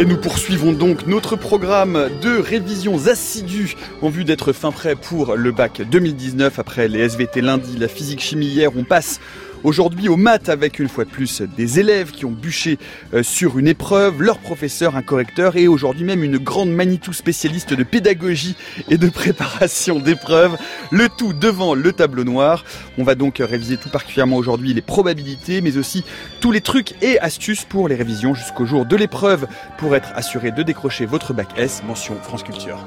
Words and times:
Et 0.00 0.06
nous 0.06 0.16
poursuivons 0.16 0.72
donc 0.72 1.06
notre 1.06 1.36
programme 1.36 2.08
de 2.22 2.38
révisions 2.38 3.06
assidues 3.06 3.76
en 4.00 4.08
vue 4.08 4.24
d'être 4.24 4.54
fin 4.54 4.72
prêt 4.72 4.96
pour 4.96 5.36
le 5.36 5.52
bac 5.52 5.82
2019. 5.82 6.58
Après 6.58 6.88
les 6.88 7.00
SVT 7.00 7.42
lundi, 7.42 7.76
la 7.76 7.86
physique 7.86 8.22
chimie 8.22 8.46
hier, 8.46 8.70
on 8.78 8.84
passe 8.84 9.20
Aujourd'hui 9.62 10.08
au 10.08 10.16
maths 10.16 10.48
avec 10.48 10.78
une 10.78 10.88
fois 10.88 11.04
de 11.04 11.10
plus 11.10 11.42
des 11.42 11.80
élèves 11.80 12.12
qui 12.12 12.24
ont 12.24 12.30
bûché 12.30 12.78
euh, 13.12 13.22
sur 13.22 13.58
une 13.58 13.68
épreuve, 13.68 14.22
leur 14.22 14.38
professeur, 14.38 14.96
un 14.96 15.02
correcteur 15.02 15.56
et 15.56 15.68
aujourd'hui 15.68 16.04
même 16.04 16.24
une 16.24 16.38
grande 16.38 16.70
Manitou 16.70 17.12
spécialiste 17.12 17.74
de 17.74 17.82
pédagogie 17.82 18.56
et 18.88 18.96
de 18.96 19.08
préparation 19.10 19.98
d'épreuves. 19.98 20.56
Le 20.90 21.08
tout 21.10 21.34
devant 21.34 21.74
le 21.74 21.92
tableau 21.92 22.24
noir. 22.24 22.64
On 22.96 23.04
va 23.04 23.14
donc 23.14 23.38
réviser 23.38 23.76
tout 23.76 23.90
particulièrement 23.90 24.36
aujourd'hui 24.36 24.72
les 24.72 24.82
probabilités 24.82 25.60
mais 25.60 25.76
aussi 25.76 26.04
tous 26.40 26.52
les 26.52 26.62
trucs 26.62 26.94
et 27.02 27.18
astuces 27.20 27.64
pour 27.64 27.86
les 27.88 27.96
révisions 27.96 28.34
jusqu'au 28.34 28.64
jour 28.64 28.86
de 28.86 28.96
l'épreuve 28.96 29.46
pour 29.76 29.94
être 29.94 30.10
assuré 30.14 30.52
de 30.52 30.62
décrocher 30.62 31.04
votre 31.04 31.34
bac 31.34 31.48
S 31.56 31.82
mention 31.86 32.16
France 32.22 32.44
Culture. 32.44 32.78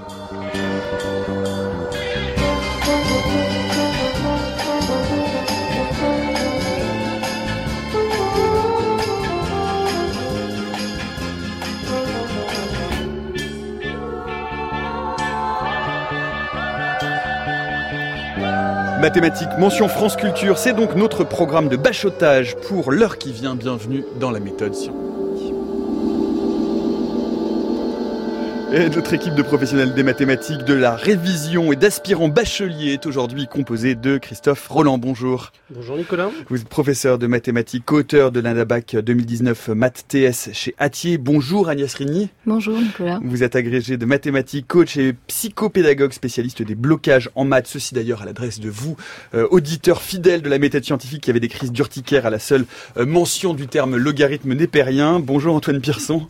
Mathématiques, 19.03 19.49
mention 19.59 19.89
France 19.89 20.15
Culture, 20.15 20.57
c'est 20.57 20.71
donc 20.71 20.95
notre 20.95 21.25
programme 21.25 21.67
de 21.67 21.75
bachotage 21.75 22.55
pour 22.55 22.89
l'heure 22.89 23.17
qui 23.17 23.33
vient. 23.33 23.53
Bienvenue 23.53 24.05
dans 24.17 24.31
la 24.31 24.39
méthode 24.39 24.73
scientifique. 24.73 25.22
Et 28.75 28.89
notre 28.89 29.13
équipe 29.13 29.35
de 29.35 29.43
professionnels 29.43 29.93
des 29.93 30.01
mathématiques, 30.01 30.63
de 30.63 30.73
la 30.73 30.95
révision 30.95 31.71
et 31.71 31.75
d'aspirants 31.75 32.27
bacheliers 32.27 32.93
est 32.93 33.05
aujourd'hui 33.05 33.45
composée 33.45 33.93
de 33.93 34.17
Christophe 34.17 34.67
Roland. 34.67 34.97
Bonjour. 34.97 35.51
Bonjour 35.69 35.95
Nicolas. 35.95 36.31
Vous 36.49 36.59
êtes 36.59 36.67
professeur 36.67 37.19
de 37.19 37.27
mathématiques, 37.27 37.91
auteur 37.91 38.31
de 38.31 38.39
l'Indabac 38.39 38.95
2019 38.95 39.67
Math 39.75 40.05
TS 40.07 40.49
chez 40.53 40.73
Atier. 40.79 41.19
Bonjour 41.19 41.69
Agnès 41.69 41.93
Rigny. 41.93 42.29
Bonjour 42.47 42.75
Nicolas. 42.79 43.19
Vous 43.23 43.43
êtes 43.43 43.55
agrégé 43.55 43.97
de 43.97 44.07
mathématiques, 44.07 44.67
coach 44.67 44.97
et 44.97 45.13
psychopédagogue 45.27 46.11
spécialiste 46.11 46.63
des 46.63 46.73
blocages 46.73 47.29
en 47.35 47.45
maths. 47.45 47.67
Ceci 47.67 47.93
d'ailleurs 47.93 48.23
à 48.23 48.25
l'adresse 48.25 48.59
de 48.59 48.71
vous, 48.71 48.97
euh, 49.35 49.47
auditeur 49.51 50.01
fidèle 50.01 50.41
de 50.41 50.49
la 50.49 50.57
méthode 50.57 50.83
scientifique 50.83 51.21
qui 51.21 51.29
avait 51.29 51.39
des 51.39 51.47
crises 51.47 51.71
d'urticaire 51.71 52.25
à 52.25 52.31
la 52.31 52.39
seule 52.39 52.65
euh, 52.97 53.05
mention 53.05 53.53
du 53.53 53.67
terme 53.67 53.97
logarithme 53.97 54.55
népérien. 54.55 55.19
Bonjour 55.19 55.53
Antoine 55.53 55.79
Pierson. 55.79 56.27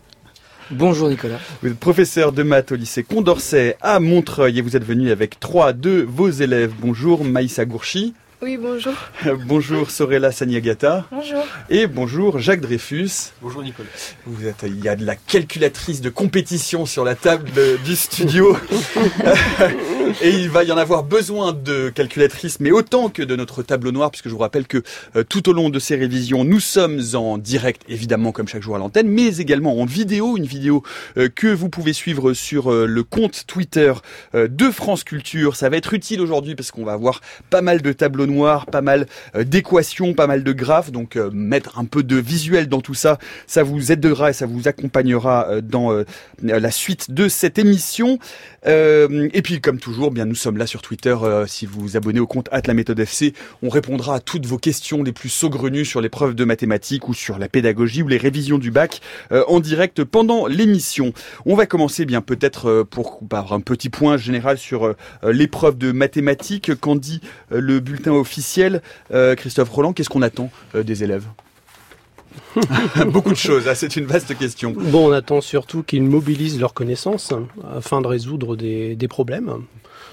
Bonjour 0.70 1.08
Nicolas. 1.08 1.38
Vous 1.62 1.68
êtes 1.68 1.78
professeur 1.78 2.32
de 2.32 2.42
maths 2.42 2.72
au 2.72 2.76
lycée 2.76 3.02
Condorcet 3.02 3.76
à 3.82 4.00
Montreuil 4.00 4.58
et 4.58 4.62
vous 4.62 4.76
êtes 4.76 4.84
venu 4.84 5.10
avec 5.10 5.38
trois 5.38 5.74
de 5.74 6.06
vos 6.08 6.30
élèves. 6.30 6.72
Bonjour 6.80 7.22
Maïssa 7.22 7.66
Gourchi. 7.66 8.14
Oui, 8.40 8.56
bonjour. 8.56 8.94
bonjour 9.46 9.90
Sorella 9.90 10.32
Saniagata. 10.32 11.06
Bonjour. 11.10 11.44
Et 11.68 11.86
bonjour 11.86 12.38
Jacques 12.38 12.60
Dreyfus. 12.60 13.32
Bonjour 13.42 13.62
Nicolas. 13.62 13.88
Vous 14.26 14.46
êtes, 14.46 14.64
il 14.66 14.82
y 14.82 14.88
a 14.88 14.96
de 14.96 15.04
la 15.04 15.16
calculatrice 15.16 16.00
de 16.00 16.10
compétition 16.10 16.86
sur 16.86 17.04
la 17.04 17.14
table 17.14 17.50
du 17.84 17.94
studio. 17.94 18.56
et 20.22 20.30
il 20.30 20.50
va 20.50 20.64
y 20.64 20.72
en 20.72 20.76
avoir 20.76 21.02
besoin 21.02 21.52
de 21.52 21.88
calculatrices, 21.88 22.60
mais 22.60 22.70
autant 22.70 23.08
que 23.08 23.22
de 23.22 23.36
notre 23.36 23.62
tableau 23.62 23.92
noir, 23.92 24.10
puisque 24.10 24.28
je 24.28 24.32
vous 24.32 24.38
rappelle 24.38 24.66
que 24.66 24.82
euh, 25.16 25.24
tout 25.24 25.48
au 25.48 25.52
long 25.52 25.70
de 25.70 25.78
ces 25.78 25.96
révisions, 25.96 26.44
nous 26.44 26.60
sommes 26.60 27.00
en 27.14 27.38
direct, 27.38 27.82
évidemment 27.88 28.32
comme 28.32 28.48
chaque 28.48 28.62
jour 28.62 28.76
à 28.76 28.78
l'antenne, 28.78 29.08
mais 29.08 29.38
également 29.38 29.80
en 29.80 29.84
vidéo, 29.84 30.36
une 30.36 30.44
vidéo 30.44 30.82
euh, 31.16 31.28
que 31.34 31.46
vous 31.46 31.68
pouvez 31.68 31.92
suivre 31.92 32.32
sur 32.32 32.72
euh, 32.72 32.86
le 32.86 33.02
compte 33.02 33.44
Twitter 33.46 33.92
de 34.34 34.70
France 34.70 35.04
Culture. 35.04 35.56
Ça 35.56 35.68
va 35.68 35.76
être 35.76 35.94
utile 35.94 36.20
aujourd'hui 36.20 36.54
parce 36.54 36.70
qu'on 36.70 36.84
va 36.84 36.92
avoir 36.92 37.20
pas 37.50 37.62
mal 37.62 37.82
de 37.82 37.92
tableaux 37.92 38.26
noirs 38.26 38.66
pas 38.66 38.80
mal 38.80 39.06
d'équations, 39.34 40.14
pas 40.14 40.26
mal 40.26 40.44
de 40.44 40.52
graphes. 40.52 40.90
Donc 40.90 41.16
mettre 41.16 41.78
un 41.78 41.84
peu 41.84 42.02
de 42.02 42.16
visuel 42.16 42.68
dans 42.68 42.80
tout 42.80 42.94
ça, 42.94 43.18
ça 43.46 43.62
vous 43.62 43.92
aidera 43.92 44.30
et 44.30 44.32
ça 44.32 44.46
vous 44.46 44.68
accompagnera 44.68 45.60
dans 45.60 46.04
la 46.42 46.70
suite 46.70 47.10
de 47.10 47.28
cette 47.28 47.58
émission. 47.58 48.18
Et 48.66 49.42
puis 49.42 49.60
comme 49.60 49.78
toujours, 49.78 50.10
bien 50.10 50.24
nous 50.24 50.34
sommes 50.34 50.56
là 50.56 50.66
sur 50.66 50.82
Twitter. 50.82 51.16
si 51.46 51.66
vous 51.66 51.80
vous 51.80 51.96
abonnez 51.96 52.20
au 52.20 52.26
compte 52.26 52.48
at 52.52 52.62
la 52.66 52.74
méthode 52.74 52.98
FC, 52.98 53.34
on 53.62 53.68
répondra 53.68 54.16
à 54.16 54.20
toutes 54.20 54.46
vos 54.46 54.58
questions 54.58 55.02
les 55.02 55.12
plus 55.12 55.28
saugrenues 55.28 55.84
sur 55.84 56.00
les 56.00 56.08
preuves 56.08 56.34
de 56.34 56.44
mathématiques 56.44 57.08
ou 57.08 57.14
sur 57.14 57.38
la 57.38 57.48
pédagogie 57.48 58.02
ou 58.02 58.08
les 58.08 58.16
révisions 58.16 58.58
du 58.58 58.70
bac 58.70 59.00
en 59.30 59.60
direct 59.60 60.04
pendant 60.04 60.46
l'émission. 60.46 61.12
On 61.46 61.54
va 61.54 61.66
commencer 61.66 62.06
bien 62.06 62.20
peut-être 62.20 62.84
pour 62.90 63.20
par 63.28 63.52
un 63.52 63.60
petit 63.60 63.90
point 63.90 64.16
général 64.16 64.58
sur 64.58 64.94
l'épreuve 65.22 65.76
de 65.76 65.92
mathématiques. 65.92 66.74
Qu'en 66.80 66.96
dit 66.96 67.20
le 67.50 67.80
bulletin 67.80 68.12
officiel, 68.12 68.82
euh, 69.12 69.34
Christophe 69.34 69.70
Roland, 69.70 69.92
qu'est-ce 69.92 70.08
qu'on 70.08 70.22
attend 70.22 70.50
euh, 70.74 70.82
des 70.82 71.04
élèves? 71.04 71.24
Beaucoup 73.06 73.30
de 73.30 73.36
choses, 73.36 73.68
ah, 73.68 73.74
c'est 73.74 73.96
une 73.96 74.06
vaste 74.06 74.36
question. 74.36 74.72
Bon, 74.76 75.08
on 75.08 75.12
attend 75.12 75.40
surtout 75.40 75.82
qu'ils 75.82 76.02
mobilisent 76.02 76.60
leurs 76.60 76.74
connaissances 76.74 77.32
afin 77.76 78.00
de 78.00 78.06
résoudre 78.06 78.56
des, 78.56 79.08
problèmes. 79.08 79.62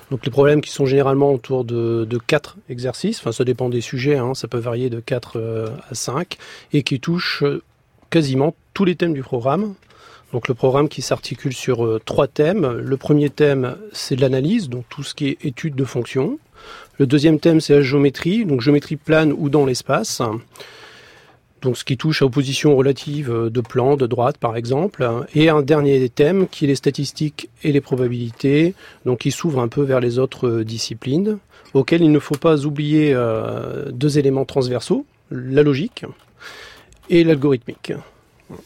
Donc 0.09 0.25
les 0.25 0.31
problèmes 0.31 0.61
qui 0.61 0.71
sont 0.71 0.85
généralement 0.85 1.31
autour 1.31 1.63
de, 1.63 2.07
quatre 2.27 2.57
exercices, 2.69 3.19
enfin 3.19 3.31
ça 3.31 3.43
dépend 3.43 3.69
des 3.69 3.81
sujets, 3.81 4.17
hein, 4.17 4.33
ça 4.33 4.47
peut 4.47 4.57
varier 4.57 4.89
de 4.89 4.99
4 4.99 5.33
euh, 5.37 5.69
à 5.89 5.95
5, 5.95 6.37
et 6.73 6.83
qui 6.83 6.99
touchent 6.99 7.43
quasiment 8.09 8.55
tous 8.73 8.85
les 8.85 8.95
thèmes 8.95 9.13
du 9.13 9.23
programme. 9.23 9.75
Donc 10.33 10.47
le 10.47 10.53
programme 10.53 10.87
qui 10.87 11.01
s'articule 11.01 11.53
sur 11.53 11.99
trois 12.05 12.27
thèmes. 12.27 12.77
Le 12.77 12.97
premier 12.97 13.29
thème, 13.29 13.75
c'est 13.91 14.15
de 14.15 14.21
l'analyse, 14.21 14.69
donc 14.69 14.85
tout 14.89 15.03
ce 15.03 15.13
qui 15.13 15.27
est 15.27 15.45
étude 15.45 15.75
de 15.75 15.83
fonctions. 15.83 16.39
Le 16.99 17.05
deuxième 17.05 17.39
thème, 17.39 17.59
c'est 17.59 17.73
la 17.73 17.81
géométrie, 17.81 18.45
donc 18.45 18.61
géométrie 18.61 18.95
plane 18.95 19.33
ou 19.33 19.49
dans 19.49 19.65
l'espace. 19.65 20.21
Donc 21.61 21.77
ce 21.77 21.83
qui 21.83 21.97
touche 21.97 22.21
à 22.21 22.25
opposition 22.25 22.75
relative 22.75 23.31
de 23.31 23.61
plan, 23.61 23.95
de 23.95 24.07
droite 24.07 24.37
par 24.37 24.55
exemple. 24.55 25.07
Et 25.35 25.49
un 25.49 25.61
dernier 25.61 26.09
thème 26.09 26.47
qui 26.47 26.65
est 26.65 26.67
les 26.67 26.75
statistiques 26.75 27.49
et 27.63 27.71
les 27.71 27.81
probabilités, 27.81 28.73
donc 29.05 29.19
qui 29.19 29.31
s'ouvre 29.31 29.59
un 29.59 29.67
peu 29.67 29.83
vers 29.83 29.99
les 29.99 30.19
autres 30.19 30.63
disciplines, 30.63 31.37
auxquelles 31.73 32.01
il 32.01 32.11
ne 32.11 32.19
faut 32.19 32.35
pas 32.35 32.65
oublier 32.65 33.13
euh, 33.13 33.91
deux 33.91 34.17
éléments 34.17 34.45
transversaux, 34.45 35.05
la 35.29 35.63
logique 35.63 36.05
et 37.09 37.23
l'algorithmique. 37.23 37.93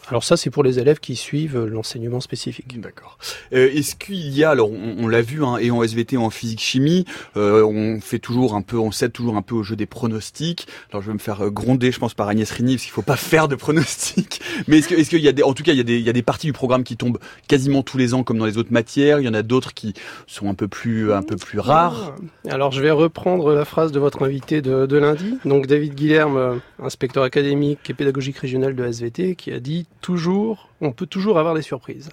Alors 0.10 0.24
ça, 0.24 0.38
c'est 0.38 0.50
pour 0.50 0.64
les 0.64 0.80
élèves 0.80 1.00
qui 1.00 1.16
suivent 1.16 1.66
l'enseignement 1.66 2.20
spécifique. 2.20 2.80
D'accord. 2.80 3.18
Euh, 3.54 3.70
est-ce 3.74 3.96
qu'il 3.96 4.30
y 4.36 4.44
a, 4.44 4.50
alors 4.50 4.70
on, 4.72 5.08
l'a 5.08 5.22
vu, 5.22 5.44
hein, 5.44 5.58
et 5.58 5.72
en 5.72 5.84
SVT, 5.84 6.18
en 6.18 6.30
physique-chimie, 6.30 7.06
euh, 7.38 7.64
on 7.64 8.00
fait 8.02 8.20
toujours 8.20 8.56
un 8.56 8.62
peu, 8.62 8.78
on 8.78 8.92
cède 8.92 9.12
toujours 9.12 9.36
un 9.36 9.42
peu 9.42 9.56
au 9.56 9.64
jeu 9.64 9.76
des 9.76 9.86
pronostics. 9.86 10.68
Alors 10.92 11.02
je 11.02 11.08
vais 11.08 11.14
me 11.14 11.20
faire 11.20 11.46
euh, 11.46 11.50
gronder, 11.50 11.92
je 11.92 12.00
pense, 12.00 12.14
par 12.14 12.28
Agnès 12.28 12.50
Rini, 12.50 12.76
parce 12.76 12.84
qu'il 12.84 12.92
faut 12.92 13.02
pas 13.02 13.16
faire 13.16 13.48
de 13.48 13.56
pronostics. 13.56 14.42
Mais 14.68 14.80
est-ce 14.80 15.10
qu'il 15.10 15.22
y 15.22 15.28
a 15.28 15.32
des, 15.32 15.44
en 15.44 15.54
tout 15.54 15.64
cas, 15.64 15.74
il 15.74 15.78
y 15.78 15.82
a 15.82 15.84
des, 15.84 15.98
il 15.98 16.06
y 16.06 16.10
a 16.10 16.14
des 16.14 16.24
parties 16.24 16.48
du 16.48 16.54
programme 16.54 16.84
qui 16.84 16.98
tombent 16.98 17.20
quasiment 17.48 17.84
tous 17.84 17.98
les 17.98 18.14
ans, 18.14 18.24
comme 18.24 18.38
dans 18.38 18.46
les 18.46 18.58
autres 18.58 18.74
matières. 18.74 19.20
Il 19.20 19.26
y 19.26 19.30
en 19.30 19.34
a 19.34 19.44
d'autres 19.44 19.74
qui 19.74 19.94
sont 20.28 20.50
un 20.50 20.56
peu 20.56 20.68
plus, 20.68 21.12
un 21.12 21.24
peu 21.24 21.36
plus 21.36 21.60
rares. 21.60 22.16
Alors 22.50 22.72
je 22.72 22.82
vais 22.82 22.92
reprendre 22.92 23.54
la 23.54 23.66
phrase 23.66 23.92
de 23.92 24.00
votre 24.00 24.24
invité 24.24 24.62
de, 24.62 24.86
de 24.86 24.98
lundi. 24.98 25.38
Donc 25.46 25.68
David 25.68 25.96
Guilherme, 25.96 26.62
inspecteur 26.82 27.24
académique 27.24 27.80
et 27.90 27.94
pédagogique 27.94 28.38
régional 28.38 28.76
de 28.76 28.86
SVT, 28.86 29.36
qui 29.36 29.52
a 29.52 29.60
dit 29.60 29.75
toujours, 30.02 30.70
on 30.82 30.92
peut 30.92 31.06
toujours 31.06 31.38
avoir 31.38 31.56
des 31.56 31.62
surprises. 31.62 32.10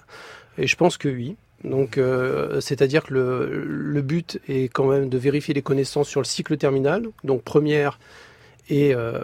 Et 0.57 0.67
je 0.67 0.75
pense 0.75 0.97
que 0.97 1.07
oui. 1.07 1.35
Donc, 1.63 1.97
euh, 1.97 2.59
c'est-à-dire 2.59 3.03
que 3.03 3.13
le, 3.13 4.01
but 4.01 4.39
est 4.49 4.67
quand 4.67 4.85
même 4.85 5.07
de 5.07 5.17
vérifier 5.17 5.53
les 5.53 5.61
connaissances 5.61 6.09
sur 6.09 6.19
le 6.19 6.25
cycle 6.25 6.57
terminal, 6.57 7.07
donc 7.23 7.41
première 7.43 7.99
et, 8.69 8.93
euh, 8.93 9.21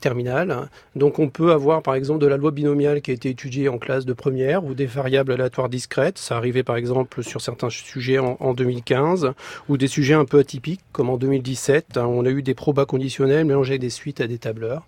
terminale. 0.00 0.68
Donc, 0.94 1.18
on 1.18 1.28
peut 1.28 1.52
avoir 1.52 1.82
par 1.82 1.94
exemple 1.94 2.20
de 2.20 2.26
la 2.26 2.36
loi 2.36 2.52
binomiale 2.52 3.00
qui 3.00 3.10
a 3.10 3.14
été 3.14 3.30
étudiée 3.30 3.68
en 3.68 3.78
classe 3.78 4.04
de 4.04 4.12
première 4.12 4.64
ou 4.64 4.74
des 4.74 4.86
variables 4.86 5.32
aléatoires 5.32 5.68
discrètes. 5.68 6.18
Ça 6.18 6.36
arrivait 6.36 6.62
par 6.62 6.76
exemple 6.76 7.22
sur 7.22 7.40
certains 7.40 7.70
sujets 7.70 8.18
en, 8.18 8.54
2015 8.54 9.32
ou 9.68 9.76
des 9.76 9.88
sujets 9.88 10.14
un 10.14 10.24
peu 10.24 10.38
atypiques 10.38 10.82
comme 10.92 11.10
en 11.10 11.16
2017. 11.16 11.96
Hein, 11.96 12.06
on 12.06 12.24
a 12.24 12.30
eu 12.30 12.42
des 12.42 12.54
probas 12.54 12.86
conditionnels 12.86 13.44
mélangés 13.44 13.72
avec 13.72 13.80
des 13.80 13.90
suites 13.90 14.20
à 14.20 14.26
des 14.26 14.38
tableurs. 14.38 14.86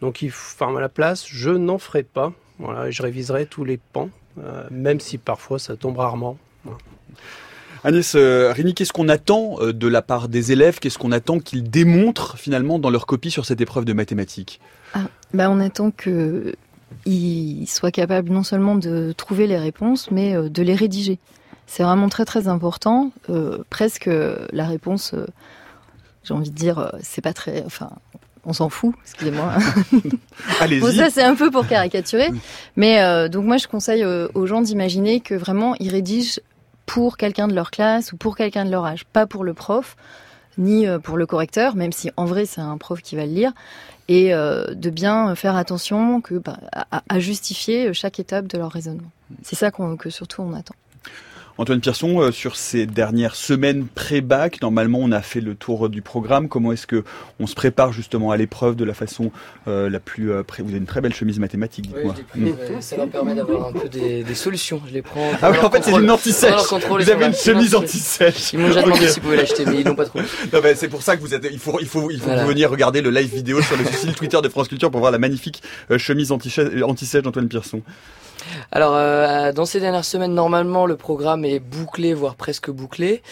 Donc, 0.00 0.22
il, 0.22 0.28
enfin, 0.28 0.74
à 0.76 0.80
la 0.80 0.88
place, 0.88 1.26
je 1.26 1.50
n'en 1.50 1.78
ferai 1.78 2.02
pas. 2.02 2.32
Voilà, 2.58 2.90
je 2.90 3.02
réviserai 3.02 3.46
tous 3.46 3.64
les 3.64 3.78
pans, 3.78 4.10
euh, 4.38 4.64
même 4.70 5.00
si 5.00 5.18
parfois 5.18 5.58
ça 5.58 5.76
tombe 5.76 5.98
rarement. 5.98 6.36
Agnès 7.82 8.14
euh, 8.14 8.52
Rini, 8.52 8.74
qu'est-ce 8.74 8.92
qu'on 8.92 9.08
attend 9.08 9.56
euh, 9.60 9.72
de 9.72 9.88
la 9.88 10.02
part 10.02 10.28
des 10.28 10.52
élèves? 10.52 10.78
Qu'est-ce 10.78 10.98
qu'on 10.98 11.12
attend 11.12 11.40
qu'ils 11.40 11.68
démontrent 11.68 12.38
finalement 12.38 12.78
dans 12.78 12.90
leur 12.90 13.06
copie 13.06 13.30
sur 13.30 13.44
cette 13.44 13.60
épreuve 13.60 13.84
de 13.84 13.92
mathématiques? 13.92 14.60
Ah, 14.94 15.02
bah 15.34 15.50
On 15.50 15.60
attend 15.60 15.90
qu'ils 15.90 17.68
soient 17.68 17.90
capables 17.90 18.30
non 18.30 18.42
seulement 18.42 18.76
de 18.76 19.12
trouver 19.12 19.46
les 19.46 19.58
réponses, 19.58 20.10
mais 20.10 20.34
de 20.34 20.62
les 20.62 20.74
rédiger. 20.74 21.18
C'est 21.66 21.82
vraiment 21.82 22.08
très 22.08 22.24
très 22.24 22.46
important. 22.46 23.10
presque 23.68 24.08
la 24.52 24.66
réponse, 24.66 25.14
j'ai 26.22 26.34
envie 26.34 26.50
de 26.50 26.54
dire, 26.54 26.92
c'est 27.02 27.22
pas 27.22 27.32
très. 27.32 27.64
Enfin, 27.64 27.90
on 28.46 28.52
s'en 28.52 28.68
fout, 28.68 28.94
excusez-moi. 29.02 29.54
Allez-y. 30.60 30.80
Bon, 30.80 30.92
ça 30.92 31.10
c'est 31.10 31.22
un 31.22 31.34
peu 31.34 31.50
pour 31.50 31.66
caricaturer, 31.66 32.30
mais 32.76 33.00
euh, 33.00 33.28
donc 33.28 33.44
moi 33.44 33.56
je 33.56 33.66
conseille 33.66 34.02
euh, 34.02 34.28
aux 34.34 34.46
gens 34.46 34.60
d'imaginer 34.60 35.20
que 35.20 35.34
vraiment 35.34 35.74
ils 35.80 35.90
rédigent 35.90 36.40
pour 36.86 37.16
quelqu'un 37.16 37.48
de 37.48 37.54
leur 37.54 37.70
classe 37.70 38.12
ou 38.12 38.16
pour 38.16 38.36
quelqu'un 38.36 38.64
de 38.64 38.70
leur 38.70 38.84
âge, 38.84 39.04
pas 39.04 39.26
pour 39.26 39.44
le 39.44 39.54
prof 39.54 39.96
ni 40.56 40.86
euh, 40.86 40.98
pour 40.98 41.16
le 41.16 41.26
correcteur, 41.26 41.74
même 41.74 41.92
si 41.92 42.10
en 42.16 42.24
vrai 42.24 42.46
c'est 42.46 42.60
un 42.60 42.76
prof 42.78 43.00
qui 43.02 43.16
va 43.16 43.26
le 43.26 43.32
lire, 43.32 43.52
et 44.08 44.32
de 44.32 44.90
bien 44.90 45.34
faire 45.34 45.56
attention 45.56 46.20
que, 46.20 46.34
bah, 46.34 46.58
à, 46.72 47.02
à, 47.08 47.18
justifier 47.20 47.94
chaque 47.94 48.20
étape 48.20 48.46
de 48.46 48.58
leur 48.58 48.70
raisonnement. 48.70 49.10
C'est 49.42 49.56
ça 49.56 49.70
qu'on 49.70 49.96
que 49.96 50.10
surtout 50.10 50.42
on 50.42 50.52
attend. 50.52 50.74
Antoine 51.56 51.80
Pierson, 51.80 52.20
euh, 52.20 52.32
sur 52.32 52.56
ces 52.56 52.84
dernières 52.84 53.36
semaines 53.36 53.86
pré-bac, 53.86 54.60
normalement 54.60 54.98
on 55.00 55.12
a 55.12 55.22
fait 55.22 55.40
le 55.40 55.54
tour 55.54 55.88
du 55.88 56.02
programme. 56.02 56.48
Comment 56.48 56.72
est-ce 56.72 56.88
que 56.88 57.04
on 57.38 57.46
se 57.46 57.54
prépare 57.54 57.92
justement 57.92 58.32
à 58.32 58.36
l'épreuve 58.36 58.74
de 58.74 58.84
la 58.84 58.92
façon 58.92 59.30
euh, 59.68 59.88
la 59.88 60.00
plus 60.00 60.32
euh, 60.32 60.42
pré... 60.42 60.64
Vous 60.64 60.70
avez 60.70 60.78
une 60.78 60.86
très 60.86 61.00
belle 61.00 61.14
chemise 61.14 61.38
mathématique, 61.38 61.86
dites-moi. 61.86 62.14
Oui, 62.36 62.54
ça 62.80 62.96
leur 62.96 63.08
permet 63.08 63.36
d'avoir 63.36 63.68
un 63.68 63.72
peu 63.72 63.88
des, 63.88 64.24
des, 64.24 64.34
solutions. 64.34 64.82
Je 64.88 64.94
les 64.94 65.02
prends. 65.02 65.30
Ah 65.42 65.52
oui, 65.52 65.58
en 65.58 65.70
fait 65.70 65.84
c'est 65.84 65.92
une 65.92 66.10
anti-sèche. 66.10 66.60
Vous 66.88 67.10
avez 67.10 67.26
une 67.26 67.34
chemise 67.34 67.76
anti-sèche. 67.76 68.52
Ils 68.52 68.58
m'ont 68.58 68.68
déjà 68.68 68.82
demandé 68.82 69.06
si 69.06 69.20
vous 69.20 69.26
pouvez 69.26 69.36
l'acheter, 69.36 69.64
mais 69.64 69.80
ils 69.80 69.86
n'ont 69.86 69.94
pas 69.94 70.06
trouvé. 70.06 70.24
C'est 70.74 70.88
pour 70.88 71.02
ça 71.02 71.16
que 71.16 71.20
vous 71.20 71.34
êtes. 71.34 71.46
Il 71.52 71.60
faut, 71.60 71.78
il 71.80 71.86
faut, 71.86 72.10
il 72.10 72.18
faut 72.18 72.30
venir 72.30 72.68
regarder 72.68 73.00
le 73.00 73.10
live 73.10 73.32
vidéo 73.32 73.62
sur 73.62 73.76
le 73.76 73.84
site 73.84 74.16
Twitter 74.16 74.40
de 74.42 74.48
France 74.48 74.66
Culture 74.66 74.90
pour 74.90 74.98
voir 74.98 75.12
la 75.12 75.18
magnifique 75.18 75.62
chemise 75.98 76.32
anti-sèche 76.32 77.22
d'Antoine 77.22 77.48
Pierson. 77.48 77.82
Alors, 78.72 78.94
euh, 78.94 79.52
dans 79.52 79.64
ces 79.64 79.80
dernières 79.80 80.04
semaines, 80.04 80.34
normalement, 80.34 80.86
le 80.86 80.96
programme 80.96 81.44
est 81.44 81.60
bouclé, 81.60 82.14
voire 82.14 82.34
presque 82.34 82.70
bouclé. 82.70 83.22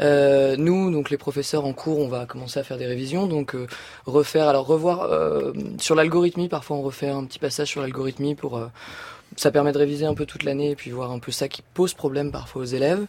Euh, 0.00 0.56
nous, 0.56 0.90
donc 0.90 1.10
les 1.10 1.16
professeurs 1.16 1.64
en 1.64 1.72
cours, 1.72 1.98
on 1.98 2.08
va 2.08 2.26
commencer 2.26 2.60
à 2.60 2.64
faire 2.64 2.78
des 2.78 2.86
révisions, 2.86 3.26
donc 3.26 3.54
euh, 3.54 3.66
refaire, 4.06 4.48
alors 4.48 4.66
revoir 4.66 5.08
sur 5.78 5.94
l'algorithmie. 5.94 6.48
Parfois, 6.48 6.76
on 6.76 6.82
refait 6.82 7.08
un 7.08 7.24
petit 7.24 7.38
passage 7.38 7.68
sur 7.68 7.80
l'algorithmie 7.80 8.34
pour 8.34 8.60
ça 9.36 9.50
permet 9.50 9.72
de 9.72 9.78
réviser 9.78 10.06
un 10.06 10.14
peu 10.14 10.26
toute 10.26 10.42
l'année 10.42 10.70
et 10.70 10.76
puis 10.76 10.90
voir 10.90 11.10
un 11.10 11.18
peu 11.18 11.32
ça 11.32 11.48
qui 11.48 11.62
pose 11.74 11.94
problème 11.94 12.30
parfois 12.30 12.62
aux 12.62 12.66
élèves. 12.66 13.06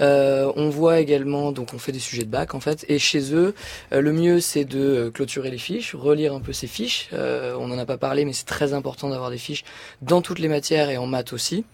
Euh, 0.00 0.52
on 0.56 0.68
voit 0.68 1.00
également, 1.00 1.52
donc 1.52 1.74
on 1.74 1.78
fait 1.78 1.92
des 1.92 1.98
sujets 1.98 2.24
de 2.24 2.30
bac 2.30 2.54
en 2.54 2.60
fait, 2.60 2.84
et 2.88 2.98
chez 2.98 3.34
eux, 3.34 3.54
euh, 3.92 4.00
le 4.00 4.12
mieux 4.12 4.40
c'est 4.40 4.64
de 4.64 4.80
euh, 4.80 5.10
clôturer 5.10 5.50
les 5.50 5.58
fiches, 5.58 5.94
relire 5.94 6.34
un 6.34 6.40
peu 6.40 6.52
ces 6.52 6.66
fiches. 6.66 7.08
Euh, 7.12 7.54
on 7.58 7.68
n'en 7.68 7.78
a 7.78 7.86
pas 7.86 7.98
parlé, 7.98 8.24
mais 8.24 8.32
c'est 8.32 8.46
très 8.46 8.72
important 8.72 9.10
d'avoir 9.10 9.30
des 9.30 9.38
fiches 9.38 9.64
dans 10.02 10.22
toutes 10.22 10.38
les 10.38 10.48
matières 10.48 10.90
et 10.90 10.96
en 10.96 11.06
maths 11.06 11.32
aussi. 11.32 11.64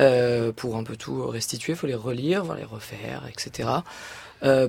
Euh, 0.00 0.50
pour 0.50 0.76
un 0.76 0.82
peu 0.82 0.96
tout 0.96 1.24
restituer, 1.28 1.76
faut 1.76 1.86
les 1.86 1.94
relire, 1.94 2.54
les 2.54 2.64
refaire, 2.64 3.22
etc. 3.28 3.68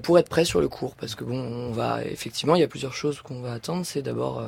Pour 0.03 0.17
être 0.19 0.29
prêt 0.29 0.45
sur 0.45 0.62
le 0.62 0.69
cours, 0.69 0.95
parce 0.95 1.15
que 1.15 1.25
bon, 1.25 1.38
on 1.38 1.71
va 1.71 2.06
effectivement, 2.06 2.56
il 2.56 2.62
y 2.62 2.63
a 2.63 2.67
plusieurs 2.67 2.94
choses 2.94 3.21
qu'on 3.21 3.41
va 3.41 3.51
attendre. 3.51 3.85
C'est 3.85 4.01
d'abord 4.01 4.41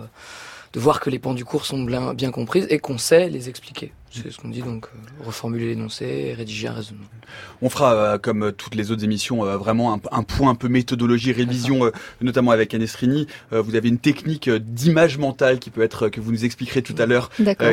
de 0.71 0.79
voir 0.79 1.01
que 1.01 1.09
les 1.09 1.19
pans 1.19 1.33
du 1.33 1.43
cours 1.43 1.65
sont 1.65 1.83
bien, 1.83 2.13
bien 2.13 2.31
comprises 2.31 2.67
et 2.69 2.79
qu'on 2.79 2.97
sait 2.97 3.27
les 3.27 3.49
expliquer. 3.49 3.91
C'est 4.12 4.31
ce 4.31 4.38
qu'on 4.38 4.50
dit, 4.50 4.62
donc 4.62 4.86
euh, 4.86 5.25
reformuler 5.25 5.68
l'énoncé 5.68 6.06
et 6.06 6.33
rédiger 6.33 6.68
un 6.68 6.74
raisonnement. 6.74 7.06
On 7.62 7.69
fera, 7.69 7.94
euh, 7.94 8.18
comme 8.18 8.51
toutes 8.51 8.75
les 8.75 8.92
autres 8.92 9.04
émissions, 9.04 9.45
euh, 9.45 9.57
vraiment 9.57 9.94
un, 9.94 10.00
un, 10.12 10.24
point 10.24 10.50
un 10.50 10.56
peu 10.56 10.68
méthodologie, 10.68 11.31
révision, 11.31 11.86
euh, 11.86 11.92
notamment 12.21 12.51
avec 12.51 12.74
Anestrini. 12.74 13.27
vous 13.51 13.75
avez 13.75 13.89
une 13.89 13.98
technique 13.98 14.50
d'image 14.50 15.18
mentale 15.18 15.59
qui 15.59 15.69
peut 15.69 15.81
être, 15.81 16.09
que 16.09 16.21
vous 16.21 16.31
nous 16.31 16.45
expliquerez 16.45 16.81
tout 16.81 16.95
à 16.98 17.06
l'heure, 17.06 17.30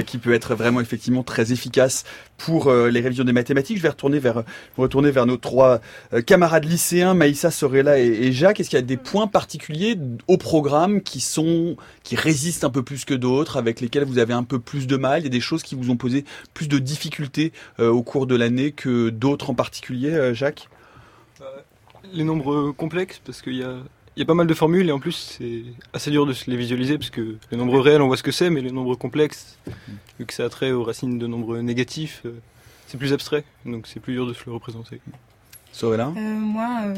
qui 0.06 0.18
peut 0.18 0.32
être 0.32 0.54
vraiment 0.54 0.80
effectivement 0.80 1.22
très 1.22 1.52
efficace 1.52 2.04
pour 2.36 2.72
les 2.72 3.00
révisions 3.00 3.24
des 3.24 3.32
mathématiques. 3.32 3.78
Je 3.78 3.82
vais 3.82 3.88
retourner 3.88 4.18
vers, 4.18 4.42
retourner 4.76 5.10
vers 5.10 5.26
nos 5.26 5.36
trois 5.36 5.80
camarades 6.26 6.64
lycéens, 6.64 7.14
Maïssa, 7.14 7.50
Sorella 7.50 7.98
et, 7.98 8.06
et 8.06 8.32
Jacques. 8.32 8.60
Est-ce 8.60 8.70
qu'il 8.70 8.78
y 8.78 8.82
a 8.82 8.84
des 8.84 8.96
points 8.96 9.26
particuliers 9.26 9.96
au 10.26 10.36
programme 10.36 11.00
qui 11.00 11.20
sont, 11.20 11.76
qui 12.02 12.16
résistent 12.16 12.64
un 12.64 12.70
peu 12.70 12.82
plus 12.82 13.04
que 13.04 13.14
d'autres, 13.14 13.56
avec 13.56 13.80
lesquels 13.80 14.04
vous 14.04 14.18
avez 14.18 14.34
un 14.34 14.42
peu 14.42 14.58
plus 14.58 14.86
de 14.86 14.96
mal? 14.96 15.20
Il 15.20 15.24
y 15.24 15.28
a 15.28 15.30
des 15.30 15.40
choses 15.40 15.62
qui 15.62 15.74
vous 15.74 15.90
ont 15.90 15.96
posé 15.96 16.24
plus 16.52 16.68
de 16.68 16.78
difficultés 16.78 17.52
euh, 17.78 17.88
au 17.90 18.02
cours 18.02 18.26
de 18.26 18.34
l'année 18.34 18.72
que 18.72 19.10
d'autres 19.10 19.50
en 19.50 19.54
particulier, 19.54 20.10
euh, 20.10 20.34
Jacques? 20.34 20.68
Les 22.12 22.24
nombres 22.24 22.72
complexes, 22.72 23.20
parce 23.24 23.40
qu'il 23.40 23.56
y 23.56 23.62
a, 23.62 23.76
y 24.16 24.22
a 24.22 24.24
pas 24.24 24.34
mal 24.34 24.46
de 24.46 24.54
formules 24.54 24.88
et 24.88 24.92
en 24.92 25.00
plus 25.00 25.36
c'est 25.38 25.62
assez 25.92 26.10
dur 26.10 26.26
de 26.26 26.32
se 26.32 26.50
les 26.50 26.56
visualiser 26.56 26.98
parce 26.98 27.10
que 27.10 27.36
les 27.50 27.56
nombres 27.56 27.80
réels 27.80 28.02
on 28.02 28.06
voit 28.06 28.16
ce 28.16 28.22
que 28.22 28.32
c'est 28.32 28.50
mais 28.50 28.60
les 28.60 28.70
nombres 28.70 28.94
complexes 28.94 29.58
vu 30.18 30.26
que 30.26 30.32
ça 30.32 30.44
a 30.44 30.48
trait 30.48 30.72
aux 30.72 30.84
racines 30.84 31.18
de 31.18 31.26
nombres 31.26 31.58
négatifs 31.58 32.22
euh, 32.24 32.40
c'est 32.86 32.98
plus 32.98 33.12
abstrait 33.12 33.44
donc 33.64 33.86
c'est 33.86 34.00
plus 34.00 34.14
dur 34.14 34.26
de 34.26 34.32
se 34.32 34.44
le 34.46 34.52
représenter. 34.52 35.00
Sorella 35.72 36.12
euh, 36.16 36.20
Moi 36.20 36.68
euh, 36.84 36.94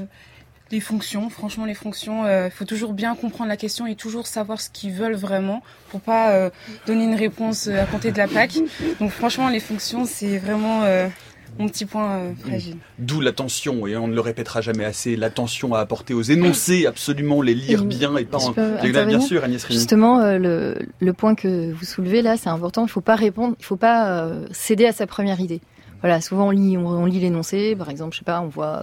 les 0.71 0.81
fonctions, 0.81 1.31
franchement 1.31 1.65
les 1.65 1.75
fonctions, 1.75 2.25
il 2.25 2.29
euh, 2.29 2.51
faut 2.51 2.65
toujours 2.65 2.93
bien 2.93 3.15
comprendre 3.15 3.49
la 3.49 3.57
question 3.57 3.87
et 3.87 3.95
toujours 3.95 4.27
savoir 4.27 4.61
ce 4.61 4.69
qu'ils 4.69 4.93
veulent 4.93 5.15
vraiment 5.15 5.63
pour 5.91 6.01
pas 6.01 6.33
euh, 6.33 6.51
donner 6.87 7.05
une 7.05 7.15
réponse 7.15 7.69
à 7.69 7.87
compter 7.87 8.11
de 8.11 8.19
la 8.19 8.27
plaque. 8.27 8.59
Donc 8.99 9.11
franchement 9.11 9.49
les 9.49 9.61
fonctions 9.61 10.05
c'est 10.07 10.39
vraiment 10.39 10.83
euh, 10.83 11.09
mon 11.59 11.69
petit 11.69 11.87
point 11.87 12.35
fragile. 12.39 12.77
D'où 12.99 13.21
l'attention, 13.21 13.87
et 13.87 13.97
on 13.97 14.09
ne 14.09 14.15
le 14.15 14.21
répétera 14.21 14.61
jamais 14.61 14.85
assez, 14.85 15.17
l'attention 15.17 15.75
à 15.75 15.81
apporter 15.81 16.15
aux 16.15 16.23
énoncés, 16.23 16.87
absolument 16.87 17.43
les 17.43 17.55
lire 17.55 17.85
bien 17.85 18.17
et 18.17 18.25
pas 18.25 18.39
en... 18.39 18.53
Bien 18.53 19.21
sûr, 19.21 19.45
Agnès 19.45 19.63
Rini. 19.65 19.79
Justement, 19.79 20.37
le, 20.37 20.77
le, 21.01 21.13
point 21.13 21.35
que 21.35 21.73
vous 21.73 21.85
soulevez 21.85 22.23
là, 22.23 22.37
c'est 22.37 22.49
important, 22.49 22.83
il 22.83 22.87
ne 22.87 22.91
faut 22.91 23.01
pas 23.01 23.17
répondre, 23.17 23.55
il 23.59 23.63
ne 23.63 23.67
faut 23.67 23.77
pas 23.77 24.31
céder 24.51 24.87
à 24.87 24.93
sa 24.93 25.07
première 25.07 25.41
idée. 25.41 25.61
Voilà, 26.01 26.21
souvent 26.21 26.49
on 26.49 26.51
lit, 26.51 26.77
on, 26.77 26.87
on 26.87 27.07
lit 27.07 27.21
l'énoncé, 27.21 27.75
par 27.75 27.89
exemple, 27.89 28.13
je 28.13 28.19
sais 28.19 28.25
pas, 28.25 28.41
on 28.41 28.49
voit 28.49 28.83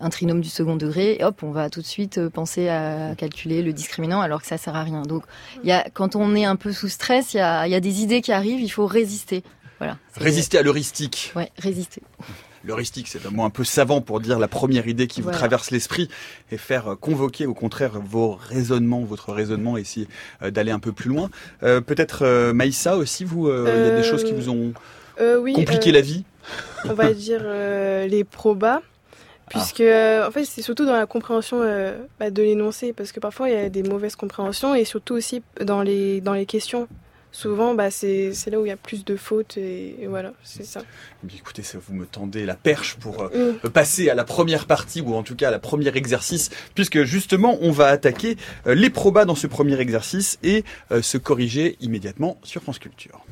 un 0.00 0.08
trinôme 0.08 0.40
du 0.40 0.48
second 0.48 0.76
degré, 0.76 1.16
et 1.20 1.24
hop, 1.24 1.42
on 1.42 1.50
va 1.50 1.68
tout 1.68 1.80
de 1.80 1.86
suite 1.86 2.18
euh, 2.18 2.30
penser 2.30 2.68
à 2.68 3.14
calculer 3.16 3.62
le 3.62 3.72
discriminant 3.72 4.20
alors 4.20 4.40
que 4.40 4.46
ça 4.46 4.56
sert 4.56 4.74
à 4.74 4.82
rien. 4.82 5.02
Donc, 5.02 5.24
y 5.62 5.72
a, 5.72 5.84
quand 5.92 6.16
on 6.16 6.34
est 6.34 6.46
un 6.46 6.56
peu 6.56 6.72
sous 6.72 6.88
stress, 6.88 7.34
il 7.34 7.36
y 7.36 7.40
a, 7.40 7.68
y 7.68 7.74
a 7.74 7.80
des 7.80 8.02
idées 8.02 8.22
qui 8.22 8.32
arrivent, 8.32 8.60
il 8.60 8.70
faut 8.70 8.86
résister. 8.86 9.44
Voilà. 9.80 9.98
Résister 10.16 10.58
à 10.58 10.62
l'heuristique. 10.62 11.32
Ouais, 11.34 11.50
résister. 11.58 12.02
L'heuristique, 12.62 13.08
c'est 13.08 13.24
un 13.26 13.30
mot 13.30 13.44
un 13.44 13.50
peu 13.50 13.64
savant 13.64 14.02
pour 14.02 14.20
dire 14.20 14.38
la 14.38 14.46
première 14.46 14.86
idée 14.86 15.06
qui 15.06 15.22
voilà. 15.22 15.34
vous 15.34 15.40
traverse 15.40 15.70
l'esprit 15.70 16.08
et 16.52 16.58
faire 16.58 16.96
convoquer 17.00 17.46
au 17.46 17.54
contraire 17.54 17.98
vos 17.98 18.32
raisonnements, 18.34 19.00
votre 19.00 19.32
raisonnement, 19.32 19.78
et 19.78 19.80
essayer 19.80 20.06
d'aller 20.42 20.70
un 20.70 20.78
peu 20.78 20.92
plus 20.92 21.08
loin. 21.08 21.30
Euh, 21.62 21.80
Peut-être 21.80 22.26
euh, 22.26 22.52
Maïssa 22.52 22.98
aussi, 22.98 23.24
vous, 23.24 23.48
il 23.48 23.52
euh, 23.52 23.86
y 23.86 23.90
a 23.90 23.96
des 23.96 24.02
choses 24.02 24.24
qui 24.24 24.32
vous 24.32 24.50
ont 24.50 24.74
oui, 25.40 25.54
compliqué 25.54 25.90
la 25.90 26.02
vie? 26.02 26.24
On 26.84 26.92
va 26.92 27.12
dire 27.12 27.42
les 27.42 28.24
probas 28.24 28.82
puisque 29.50 29.80
euh, 29.80 30.26
en 30.26 30.30
fait 30.30 30.44
c'est 30.44 30.62
surtout 30.62 30.86
dans 30.86 30.94
la 30.94 31.06
compréhension 31.06 31.60
euh, 31.60 31.98
bah, 32.18 32.30
de 32.30 32.42
l'énoncé 32.42 32.92
parce 32.92 33.12
que 33.12 33.20
parfois 33.20 33.50
il 33.50 33.54
y 33.54 33.58
a 33.58 33.68
des 33.68 33.82
mauvaises 33.82 34.16
compréhensions 34.16 34.74
et 34.74 34.84
surtout 34.84 35.14
aussi 35.14 35.42
dans 35.60 35.82
les 35.82 36.20
dans 36.20 36.32
les 36.32 36.46
questions 36.46 36.88
souvent 37.32 37.74
bah, 37.74 37.90
c'est 37.90 38.32
là 38.50 38.60
où 38.60 38.66
il 38.66 38.68
y 38.68 38.72
a 38.72 38.76
plus 38.76 39.04
de 39.04 39.16
fautes 39.16 39.56
et, 39.56 40.02
et 40.02 40.06
voilà 40.06 40.32
c'est 40.42 40.64
ça. 40.64 40.82
Mais 41.24 41.32
écoutez 41.36 41.62
ça 41.62 41.78
vous 41.78 41.94
me 41.94 42.06
tendez 42.06 42.44
la 42.44 42.54
perche 42.54 42.96
pour 42.96 43.22
euh, 43.22 43.52
mm. 43.64 43.70
passer 43.70 44.10
à 44.10 44.14
la 44.14 44.24
première 44.24 44.66
partie 44.66 45.00
ou 45.00 45.14
en 45.14 45.22
tout 45.22 45.36
cas 45.36 45.48
à 45.48 45.50
la 45.50 45.58
première 45.58 45.96
exercice 45.96 46.50
puisque 46.74 47.04
justement 47.04 47.58
on 47.60 47.70
va 47.70 47.86
attaquer 47.86 48.36
euh, 48.66 48.74
les 48.74 48.90
probas 48.90 49.24
dans 49.24 49.34
ce 49.34 49.46
premier 49.46 49.78
exercice 49.80 50.38
et 50.42 50.64
euh, 50.92 51.02
se 51.02 51.18
corriger 51.18 51.76
immédiatement 51.80 52.38
sur 52.42 52.62
France 52.62 52.78
Culture. 52.78 53.24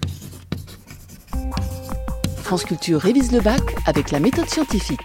France 2.42 2.64
Culture 2.64 3.00
révise 3.00 3.32
le 3.32 3.40
bac 3.40 3.60
avec 3.86 4.10
la 4.10 4.20
méthode 4.20 4.48
scientifique 4.48 5.00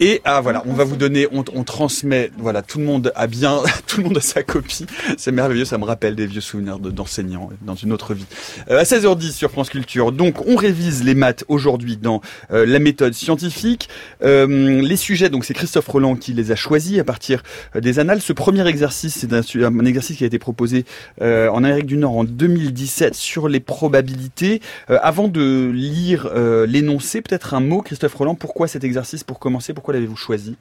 Et 0.00 0.20
ah 0.24 0.40
voilà, 0.40 0.62
on 0.66 0.74
va 0.74 0.84
vous 0.84 0.96
donner, 0.96 1.26
on, 1.32 1.44
on, 1.54 1.64
transmet, 1.64 2.30
voilà, 2.38 2.62
tout 2.62 2.78
le 2.78 2.84
monde 2.84 3.12
a 3.16 3.26
bien, 3.26 3.60
tout 3.86 3.98
le 3.98 4.04
monde 4.04 4.18
a 4.18 4.20
sa 4.20 4.42
copie. 4.42 4.86
C'est 5.16 5.32
merveilleux, 5.32 5.64
ça 5.64 5.76
me 5.76 5.84
rappelle 5.84 6.14
des 6.14 6.26
vieux 6.26 6.40
souvenirs 6.40 6.78
d'enseignants 6.78 7.50
dans 7.62 7.74
une 7.74 7.92
autre 7.92 8.14
vie. 8.14 8.26
Euh, 8.70 8.78
à 8.78 8.84
16h10 8.84 9.32
sur 9.32 9.50
France 9.50 9.70
Culture, 9.70 10.12
donc 10.12 10.46
on 10.46 10.56
révise 10.56 11.02
les 11.02 11.14
maths 11.14 11.44
aujourd'hui 11.48 11.96
dans 11.96 12.20
euh, 12.52 12.64
la 12.64 12.78
méthode 12.78 13.12
scientifique. 13.12 13.88
Euh, 14.22 14.80
les 14.80 14.96
sujets, 14.96 15.30
donc 15.30 15.44
c'est 15.44 15.54
Christophe 15.54 15.88
Roland 15.88 16.16
qui 16.16 16.32
les 16.32 16.52
a 16.52 16.56
choisis 16.56 16.98
à 16.98 17.04
partir 17.04 17.42
euh, 17.76 17.80
des 17.80 17.98
annales. 17.98 18.20
Ce 18.20 18.32
premier 18.32 18.66
exercice, 18.66 19.14
c'est 19.18 19.32
un, 19.32 19.42
un, 19.64 19.84
exercice 19.84 20.16
qui 20.16 20.24
a 20.24 20.26
été 20.26 20.38
proposé 20.38 20.84
euh, 21.22 21.48
en 21.48 21.64
Amérique 21.64 21.86
du 21.86 21.96
Nord 21.96 22.16
en 22.16 22.24
2017 22.24 23.14
sur 23.14 23.48
les 23.48 23.60
probabilités. 23.60 24.60
avant 24.88 25.28
de 25.28 25.70
lire 25.72 26.30
l'énoncé, 26.66 27.20
peut-être 27.22 27.54
un 27.54 27.60
mot, 27.60 27.82
Christophe 27.82 28.14
Roland, 28.14 28.34
pourquoi 28.34 28.68
cet 28.68 28.84
exercice 28.84 29.24
Pour 29.24 29.38
commencer, 29.38 29.72
l'avez-vous 29.92 30.16
choisi? 30.16 30.56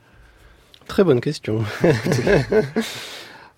Très 0.88 1.04
bonne 1.04 1.22
question. 1.22 1.64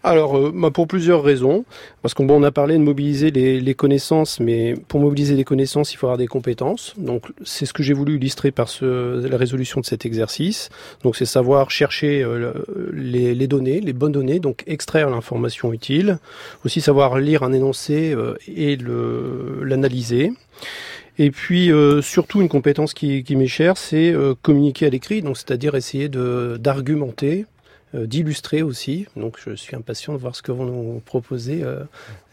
Alors, 0.02 0.38
euh, 0.38 0.52
bah 0.56 0.72
pour 0.72 0.88
plusieurs 0.88 1.24
raisons. 1.24 1.66
Parce 2.02 2.14
qu'on 2.14 2.44
a 2.44 2.52
parlé 2.52 2.76
de 2.78 2.84
mobiliser 2.84 3.32
les, 3.32 3.74
connaissances, 3.74 4.40
mais 4.40 4.76
pour 4.88 5.02
mobiliser 5.02 5.36
les 5.36 5.44
connaissances, 5.44 5.94
il 5.94 5.98
faut 5.98 6.08
avoir 6.08 6.18
des 6.18 6.28
compétences. 6.28 6.94
Donc, 6.98 7.26
c'est 7.44 7.66
ce 7.66 7.74
que 7.74 7.84
j'ai 7.84 7.94
voulu 7.94 8.16
illustrer 8.16 8.52
par 8.52 8.70
la 8.82 9.38
résolution 9.38 9.82
de 9.82 9.86
cet 9.86 10.06
exercice. 10.06 10.70
Donc, 11.04 11.18
c'est 11.18 11.26
savoir 11.26 11.70
chercher 11.70 12.24
euh, 12.24 12.54
les, 12.94 13.36
les, 13.36 13.48
données, 13.48 13.82
les 13.82 13.92
bonnes 13.92 14.14
données, 14.14 14.40
donc 14.40 14.64
extraire 14.68 15.10
l'information 15.10 15.74
utile. 15.74 16.20
Aussi 16.64 16.80
savoir 16.80 17.20
lire 17.20 17.44
un 17.44 17.52
énoncé 17.52 18.14
euh, 18.14 18.36
et 18.48 18.78
l'analyser. 18.78 20.32
Et 21.22 21.32
puis 21.32 21.70
euh, 21.70 22.02
surtout 22.02 22.42
une 22.42 22.48
compétence 22.48 22.94
qui, 22.94 23.26
qui 23.26 23.36
m'est 23.36 23.46
chère, 23.46 23.78
c'est 23.78 24.12
euh, 24.12 24.36
communiquer 24.42 24.86
à 24.86 24.90
l'écrit, 24.90 25.22
donc 25.22 25.38
c'est-à-dire 25.38 25.76
essayer 25.76 26.10
d'argumenter 26.10 27.46
d'illustrer 27.94 28.62
aussi. 28.62 29.08
Donc 29.16 29.38
je 29.44 29.56
suis 29.56 29.76
impatient 29.76 30.14
de 30.14 30.20
voir 30.20 30.36
ce 30.36 30.44
que 30.44 30.52
vont 30.52 30.66
nous 30.66 31.00
proposer 31.00 31.64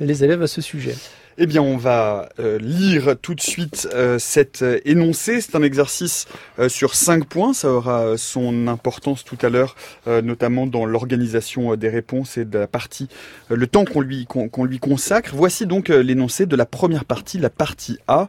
les 0.00 0.22
élèves 0.22 0.42
à 0.42 0.46
ce 0.48 0.60
sujet. 0.60 0.94
Eh 1.38 1.46
bien, 1.46 1.60
on 1.60 1.76
va 1.76 2.30
euh, 2.38 2.58
lire 2.58 3.14
tout 3.20 3.34
de 3.34 3.42
suite 3.42 3.86
euh, 3.92 4.18
cet 4.18 4.62
euh, 4.62 4.80
énoncé. 4.86 5.42
C'est 5.42 5.54
un 5.54 5.62
exercice 5.62 6.26
sur 6.68 6.94
cinq 6.94 7.26
points. 7.26 7.52
Ça 7.52 7.70
aura 7.70 8.16
son 8.16 8.68
importance 8.68 9.22
tout 9.22 9.36
à 9.42 9.50
l'heure, 9.50 9.76
notamment 10.06 10.66
dans 10.66 10.86
l'organisation 10.86 11.76
des 11.76 11.90
réponses 11.90 12.38
et 12.38 12.46
de 12.46 12.58
la 12.58 12.66
partie, 12.66 13.08
le 13.50 13.66
temps 13.66 13.84
qu'on 13.84 14.00
lui, 14.00 14.26
qu'on 14.26 14.64
lui 14.64 14.78
consacre. 14.78 15.32
Voici 15.34 15.66
donc 15.66 15.88
l'énoncé 15.88 16.46
de 16.46 16.56
la 16.56 16.64
première 16.64 17.04
partie, 17.04 17.38
la 17.38 17.50
partie 17.50 17.98
A. 18.08 18.28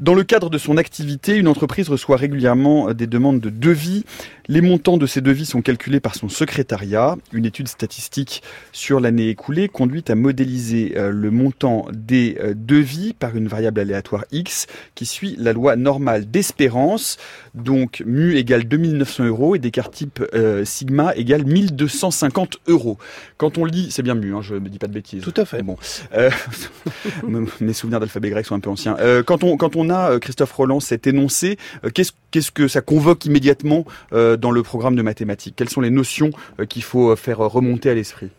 Dans 0.00 0.14
le 0.14 0.22
cadre 0.22 0.48
de 0.48 0.58
son 0.58 0.76
activité, 0.76 1.34
une 1.34 1.48
entreprise 1.48 1.88
reçoit 1.88 2.16
régulièrement 2.16 2.94
des 2.94 3.08
demandes 3.08 3.40
de 3.40 3.50
devis. 3.50 4.04
Les 4.46 4.60
montants 4.60 4.96
de 4.96 5.06
ces 5.06 5.20
devis 5.20 5.44
sont 5.44 5.60
calculés 5.60 5.98
par 5.98 6.14
son 6.14 6.28
secrétariat. 6.28 7.16
Une 7.32 7.44
étude 7.44 7.66
statistique 7.66 8.42
sur 8.72 9.00
l'année 9.00 9.28
écoulée 9.28 9.68
conduit 9.68 10.04
à 10.06 10.14
modéliser 10.14 10.94
euh, 10.96 11.10
le 11.10 11.32
montant 11.32 11.86
des 11.92 12.38
euh, 12.40 12.54
devis 12.56 13.12
par 13.12 13.36
une 13.36 13.48
variable 13.48 13.80
aléatoire 13.80 14.24
X 14.30 14.68
qui 14.94 15.04
suit 15.04 15.34
la 15.36 15.52
loi 15.52 15.74
normale 15.74 16.30
d'espérance. 16.30 17.18
Donc 17.54 18.04
mu 18.06 18.36
égale 18.36 18.64
2900 18.64 19.24
euros 19.24 19.56
et 19.56 19.58
d'écart 19.58 19.90
type 19.90 20.24
euh, 20.32 20.64
sigma 20.64 21.12
égale 21.16 21.44
1250 21.44 22.58
euros. 22.68 22.98
Quand 23.36 23.58
on 23.58 23.64
lit, 23.64 23.88
c'est 23.90 24.02
bien 24.02 24.14
mu, 24.14 24.32
hein, 24.32 24.42
je 24.42 24.54
ne 24.54 24.68
dis 24.68 24.78
pas 24.78 24.86
de 24.86 24.94
bêtises. 24.94 25.24
Tout 25.24 25.34
à 25.36 25.44
fait. 25.44 25.62
Bon, 25.62 25.76
mes 27.60 27.72
souvenirs 27.72 27.98
d'alphabet 27.98 28.30
grec 28.30 28.46
sont 28.46 28.54
un 28.54 28.60
peu 28.60 28.70
anciens. 28.70 28.96
quand 29.26 29.42
on 29.42 29.56
quand 29.56 29.76
on 29.76 29.87
euh, 29.90 30.18
Christophe 30.18 30.52
Roland, 30.52 30.80
cet 30.80 31.06
énoncé, 31.06 31.58
euh, 31.84 31.90
qu'est-ce 31.90 32.50
que 32.50 32.68
ça 32.68 32.80
convoque 32.80 33.24
immédiatement 33.24 33.84
euh, 34.12 34.36
dans 34.36 34.50
le 34.50 34.62
programme 34.62 34.96
de 34.96 35.02
mathématiques? 35.02 35.54
Quelles 35.56 35.68
sont 35.68 35.80
les 35.80 35.90
notions 35.90 36.30
qu'il 36.68 36.82
faut 36.82 37.14
faire 37.16 37.38
remonter 37.38 37.90
à 37.90 37.94
l'esprit? 37.94 38.30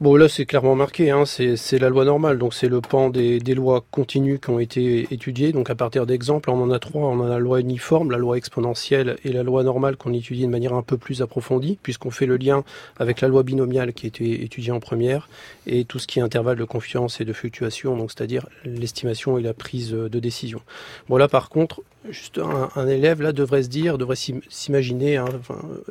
Bon, 0.00 0.14
là, 0.14 0.28
c'est 0.28 0.46
clairement 0.46 0.76
marqué, 0.76 1.10
hein. 1.10 1.24
c'est 1.26 1.78
la 1.80 1.88
loi 1.88 2.04
normale, 2.04 2.38
donc 2.38 2.54
c'est 2.54 2.68
le 2.68 2.80
pan 2.80 3.10
des, 3.10 3.40
lois 3.40 3.84
continues 3.90 4.38
qui 4.38 4.48
ont 4.48 4.60
été 4.60 5.12
étudiées. 5.12 5.50
Donc 5.50 5.70
à 5.70 5.74
partir 5.74 6.06
d'exemples, 6.06 6.50
on 6.50 6.62
en 6.62 6.70
a 6.70 6.78
trois. 6.78 7.08
On 7.08 7.24
a 7.24 7.28
la 7.28 7.40
loi 7.40 7.58
uniforme, 7.58 8.12
la 8.12 8.16
loi 8.16 8.36
exponentielle 8.36 9.16
et 9.24 9.32
la 9.32 9.42
loi 9.42 9.64
normale 9.64 9.96
qu'on 9.96 10.12
étudie 10.12 10.42
de 10.42 10.50
manière 10.50 10.74
un 10.74 10.84
peu 10.84 10.98
plus 10.98 11.20
approfondie, 11.20 11.80
puisqu'on 11.82 12.12
fait 12.12 12.26
le 12.26 12.36
lien 12.36 12.62
avec 13.00 13.20
la 13.20 13.26
loi 13.26 13.42
binomiale 13.42 13.92
qui 13.92 14.06
a 14.06 14.08
été 14.08 14.44
étudiée 14.44 14.70
en 14.70 14.78
première, 14.78 15.28
et 15.66 15.84
tout 15.84 15.98
ce 15.98 16.06
qui 16.06 16.20
est 16.20 16.22
intervalle 16.22 16.58
de 16.58 16.64
confiance 16.64 17.20
et 17.20 17.24
de 17.24 17.32
fluctuation, 17.32 17.96
donc 17.96 18.12
c'est-à-dire 18.12 18.46
l'estimation 18.64 19.36
et 19.36 19.42
la 19.42 19.52
prise 19.52 19.90
de 19.90 20.20
décision. 20.20 20.60
Bon, 21.08 21.16
là, 21.16 21.26
par 21.26 21.48
contre, 21.48 21.82
juste 22.10 22.40
un, 22.74 22.88
élève 22.88 23.22
là 23.22 23.32
devrait 23.32 23.62
se 23.62 23.68
dire, 23.68 23.98
devrait 23.98 24.16
s'imaginer 24.16 25.16
hein, 25.16 25.26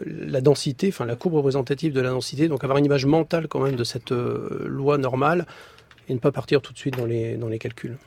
la 0.06 0.42
densité, 0.42 0.90
enfin 0.90 1.06
la 1.06 1.16
courbe 1.16 1.36
représentative 1.36 1.94
de 1.94 2.02
la 2.02 2.10
densité, 2.10 2.48
donc 2.48 2.64
avoir 2.64 2.78
une 2.78 2.86
image 2.86 3.06
mentale 3.06 3.48
quand 3.48 3.60
même 3.60 3.76
de 3.76 3.84
cette 3.84 4.12
euh, 4.12 4.66
loi 4.68 4.98
normale 4.98 5.46
et 6.10 6.14
ne 6.14 6.20
pas 6.20 6.32
partir 6.32 6.62
tout 6.62 6.74
de 6.74 6.78
suite 6.78 6.98
dans 6.98 7.06
les, 7.06 7.36
dans 7.36 7.48
les 7.48 7.60
calculs. 7.60 7.98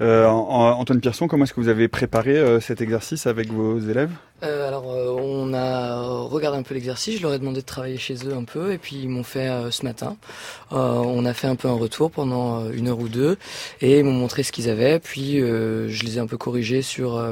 Euh, 0.00 0.26
Antoine 0.26 1.00
Pierson, 1.00 1.28
comment 1.28 1.44
est-ce 1.44 1.52
que 1.52 1.60
vous 1.60 1.68
avez 1.68 1.88
préparé 1.88 2.38
euh, 2.38 2.60
cet 2.60 2.80
exercice 2.80 3.26
avec 3.26 3.52
vos 3.52 3.78
élèves? 3.78 4.10
Euh, 4.42 4.66
Alors, 4.66 4.86
on 4.86 5.52
a 5.52 6.00
regardé 6.00 6.56
un 6.56 6.62
peu 6.62 6.72
l'exercice, 6.72 7.18
je 7.18 7.22
leur 7.22 7.34
ai 7.34 7.38
demandé 7.38 7.60
de 7.60 7.66
travailler 7.66 7.98
chez 7.98 8.14
eux 8.26 8.32
un 8.34 8.44
peu, 8.44 8.72
et 8.72 8.78
puis 8.78 8.96
ils 8.96 9.08
m'ont 9.10 9.22
fait 9.22 9.50
ce 9.70 9.84
matin. 9.84 10.16
on 10.70 11.24
a 11.26 11.34
fait 11.34 11.46
un 11.46 11.56
peu 11.56 11.68
un 11.68 11.74
retour 11.74 12.10
pendant 12.10 12.70
une 12.70 12.88
heure 12.88 12.98
ou 12.98 13.08
deux, 13.08 13.36
et 13.82 13.98
ils 13.98 14.04
m'ont 14.04 14.12
montré 14.12 14.42
ce 14.42 14.52
qu'ils 14.52 14.70
avaient, 14.70 14.98
puis 14.98 15.40
je 15.40 16.04
les 16.04 16.16
ai 16.16 16.20
un 16.20 16.26
peu 16.26 16.38
corrigés 16.38 16.80
sur 16.80 17.22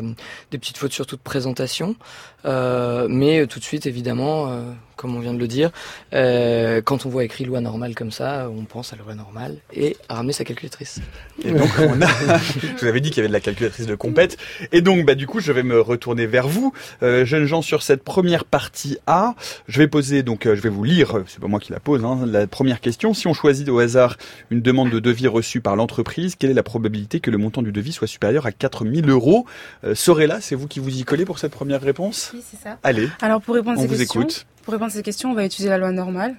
des 0.51 0.59
petites 0.59 0.77
fautes 0.77 0.93
sur 0.93 1.07
toute 1.07 1.21
présentation. 1.21 1.97
Mais 2.45 3.47
tout 3.47 3.59
de 3.59 3.65
suite, 3.65 3.87
évidemment, 3.87 4.51
comme 4.97 5.17
on 5.17 5.21
vient 5.21 5.35
de 5.35 5.39
le 5.39 5.49
dire, 5.49 5.71
quand 6.13 7.07
on 7.07 7.09
voit 7.09 7.25
écrit 7.25 7.45
loi 7.45 7.61
normale 7.61 7.95
comme 7.95 8.11
ça, 8.11 8.49
on 8.51 8.65
pense 8.65 8.93
à 8.93 8.97
loi 8.97 9.15
normale 9.15 9.57
et 9.73 9.97
à 10.09 10.17
ramener 10.17 10.33
sa 10.33 10.45
calculatrice. 10.45 11.01
Et 11.45 11.53
donc, 11.53 11.69
on 11.79 12.01
a, 12.03 12.07
je 12.77 12.81
vous 12.81 12.87
avais 12.87 13.01
dit 13.01 13.11
qu'il 13.11 13.19
y 13.19 13.21
avait 13.21 13.29
de 13.29 13.33
la 13.33 13.41
calculatrice 13.41 13.87
de 13.87 13.95
compète. 13.95 14.37
Et 14.73 14.81
donc, 14.81 15.05
bah, 15.05 15.15
du 15.15 15.27
coup, 15.27 15.41
je 15.41 15.53
vais 15.53 15.63
me 15.63 15.81
retourner 15.81 16.27
vers 16.27 16.49
vous, 16.49 16.73
euh, 17.03 17.25
jeunes 17.25 17.47
gens, 17.47 17.63
sur 17.63 17.83
cette 17.83 18.03
première 18.03 18.45
partie 18.45 18.99
A. 19.07 19.35
Je 19.69 19.79
vais 19.79 19.89
poser, 19.89 20.23
donc, 20.23 20.47
euh, 20.47 20.57
je 20.57 20.61
vais 20.61 20.69
vous 20.69 20.85
lire, 20.85 21.23
c'est 21.27 21.41
pas 21.41 21.47
moi 21.47 21.61
qui 21.61 21.73
la 21.73 21.81
pose, 21.81 22.05
hein, 22.05 22.21
la 22.27 22.47
première 22.47 22.81
question. 22.81 23.15
Si 23.15 23.27
on 23.27 23.35
choisit 23.35 23.69
au 23.69 23.79
hasard 23.79 24.17
une 24.51 24.61
demande 24.61 24.91
de 24.91 24.99
devis 24.99 25.29
reçue 25.29 25.61
par 25.61 25.77
l'entreprise, 25.77 26.35
quelle 26.37 26.51
est 26.51 26.55
la 26.55 26.63
probabilité 26.63 27.21
que 27.21 27.31
le 27.31 27.39
montant 27.39 27.63
du 27.63 27.73
devis 27.73 27.93
soit 27.93 28.09
supérieur 28.09 28.47
à 28.47 28.53
4000 28.53 29.09
euros? 29.09 29.47
Euh, 29.85 29.95
Sorella, 29.95 30.41
c'est 30.41 30.55
vous 30.55 30.67
qui 30.67 30.81
vous 30.81 30.99
y 30.99 31.05
collez 31.05 31.25
pour 31.25 31.39
cette 31.39 31.53
première 31.53 31.81
réponse? 31.81 32.28
Oui, 32.33 32.43
c'est 32.49 32.61
ça. 32.61 32.79
Allez. 32.83 33.09
Alors, 33.21 33.41
pour 33.41 33.55
répondre 33.55 33.79
à 33.79 33.83
ces 33.83 33.89
vous 33.89 33.97
questions, 33.97 34.21
écoute. 34.21 34.47
pour 34.63 34.73
répondre 34.73 34.91
à 34.91 34.95
ces 34.95 35.03
questions, 35.03 35.31
on 35.31 35.35
va 35.35 35.45
utiliser 35.45 35.69
la 35.69 35.79
loi 35.79 35.93
normale. 35.93 36.37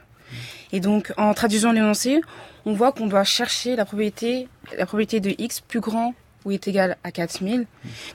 Et 0.71 0.79
donc, 0.79 1.13
en 1.17 1.33
traduisant 1.33 1.71
l'énoncé, 1.71 2.21
on 2.65 2.73
voit 2.73 2.91
qu'on 2.91 3.07
doit 3.07 3.23
chercher 3.23 3.75
la 3.75 3.85
probabilité, 3.85 4.47
la 4.77 4.85
probabilité 4.85 5.19
de 5.19 5.33
x 5.37 5.61
plus 5.61 5.79
grand 5.79 6.13
ou 6.49 6.51
est 6.51 6.67
égal 6.67 6.97
à 7.03 7.11
4000. 7.11 7.67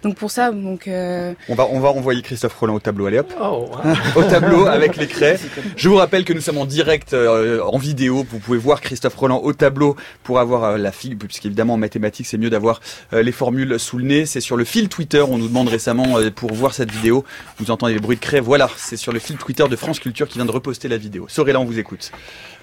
Donc 0.02 0.16
pour 0.16 0.30
ça, 0.30 0.50
donc 0.50 0.88
euh... 0.88 1.34
on 1.48 1.54
va 1.54 1.68
on 1.70 1.78
va 1.78 1.90
envoyer 1.90 2.20
Christophe 2.20 2.54
Roland 2.54 2.74
au 2.74 2.80
tableau. 2.80 3.06
Allez 3.06 3.20
hop, 3.20 3.32
oh, 3.40 3.70
au 4.16 4.22
tableau 4.24 4.66
avec 4.66 4.96
les 4.96 5.06
craies. 5.06 5.38
Je 5.76 5.88
vous 5.88 5.94
rappelle 5.96 6.24
que 6.24 6.32
nous 6.32 6.40
sommes 6.40 6.58
en 6.58 6.66
direct 6.66 7.14
euh, 7.14 7.62
en 7.62 7.78
vidéo. 7.78 8.26
Vous 8.28 8.40
pouvez 8.40 8.58
voir 8.58 8.80
Christophe 8.80 9.14
Roland 9.14 9.40
au 9.42 9.52
tableau 9.52 9.96
pour 10.24 10.40
avoir 10.40 10.64
euh, 10.64 10.76
la 10.76 10.90
file, 10.90 11.16
puisqu'évidemment 11.16 11.74
en 11.74 11.78
mathématiques 11.78 12.26
c'est 12.26 12.38
mieux 12.38 12.50
d'avoir 12.50 12.80
euh, 13.12 13.22
les 13.22 13.32
formules 13.32 13.78
sous 13.78 13.98
le 13.98 14.04
nez. 14.04 14.26
C'est 14.26 14.40
sur 14.40 14.56
le 14.56 14.64
fil 14.64 14.88
Twitter. 14.88 15.20
On 15.20 15.38
nous 15.38 15.48
demande 15.48 15.68
récemment 15.68 16.16
pour 16.34 16.52
voir 16.52 16.74
cette 16.74 16.90
vidéo. 16.90 17.24
Vous 17.58 17.70
entendez 17.70 17.94
les 17.94 18.00
bruits 18.00 18.16
de 18.16 18.20
craie. 18.20 18.40
Voilà, 18.40 18.68
c'est 18.76 18.96
sur 18.96 19.12
le 19.12 19.20
fil 19.20 19.36
Twitter 19.36 19.64
de 19.68 19.76
France 19.76 20.00
Culture 20.00 20.26
qui 20.26 20.38
vient 20.38 20.46
de 20.46 20.50
reposter 20.50 20.88
la 20.88 20.96
vidéo. 20.96 21.26
Sorella, 21.28 21.60
on 21.60 21.64
vous 21.64 21.78
écoute. 21.78 22.10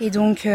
Et 0.02 0.10
donc 0.10 0.48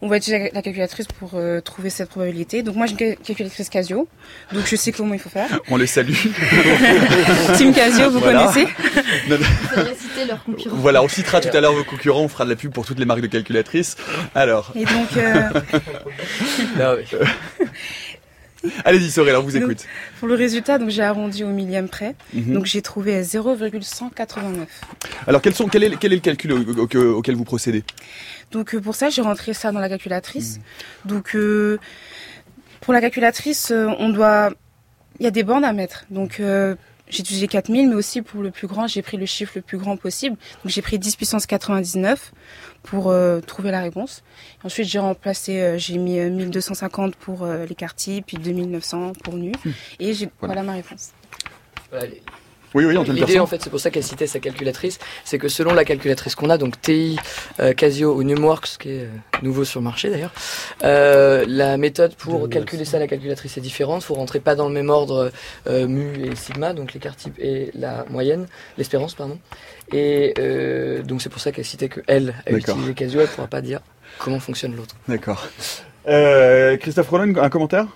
on 0.00 0.08
va 0.08 0.18
utiliser 0.18 0.50
la 0.52 0.62
calculatrice 0.62 1.06
pour 1.06 1.32
euh, 1.34 1.60
trouver 1.60 1.90
cette 1.90 2.08
probabilité. 2.08 2.62
Donc 2.62 2.76
moi 2.76 2.86
j'ai 2.86 2.92
une 2.92 3.16
calculatrice 3.16 3.68
Casio, 3.68 4.08
donc 4.52 4.66
je 4.66 4.76
sais 4.76 4.92
comment 4.92 5.14
il 5.14 5.20
faut 5.20 5.28
faire. 5.28 5.60
On 5.70 5.76
les 5.76 5.86
salue. 5.86 6.14
Team 7.56 7.72
Casio, 7.72 8.10
vous 8.10 8.20
connaissez 8.20 8.66
Vous 9.28 9.34
allez 9.80 9.94
citer 9.94 10.24
leurs 10.26 10.42
concurrents. 10.44 10.76
Voilà, 10.76 11.02
on 11.02 11.08
citera 11.08 11.40
tout 11.40 11.56
à 11.56 11.60
l'heure 11.60 11.72
vos 11.72 11.84
concurrents, 11.84 12.22
on 12.22 12.28
fera 12.28 12.44
de 12.44 12.50
la 12.50 12.56
pub 12.56 12.72
pour 12.72 12.86
toutes 12.86 12.98
les 12.98 13.04
marques 13.04 13.20
de 13.20 13.26
calculatrices. 13.26 13.96
Alors. 14.34 14.72
Et 14.74 14.84
donc. 14.84 15.16
Euh... 15.16 15.42
Ah 16.80 16.94
Allez-y, 18.84 19.10
Sorel, 19.10 19.36
on 19.36 19.42
vous 19.42 19.56
écoute. 19.56 19.84
pour 20.18 20.28
le 20.28 20.34
résultat, 20.34 20.78
donc 20.78 20.90
j'ai 20.90 21.02
arrondi 21.02 21.44
au 21.44 21.48
millième 21.48 21.88
près. 21.88 22.14
Mhm. 22.34 22.54
Donc 22.54 22.66
j'ai 22.66 22.82
trouvé 22.82 23.22
0,189. 23.22 24.68
Alors 25.26 25.40
quel, 25.42 25.54
sont, 25.54 25.68
quel, 25.68 25.84
est, 25.84 25.96
quel 25.96 26.12
est 26.12 26.16
le 26.16 26.20
calcul 26.20 26.52
auquel 26.52 27.34
vous 27.34 27.44
procédez? 27.44 27.84
Donc 28.50 28.74
euh, 28.74 28.80
pour 28.80 28.94
ça, 28.94 29.10
j'ai 29.10 29.22
rentré 29.22 29.54
ça 29.54 29.72
dans 29.72 29.80
la 29.80 29.88
calculatrice. 29.88 30.58
Mhm. 30.58 31.10
Donc 31.10 31.36
euh, 31.36 31.78
pour 32.80 32.92
la 32.92 33.00
calculatrice, 33.00 33.70
euh, 33.70 33.88
on 33.98 34.08
doit, 34.08 34.52
il 35.20 35.24
y 35.24 35.26
a 35.26 35.30
des 35.30 35.42
bornes 35.44 35.64
à 35.64 35.72
mettre. 35.72 36.04
Donc 36.10 36.40
j'ai 37.10 37.20
utilisé 37.20 37.48
4000, 37.48 37.88
mais 37.88 37.94
aussi 37.94 38.22
pour 38.22 38.42
le 38.42 38.50
plus 38.50 38.66
grand, 38.66 38.86
j'ai 38.86 39.02
pris 39.02 39.16
le 39.16 39.26
chiffre 39.26 39.52
le 39.56 39.62
plus 39.62 39.78
grand 39.78 39.96
possible. 39.96 40.36
Donc 40.64 40.72
j'ai 40.72 40.82
pris 40.82 40.98
10 40.98 41.16
puissance 41.16 41.46
99 41.46 42.32
pour 42.90 43.10
euh, 43.10 43.40
trouver 43.40 43.70
la 43.70 43.80
réponse. 43.80 44.22
Ensuite, 44.64 44.88
j'ai 44.88 44.98
remplacé, 44.98 45.60
euh, 45.60 45.78
j'ai 45.78 45.98
mis 45.98 46.18
1250 46.18 47.10
euh, 47.10 47.16
pour 47.20 47.46
l'écart 47.46 47.94
type, 47.94 48.26
puis 48.26 48.38
2900 48.38 49.12
pour 49.22 49.34
nu. 49.34 49.52
Hmm. 49.64 49.70
Et 50.00 50.14
j'ai, 50.14 50.28
voilà. 50.40 50.62
ma 50.62 50.72
réponse. 50.72 51.12
Oui, 52.74 52.84
oui, 52.84 52.94
L'idée, 53.08 53.38
en 53.38 53.46
fait, 53.46 53.62
c'est 53.62 53.70
pour 53.70 53.80
ça 53.80 53.90
qu'elle 53.90 54.04
citait 54.04 54.26
sa 54.26 54.40
calculatrice, 54.40 54.98
c'est 55.24 55.38
que 55.38 55.48
selon 55.48 55.72
la 55.72 55.84
calculatrice 55.84 56.34
qu'on 56.34 56.50
a, 56.50 56.58
donc 56.58 56.78
TI, 56.80 57.18
euh, 57.60 57.72
Casio 57.72 58.14
ou 58.14 58.22
Numworks, 58.22 58.76
qui 58.78 58.90
est 58.90 59.04
euh, 59.04 59.08
nouveau 59.42 59.64
sur 59.64 59.80
le 59.80 59.84
marché 59.84 60.10
d'ailleurs, 60.10 60.32
euh, 60.84 61.46
la 61.48 61.78
méthode 61.78 62.14
pour 62.14 62.48
calculer 62.50 62.84
ça, 62.84 62.98
la 62.98 63.06
calculatrice 63.06 63.56
est 63.56 63.62
différente. 63.62 64.02
Il 64.02 64.06
faut 64.06 64.14
rentrer 64.14 64.40
pas 64.40 64.54
dans 64.54 64.68
le 64.68 64.74
même 64.74 64.90
ordre 64.90 65.32
mu 65.66 66.26
et 66.26 66.36
sigma, 66.36 66.74
donc 66.74 66.92
l'écart 66.92 67.16
type 67.16 67.38
et 67.38 67.70
la 67.74 68.04
moyenne, 68.10 68.46
l'espérance, 68.76 69.14
pardon. 69.14 69.38
Et 69.92 70.34
donc 71.04 71.22
c'est 71.22 71.30
pour 71.30 71.40
ça 71.40 71.52
qu'elle 71.52 71.64
citait 71.64 71.88
que 71.88 72.00
elle 72.06 72.34
a 72.46 72.52
utilisé 72.52 72.94
Casio, 72.94 73.20
elle 73.20 73.28
pourra 73.28 73.46
pas 73.48 73.60
dire 73.60 73.80
comment 74.18 74.40
fonctionne 74.40 74.76
l'autre. 74.76 74.94
D'accord. 75.08 75.46
Christophe 76.80 77.08
Roland, 77.08 77.36
un 77.36 77.50
commentaire? 77.50 77.86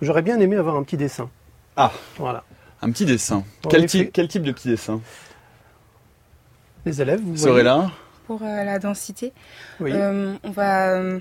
J'aurais 0.00 0.22
bien 0.22 0.38
aimé 0.38 0.56
avoir 0.56 0.76
un 0.76 0.82
petit 0.84 0.96
dessin. 0.96 1.28
Ah. 1.76 1.92
Voilà. 2.16 2.44
Un 2.82 2.90
petit 2.92 3.04
dessin. 3.04 3.44
Quel 3.68 3.86
type, 3.86 4.12
quel 4.12 4.28
type, 4.28 4.42
de 4.42 4.52
petit 4.52 4.68
dessin? 4.68 5.00
Les 6.86 7.02
élèves, 7.02 7.20
vous 7.20 7.34
voyez? 7.34 7.64
Là 7.64 7.90
Pour 8.26 8.40
euh, 8.42 8.64
la 8.64 8.78
densité, 8.78 9.32
oui. 9.80 9.90
euh, 9.92 10.34
on 10.44 10.50
va... 10.50 10.90
Euh, 10.90 11.18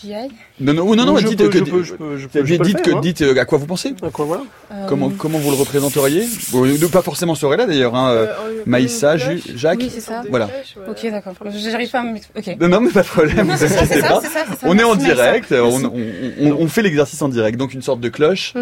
J'y 0.00 0.14
aille 0.14 0.30
Non, 0.60 0.72
non, 0.72 0.94
non, 0.94 1.06
non, 1.06 1.16
dites, 1.16 1.38
peux, 1.38 1.48
que, 1.48 1.58
peux, 1.58 1.82
je 1.82 1.94
peux, 1.94 2.16
je 2.16 2.28
peux, 2.28 2.42
dites, 2.42 2.82
que, 2.82 2.90
hein. 2.92 3.00
dites 3.00 3.22
euh, 3.22 3.36
à 3.38 3.44
quoi 3.44 3.58
vous 3.58 3.66
pensez. 3.66 3.94
À 4.02 4.10
quoi 4.10 4.26
voilà. 4.26 4.42
Comment, 4.88 5.10
comment 5.10 5.38
vous 5.38 5.50
le 5.50 5.56
représenteriez 5.56 6.26
bon, 6.52 6.66
Pas 6.90 7.02
forcément 7.02 7.34
Sorella 7.34 7.66
d'ailleurs. 7.66 7.94
Hein. 7.94 8.10
Euh, 8.10 8.26
Maïssa, 8.66 9.16
Jacques. 9.16 9.78
Oui, 9.80 9.90
c'est 9.92 10.00
ça. 10.00 10.22
Voilà. 10.30 10.48
Ok, 10.88 11.10
d'accord. 11.10 11.34
J'arrive 11.46 11.90
pas 11.90 12.00
à 12.00 12.04
Ok. 12.36 12.56
Non, 12.60 12.68
non, 12.68 12.80
mais 12.80 12.90
pas 12.90 13.02
de 13.02 13.08
problème. 13.08 13.46
vous 13.46 13.64
inquiétez 13.64 14.00
pas. 14.00 14.20
On 14.62 14.78
est 14.78 14.84
en 14.84 14.94
direct. 14.94 15.52
On, 15.52 15.84
on, 15.84 16.52
on, 16.60 16.68
fait 16.68 16.82
l'exercice 16.82 17.20
en 17.22 17.28
direct. 17.28 17.58
Donc 17.58 17.74
une 17.74 17.82
sorte 17.82 18.00
de 18.00 18.08
cloche. 18.08 18.54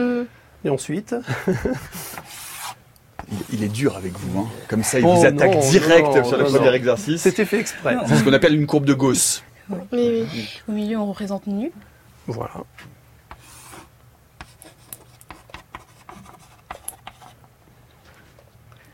Et 0.64 0.70
ensuite 0.70 1.14
il, 3.30 3.58
il 3.58 3.64
est 3.64 3.68
dur 3.68 3.96
avec 3.96 4.12
vous. 4.18 4.40
Hein. 4.40 4.46
Comme 4.68 4.82
ça, 4.82 4.98
il 4.98 5.04
Oh 5.04 5.14
vous 5.14 5.26
attaque 5.26 5.54
non, 5.54 5.70
direct 5.70 6.06
non, 6.06 6.24
sur 6.24 6.36
le 6.36 6.44
non, 6.44 6.50
premier 6.50 6.68
non. 6.68 6.74
exercice. 6.74 7.22
C'était 7.22 7.44
fait 7.44 7.60
exprès. 7.60 7.96
C'est 8.06 8.16
ce 8.16 8.24
qu'on 8.24 8.32
appelle 8.32 8.54
une 8.54 8.66
courbe 8.66 8.84
de 8.86 8.94
Gauss. 8.94 9.42
Oui, 9.68 9.78
oui. 9.92 10.60
Au 10.68 10.72
milieu, 10.72 10.98
on 10.98 11.06
représente 11.06 11.46
nu. 11.46 11.72
Voilà. 12.26 12.54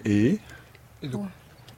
Et 0.05 0.38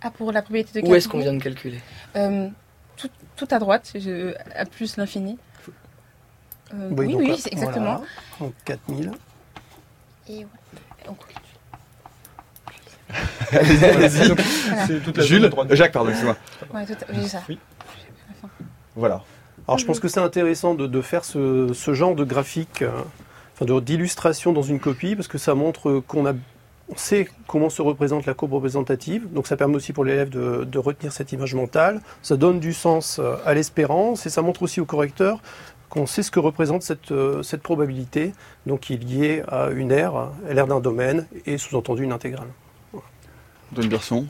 Ah, 0.02 0.10
pour 0.10 0.32
la 0.32 0.42
probabilité 0.42 0.82
de 0.82 0.88
Où 0.88 0.94
est-ce 0.94 1.08
qu'on 1.08 1.18
vient 1.18 1.34
de 1.34 1.42
calculer 1.42 1.80
Euh, 2.16 2.48
tout, 2.96 3.10
tout 3.36 3.48
à 3.50 3.58
droite, 3.58 3.92
je, 3.94 4.34
à 4.54 4.64
plus 4.64 4.96
l'infini. 4.96 5.38
Euh, 6.72 6.88
oui, 6.92 7.14
oui, 7.14 7.28
là, 7.28 7.36
c'est 7.38 7.52
exactement. 7.52 7.84
voilà. 7.96 8.02
Donc 8.40 8.54
4000. 8.64 9.12
Et 10.28 10.38
ouais. 10.38 10.46
Donc, 11.06 11.18
allez-y, 13.52 13.84
allez-y. 13.84 14.26
voilà. 14.28 14.86
C'est 14.86 15.00
toute 15.02 15.16
la 15.18 15.22
zone 15.24 15.40
Jules. 15.50 15.50
Jacques, 15.76 15.92
pardon, 15.92 16.08
excuse-moi. 16.10 16.36
Ouais, 16.72 16.86
tout 16.86 16.94
c'est 17.12 17.28
ça. 17.28 17.42
Oui. 17.48 17.58
Voilà. 18.96 19.22
Alors 19.66 19.78
je 19.78 19.86
pense 19.86 20.00
que 20.00 20.08
c'est 20.08 20.20
intéressant 20.20 20.74
de, 20.74 21.00
faire 21.00 21.24
ce, 21.24 21.72
genre 21.92 22.14
de 22.14 22.24
graphique, 22.24 22.82
euh, 22.82 23.80
d'illustration 23.80 24.52
dans 24.52 24.62
une 24.62 24.80
copie, 24.80 25.16
parce 25.16 25.28
que 25.28 25.38
ça 25.38 25.54
montre 25.54 26.02
qu'on 26.06 26.26
a, 26.26 26.32
on 26.90 26.96
sait 26.96 27.28
comment 27.46 27.70
se 27.70 27.80
représente 27.80 28.26
la 28.26 28.34
courbe 28.34 28.52
représentative, 28.52 29.32
donc 29.32 29.46
ça 29.46 29.56
permet 29.56 29.76
aussi 29.76 29.92
pour 29.92 30.04
l'élève 30.04 30.28
de, 30.28 30.78
retenir 30.78 31.12
cette 31.12 31.32
image 31.32 31.54
mentale, 31.54 32.00
ça 32.22 32.36
donne 32.36 32.60
du 32.60 32.72
sens 32.74 33.18
euh, 33.18 33.36
à 33.46 33.54
l'espérance, 33.54 34.26
et 34.26 34.30
ça 34.30 34.42
montre 34.42 34.62
aussi 34.62 34.80
au 34.80 34.84
correcteur 34.84 35.40
qu'on 35.88 36.06
sait 36.06 36.22
ce 36.22 36.30
que 36.30 36.40
représente 36.40 36.82
cette, 36.82 37.12
euh, 37.12 37.42
probabilité, 37.62 38.32
donc 38.66 38.80
qui 38.80 38.94
est 38.94 39.02
liée 39.02 39.42
à 39.48 39.70
une 39.70 39.92
aire, 39.92 40.30
l'aire 40.50 40.66
d'un 40.66 40.80
domaine, 40.80 41.26
et 41.46 41.56
sous-entendu 41.56 42.02
une 42.02 42.12
intégrale. 42.12 42.48
Antoine 43.72 43.88
Birson, 43.88 44.26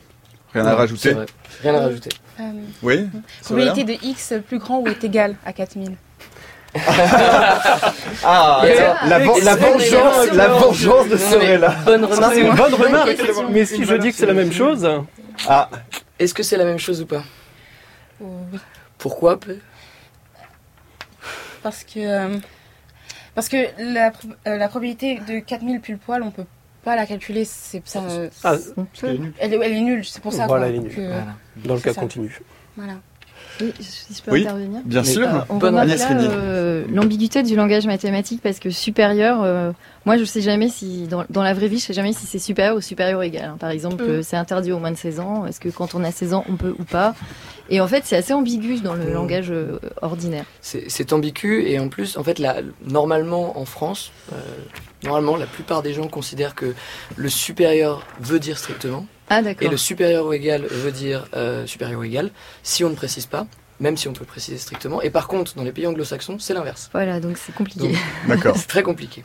rien 0.55 0.65
à 0.67 0.75
rajouter. 0.75 1.15
Rien 1.61 1.75
à 1.75 1.79
rajouter. 1.81 2.09
Euh, 2.39 2.51
Oui 2.81 3.09
probabilité 3.43 3.83
de 3.83 3.93
x 4.05 4.33
plus 4.47 4.59
grand 4.59 4.79
ou 4.79 4.87
est 4.87 5.03
égal 5.03 5.35
à 5.45 5.53
4000 5.53 5.95
Ah, 8.23 8.61
la, 9.07 9.19
vengeance, 9.19 10.31
la 10.33 10.47
vengeance 10.47 11.07
de 11.07 11.15
Sorella. 11.15 11.69
Bonne 11.85 12.03
remarque. 12.03 12.33
C'est 12.33 12.41
une 12.41 12.55
bonne 12.55 12.73
remarque, 12.73 13.17
mais 13.49 13.65
si 13.65 13.85
je 13.85 13.95
dis 13.95 14.11
que 14.11 14.17
c'est 14.17 14.25
la 14.25 14.33
même 14.33 14.51
chose, 14.51 14.85
Ah, 15.47 15.69
Est-ce 16.19 16.33
que 16.33 16.43
c'est 16.43 16.57
la 16.57 16.65
même 16.65 16.79
chose 16.79 17.01
ou 17.01 17.05
pas? 17.05 17.23
Oh. 18.21 18.25
Pourquoi 18.97 19.39
Parce 21.63 21.83
que, 21.85 21.99
euh, 21.99 22.37
parce 23.35 23.47
que 23.47 23.67
la, 23.79 24.11
euh, 24.47 24.57
la 24.57 24.67
probabilité 24.67 25.21
de 25.27 25.39
4000 25.39 25.79
pile 25.79 25.97
poil, 25.97 26.23
on 26.23 26.31
peut 26.31 26.45
pas 26.85 26.95
la 26.95 27.05
calculer. 27.05 27.43
C'est 27.43 27.81
ça. 27.85 27.99
euh, 28.09 28.29
Ah, 28.45 28.55
peut. 29.01 29.17
elle, 29.39 29.53
est, 29.53 29.59
elle 29.61 29.73
est 29.73 29.81
nulle, 29.81 30.05
c'est 30.05 30.21
pour 30.21 30.31
ça. 30.31 30.47
Voilà, 30.47 30.67
quoi, 30.67 30.69
elle 30.69 30.75
est 30.75 30.79
nulle. 30.87 30.95
que- 30.95 31.01
Voilà. 31.07 31.25
dans 31.65 31.73
le 31.75 31.81
cas 31.81 31.93
ça. 31.93 31.99
continu. 32.01 32.39
voilà. 32.77 32.93
Oui, 33.61 33.71
si 33.79 34.13
je 34.13 34.21
peux 34.21 34.31
Oui. 34.31 34.41
intervenir. 34.41 34.81
bien 34.83 35.01
Mais, 35.01 35.07
sûr. 35.07 35.27
Euh, 35.33 35.39
on 35.49 35.55
Bonne 35.57 35.77
euh, 35.77 36.83
l'ambiguïté 36.91 37.41
du 37.41 37.55
langage 37.55 37.87
mathématique 37.87 38.41
parce 38.43 38.59
que 38.59 38.69
supérieur, 38.69 39.43
euh, 39.43 39.71
moi 40.05 40.17
je 40.17 40.25
sais 40.25 40.41
jamais 40.41 40.67
si 40.67 41.07
dans, 41.07 41.23
dans 41.29 41.41
la 41.41 41.53
vraie 41.53 41.69
vie 41.69 41.79
je 41.79 41.85
sais 41.85 41.93
jamais 41.93 42.11
si 42.11 42.25
c'est 42.25 42.39
supérieur 42.39 42.75
ou 42.75 42.81
supérieur 42.81 43.19
ou 43.19 43.23
égal. 43.23 43.45
hein. 43.45 43.57
Par 43.57 43.69
exemple, 43.69 44.03
Mm. 44.03 44.09
euh, 44.09 44.21
c'est 44.23 44.35
interdit 44.35 44.73
au 44.73 44.79
moins 44.79 44.91
de 44.91 44.97
16 44.97 45.21
ans. 45.21 45.45
Est-ce 45.45 45.61
que 45.61 45.69
quand 45.69 45.95
on 45.95 46.03
a 46.03 46.11
16 46.11 46.33
ans 46.33 46.43
on 46.49 46.57
peut 46.57 46.75
ou 46.77 46.83
pas? 46.83 47.15
Et 47.69 47.79
en 47.79 47.87
fait 47.87 48.01
c'est 48.03 48.17
assez 48.17 48.33
ambigu 48.33 48.81
dans 48.81 48.93
le 48.93 49.05
Mm. 49.05 49.13
langage 49.13 49.51
euh, 49.51 49.79
ordinaire. 50.01 50.43
C'est 50.59 50.89
c'est 50.89 51.13
ambigu 51.13 51.63
et 51.65 51.79
en 51.79 51.87
plus, 51.87 52.17
en 52.17 52.23
fait, 52.25 52.39
là, 52.39 52.57
normalement 52.85 53.57
en 53.57 53.63
France, 53.63 54.11
euh, 54.33 54.35
normalement, 55.05 55.37
la 55.37 55.45
plupart 55.45 55.81
des 55.81 55.93
gens 55.93 56.07
considèrent 56.07 56.55
que 56.55 56.73
le 57.15 57.29
supérieur 57.29 58.05
veut 58.19 58.39
dire 58.39 58.57
strictement 58.57 59.05
Ah 59.29 59.41
et 59.61 59.67
le 59.67 59.77
supérieur 59.77 60.25
ou 60.25 60.33
égal 60.33 60.63
veut 60.63 60.91
dire 60.91 61.25
euh, 61.35 61.65
supérieur 61.65 61.99
ou 61.99 62.03
égal 62.03 62.31
si 62.63 62.83
on 62.83 62.89
ne 62.89 62.95
précise 62.95 63.25
pas, 63.25 63.47
même 63.79 63.97
si 63.97 64.07
on 64.07 64.13
peut 64.13 64.21
le 64.21 64.25
préciser 64.25 64.57
strictement. 64.57 65.01
Et 65.01 65.09
par 65.09 65.27
contre, 65.27 65.55
dans 65.55 65.63
les 65.63 65.71
pays 65.71 65.87
anglo-saxons, 65.87 66.37
c'est 66.39 66.53
l'inverse. 66.53 66.89
Voilà 66.91 67.19
donc 67.19 67.37
c'est 67.37 67.53
compliqué. 67.53 67.95
D'accord. 68.27 68.55
C'est 68.59 68.67
très 68.67 68.83
compliqué. 68.83 69.23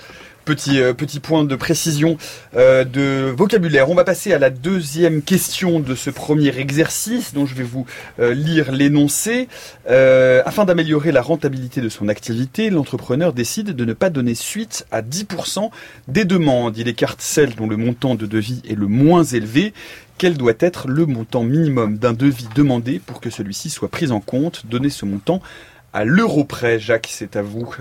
Petit, 0.50 0.80
euh, 0.80 0.94
petit 0.94 1.20
point 1.20 1.44
de 1.44 1.54
précision 1.54 2.18
euh, 2.56 2.82
de 2.82 3.30
vocabulaire. 3.30 3.88
On 3.88 3.94
va 3.94 4.02
passer 4.02 4.32
à 4.32 4.38
la 4.40 4.50
deuxième 4.50 5.22
question 5.22 5.78
de 5.78 5.94
ce 5.94 6.10
premier 6.10 6.58
exercice 6.58 7.32
dont 7.32 7.46
je 7.46 7.54
vais 7.54 7.62
vous 7.62 7.86
euh, 8.18 8.34
lire 8.34 8.72
l'énoncé. 8.72 9.46
Afin 9.86 10.64
d'améliorer 10.64 11.12
la 11.12 11.22
rentabilité 11.22 11.80
de 11.80 11.88
son 11.88 12.08
activité, 12.08 12.68
l'entrepreneur 12.68 13.32
décide 13.32 13.76
de 13.76 13.84
ne 13.84 13.92
pas 13.92 14.10
donner 14.10 14.34
suite 14.34 14.86
à 14.90 15.02
10% 15.02 15.70
des 16.08 16.24
demandes. 16.24 16.76
Il 16.76 16.88
écarte 16.88 17.20
celles 17.22 17.54
dont 17.54 17.68
le 17.68 17.76
montant 17.76 18.16
de 18.16 18.26
devis 18.26 18.60
est 18.68 18.74
le 18.74 18.88
moins 18.88 19.22
élevé. 19.22 19.72
Quel 20.18 20.36
doit 20.36 20.54
être 20.58 20.88
le 20.88 21.06
montant 21.06 21.44
minimum 21.44 21.96
d'un 21.96 22.12
devis 22.12 22.48
demandé 22.56 22.98
pour 22.98 23.20
que 23.20 23.30
celui-ci 23.30 23.70
soit 23.70 23.88
pris 23.88 24.10
en 24.10 24.18
compte? 24.18 24.66
Donnez 24.66 24.90
ce 24.90 25.04
montant 25.04 25.40
à 25.92 26.04
l'euro 26.04 26.42
près. 26.42 26.80
Jacques, 26.80 27.08
c'est 27.08 27.36
à 27.36 27.42
vous 27.42 27.72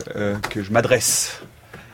que 0.52 0.62
je 0.62 0.72
m'adresse. 0.72 1.42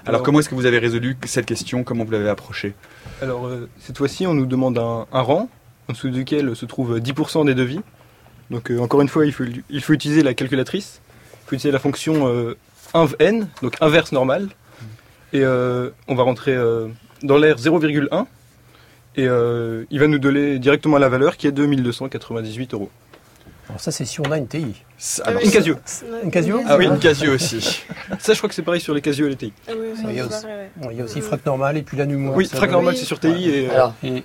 Alors, 0.07 0.21
comment 0.21 0.39
est-ce 0.39 0.49
que 0.49 0.55
vous 0.55 0.67
avez 0.67 0.77
résolu 0.77 1.17
cette 1.25 1.47
question? 1.47 1.83
Comment 1.83 2.03
vous 2.05 2.11
l'avez 2.11 2.29
approchée 2.29 2.73
Alors, 3.21 3.47
euh, 3.47 3.67
cette 3.79 3.97
fois-ci, 3.97 4.27
on 4.27 4.35
nous 4.35 4.45
demande 4.45 4.77
un, 4.77 5.07
un 5.11 5.21
rang, 5.21 5.49
en 5.89 5.93
dessous 5.93 6.09
duquel 6.09 6.55
se 6.55 6.65
trouvent 6.65 6.99
10% 6.99 7.45
des 7.45 7.55
devis. 7.55 7.81
Donc, 8.51 8.69
euh, 8.69 8.79
encore 8.79 9.01
une 9.01 9.07
fois, 9.07 9.25
il 9.25 9.33
faut, 9.33 9.45
il 9.69 9.81
faut 9.81 9.93
utiliser 9.93 10.21
la 10.21 10.35
calculatrice. 10.35 11.01
Il 11.33 11.49
faut 11.49 11.55
utiliser 11.55 11.71
la 11.71 11.79
fonction 11.79 12.27
euh, 12.27 12.55
inv-n, 12.93 13.47
donc 13.63 13.75
inverse 13.81 14.11
normale. 14.11 14.49
Et 15.33 15.43
on 15.45 16.15
va 16.15 16.23
rentrer 16.23 16.55
dans 17.21 17.37
l'air 17.37 17.57
0,1. 17.57 18.25
Et 19.17 19.23
il 19.23 19.99
va 19.99 20.07
nous 20.07 20.19
donner 20.19 20.59
directement 20.59 20.97
la 20.97 21.09
valeur 21.09 21.35
qui 21.35 21.47
est 21.47 21.51
de 21.51 21.65
1298 21.65 22.73
euros. 22.73 22.89
Alors 23.67 23.81
ça, 23.81 23.91
c'est 23.91 24.05
si 24.05 24.19
on 24.21 24.31
a 24.31 24.37
une 24.37 24.47
TI. 24.47 24.75
Ah 25.23 25.29
alors, 25.29 25.41
oui. 25.41 25.47
Une 25.47 25.51
Casio. 25.53 25.75
Une 26.23 26.31
Casio 26.31 26.61
Ah 26.67 26.77
oui, 26.77 26.85
une 26.85 26.99
Casio 26.99 27.33
aussi. 27.33 27.83
Ça, 28.19 28.33
je 28.33 28.37
crois 28.37 28.47
que 28.47 28.53
c'est 28.55 28.61
pareil 28.61 28.79
sur 28.79 28.93
les 28.93 29.01
Casio 29.01 29.25
et 29.25 29.29
les 29.29 29.35
TI. 29.35 29.53
Ah 29.67 29.71
oui, 29.77 29.87
Il 30.09 30.15
y 30.15 30.19
a 30.19 30.25
aussi- 30.25 30.41
pareil, 30.41 30.57
ouais. 30.57 30.69
Bon, 30.77 30.91
il 30.91 30.97
y 30.97 31.01
a 31.01 31.03
aussi 31.03 31.19
frac 31.21 31.45
normal 31.45 31.75
et 31.77 31.81
puis 31.81 31.97
la 31.97 32.05
numéro. 32.05 32.35
Oui, 32.35 32.45
frac 32.45 32.69
normal, 32.71 32.93
Oui. 32.93 32.99
c'est 32.99 33.05
sur 33.05 33.19
TI 33.19 33.49
et 33.49 33.67
euh, 33.69 33.73
Alors, 33.73 33.93
Et 34.03 34.07
inv-n, 34.07 34.23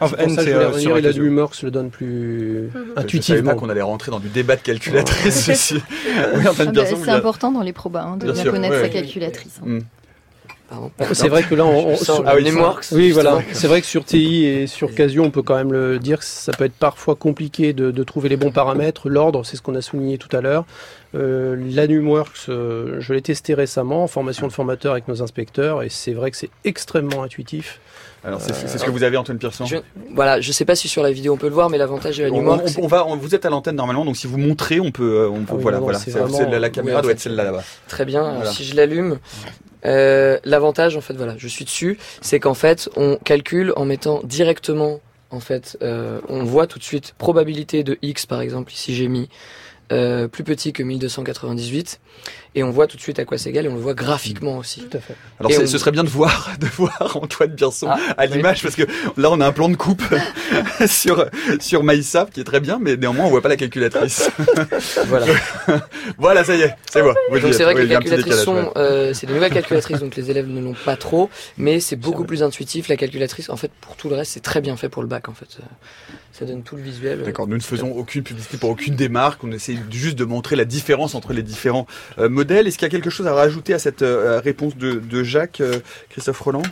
pour 0.00 0.08
ça, 0.08 0.16
je 0.16 0.26
c'est 0.26 0.34
voulais 0.40 0.52
euh, 0.54 0.66
revenir 0.68 0.80
sur 0.80 0.96
et 0.96 1.00
la 1.02 1.08
Casio. 1.10 1.22
Lumorx 1.24 1.62
le 1.64 1.70
donne 1.70 1.90
plus. 1.90 2.68
Je 2.68 2.72
savais 2.72 2.84
pas 2.94 3.00
intuitivement. 3.02 3.54
qu'on 3.56 3.68
allait 3.68 3.82
rentrer 3.82 4.10
dans 4.10 4.20
du 4.20 4.28
débat 4.28 4.56
de 4.56 4.62
calculatrice 4.62 5.48
aussi. 5.50 5.74
oui, 5.74 5.80
Ah 6.46 6.52
bah, 6.56 6.64
vous 6.64 7.04
c'est 7.04 7.10
important 7.10 7.52
dans 7.52 7.62
les 7.62 7.72
probas 7.74 8.02
hein, 8.04 8.16
de 8.16 8.24
Bien 8.24 8.32
bien, 8.32 8.42
sûr, 8.42 8.52
connaître 8.52 8.74
ouais, 8.74 8.82
sa 8.82 8.88
calculatrice. 8.88 9.60
hein. 9.62 9.66
Hmm. 9.66 9.80
Pardon. 10.68 10.90
C'est 11.12 11.28
vrai 11.28 11.42
que 11.42 11.54
là, 11.54 11.64
on, 11.66 11.96
sur- 11.96 12.22
Ah 12.26 12.34
oui, 12.92 13.10
voilà. 13.12 13.30
C'est 13.52 13.68
vrai 13.68 13.80
que 13.80 13.86
sur 13.86 14.04
TI 14.04 14.44
et 14.44 14.66
sur 14.66 14.94
Casio, 14.94 15.22
on 15.24 15.30
peut 15.30 15.42
quand 15.42 15.56
même 15.56 15.72
le 15.72 15.98
dire, 15.98 16.18
que 16.18 16.24
ça 16.24 16.52
peut 16.52 16.64
être 16.64 16.74
parfois 16.78 17.14
compliqué 17.16 17.72
de, 17.72 17.90
de 17.90 18.02
trouver 18.04 18.28
les 18.28 18.36
bons 18.36 18.50
paramètres. 18.52 19.08
L'ordre, 19.08 19.44
c'est 19.44 19.56
ce 19.56 19.62
qu'on 19.62 19.74
a 19.74 19.82
souligné 19.82 20.18
tout 20.18 20.34
à 20.36 20.40
l'heure. 20.40 20.64
Euh, 21.14 21.56
L'Anumworks, 21.58 22.48
euh, 22.50 22.96
je 23.00 23.14
l'ai 23.14 23.22
testé 23.22 23.54
récemment 23.54 24.04
en 24.04 24.08
formation 24.08 24.46
de 24.46 24.52
formateur 24.52 24.92
avec 24.92 25.08
nos 25.08 25.22
inspecteurs 25.22 25.82
et 25.82 25.88
c'est 25.88 26.12
vrai 26.12 26.30
que 26.30 26.36
c'est 26.36 26.50
extrêmement 26.64 27.22
intuitif. 27.22 27.80
Alors, 28.24 28.40
c'est 28.40 28.52
c'est 28.54 28.78
ce 28.78 28.84
que 28.84 28.90
vous 28.90 29.02
avez, 29.04 29.16
Antoine 29.16 29.38
Pierson 29.38 29.64
Je- 29.64 29.76
Voilà, 30.14 30.40
je 30.40 30.50
sais 30.52 30.64
pas 30.64 30.74
si 30.74 30.88
sur 30.88 31.02
la 31.02 31.12
vidéo 31.12 31.34
on 31.34 31.36
peut 31.36 31.48
le 31.48 31.54
voir, 31.54 31.70
mais 31.70 31.78
l'avantage 31.78 32.18
de 32.18 32.24
la 32.24 32.30
on, 32.30 32.38
Numork, 32.38 32.62
on- 32.78 32.84
on 32.84 32.86
va, 32.88 33.06
on- 33.06 33.16
vous 33.16 33.34
êtes 33.34 33.46
à 33.46 33.50
l'antenne 33.50 33.76
normalement, 33.76 34.04
donc 34.04 34.16
si 34.16 34.26
vous 34.26 34.38
montrez, 34.38 34.80
on 34.80 34.90
peut, 34.90 35.20
euh, 35.22 35.28
on 35.30 35.40
peut 35.44 35.46
Ah 35.50 35.54
oui, 35.56 35.62
voilà, 35.62 35.78
non, 35.78 35.84
voilà. 35.84 35.98
vraiment- 35.98 36.50
la, 36.50 36.58
la 36.58 36.70
caméra 36.70 36.96
oui, 36.96 36.98
en 36.98 37.02
doit 37.02 37.12
être 37.12 37.20
celle-là 37.20 37.44
là-bas. 37.44 37.62
Très 37.86 38.04
bien. 38.04 38.24
Alors, 38.24 38.52
si 38.52 38.64
je 38.64 38.74
l'allume, 38.74 39.18
euh, 39.86 40.38
l'avantage, 40.44 40.96
en 40.96 41.00
fait, 41.00 41.14
voilà, 41.14 41.34
je 41.38 41.46
suis 41.48 41.64
dessus, 41.64 41.98
c'est 42.20 42.40
qu'en 42.40 42.54
fait, 42.54 42.88
on 42.96 43.16
calcule 43.24 43.72
en 43.76 43.84
mettant 43.84 44.20
directement, 44.24 45.00
en 45.30 45.40
fait, 45.40 45.78
euh, 45.82 46.20
on 46.28 46.42
voit 46.44 46.66
tout 46.66 46.78
de 46.78 46.84
suite 46.84 47.14
probabilité 47.18 47.84
de 47.84 47.98
x, 48.02 48.26
par 48.26 48.40
exemple, 48.40 48.72
ici 48.72 48.94
j'ai 48.94 49.08
mis 49.08 49.28
euh, 49.92 50.28
plus 50.28 50.44
petit 50.44 50.72
que 50.72 50.82
1298, 50.82 52.00
et 52.54 52.62
on 52.62 52.70
voit 52.70 52.86
tout 52.86 52.96
de 52.96 53.02
suite 53.02 53.18
à 53.18 53.24
quoi 53.24 53.38
c'est 53.38 53.50
égal, 53.50 53.66
et 53.66 53.68
on 53.68 53.74
le 53.74 53.80
voit 53.80 53.94
graphiquement 53.94 54.58
aussi. 54.58 54.80
Tout 54.82 54.96
à 54.96 55.00
fait. 55.00 55.14
Alors, 55.40 55.52
on- 55.62 55.66
ce 55.66 55.78
serait 55.78 55.90
bien 55.92 56.04
de 56.04 56.08
voir, 56.08 56.50
de 56.60 56.66
voir 56.66 57.16
Antoine 57.16 57.54
Pierson 57.54 57.88
Ah, 57.90 57.98
à 58.16 58.26
oui. 58.26 58.32
l'image, 58.36 58.62
parce 58.62 58.74
que 58.74 58.82
là, 59.16 59.30
on 59.30 59.40
a 59.40 59.46
un 59.46 59.52
plan 59.52 59.68
de 59.68 59.76
coupe 59.76 60.02
sur, 60.86 61.26
sur 61.60 61.82
MySap 61.84 62.30
qui 62.32 62.40
est 62.40 62.44
très 62.44 62.60
bien, 62.60 62.78
mais 62.80 62.96
néanmoins, 62.96 63.26
on 63.26 63.30
voit 63.30 63.42
pas 63.42 63.48
la 63.48 63.56
calculatrice. 63.56 64.30
Voilà. 65.06 65.26
voilà, 66.18 66.44
ça 66.44 66.54
y 66.54 66.62
est, 66.62 66.74
c'est 66.90 67.02
bon. 67.02 67.14
Donc 67.40 67.54
c'est 67.54 67.64
vrai 67.64 67.74
que 67.74 67.80
Oui, 67.80 67.86
les 67.86 67.92
calculatrices 67.94 68.24
décalage, 68.24 68.44
sont, 68.44 68.54
ouais. 68.56 68.70
euh, 68.76 69.14
c'est 69.14 69.26
des 69.26 69.32
nouvelles 69.32 69.52
calculatrices, 69.52 69.98
donc 70.00 70.16
les 70.16 70.30
élèves 70.30 70.48
ne 70.48 70.60
l'ont 70.60 70.74
pas 70.84 70.96
trop, 70.96 71.30
mais 71.56 71.80
c'est 71.80 71.96
beaucoup 71.96 72.24
plus 72.24 72.42
intuitif. 72.42 72.88
La 72.88 72.96
calculatrice, 72.96 73.48
en 73.50 73.56
fait, 73.56 73.70
pour 73.80 73.96
tout 73.96 74.08
le 74.08 74.16
reste, 74.16 74.32
c'est 74.32 74.40
très 74.42 74.60
bien 74.60 74.76
fait 74.76 74.88
pour 74.88 75.02
le 75.02 75.08
bac, 75.08 75.28
en 75.28 75.34
fait. 75.34 75.58
Ça 76.38 76.44
donne 76.44 76.62
tout 76.62 76.76
le 76.76 76.82
visuel. 76.82 77.22
D'accord, 77.24 77.48
nous 77.48 77.56
ne 77.56 77.62
faisons 77.62 77.90
aucune 77.90 78.22
publicité 78.22 78.58
pour 78.58 78.70
aucune 78.70 78.94
des 78.94 79.08
marques, 79.08 79.42
on 79.42 79.50
essaie 79.50 79.76
juste 79.90 80.16
de 80.16 80.24
montrer 80.24 80.54
la 80.54 80.64
différence 80.64 81.16
entre 81.16 81.32
les 81.32 81.42
différents 81.42 81.88
euh, 82.18 82.28
modèles. 82.28 82.68
Est-ce 82.68 82.78
qu'il 82.78 82.86
y 82.86 82.90
a 82.90 82.90
quelque 82.90 83.10
chose 83.10 83.26
à 83.26 83.34
rajouter 83.34 83.74
à 83.74 83.80
cette 83.80 84.02
euh, 84.02 84.38
réponse 84.38 84.76
de, 84.76 85.00
de 85.00 85.24
Jacques, 85.24 85.60
euh, 85.60 85.80
Christophe 86.10 86.40
Roland 86.40 86.62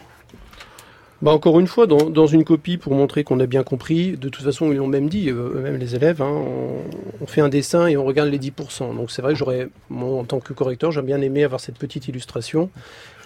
bah 1.27 1.33
encore 1.33 1.59
une 1.59 1.67
fois, 1.67 1.89
dans, 1.89 2.09
dans, 2.09 2.29
une 2.29 2.45
copie, 2.45 2.77
pour 2.77 2.95
montrer 2.95 3.25
qu'on 3.25 3.41
a 3.41 3.47
bien 3.47 3.65
compris, 3.65 4.13
de 4.13 4.29
toute 4.29 4.45
façon, 4.45 4.71
ils 4.71 4.77
l'ont 4.77 4.87
même 4.87 5.09
dit, 5.09 5.29
euh, 5.29 5.57
eux-mêmes 5.57 5.77
les 5.77 5.97
élèves, 5.97 6.23
hein, 6.23 6.31
on, 6.31 6.85
on, 7.21 7.27
fait 7.27 7.41
un 7.41 7.49
dessin 7.49 7.89
et 7.89 7.97
on 7.97 8.05
regarde 8.05 8.29
les 8.29 8.39
10%. 8.39 8.95
Donc 8.95 9.11
c'est 9.11 9.23
vrai 9.23 9.33
que 9.33 9.39
j'aurais, 9.41 9.69
en 9.91 10.23
tant 10.23 10.39
que 10.39 10.53
correcteur, 10.53 10.93
j'aurais 10.93 11.05
bien 11.05 11.21
aimé 11.21 11.43
avoir 11.43 11.61
cette 11.61 11.79
petite 11.79 12.07
illustration. 12.07 12.71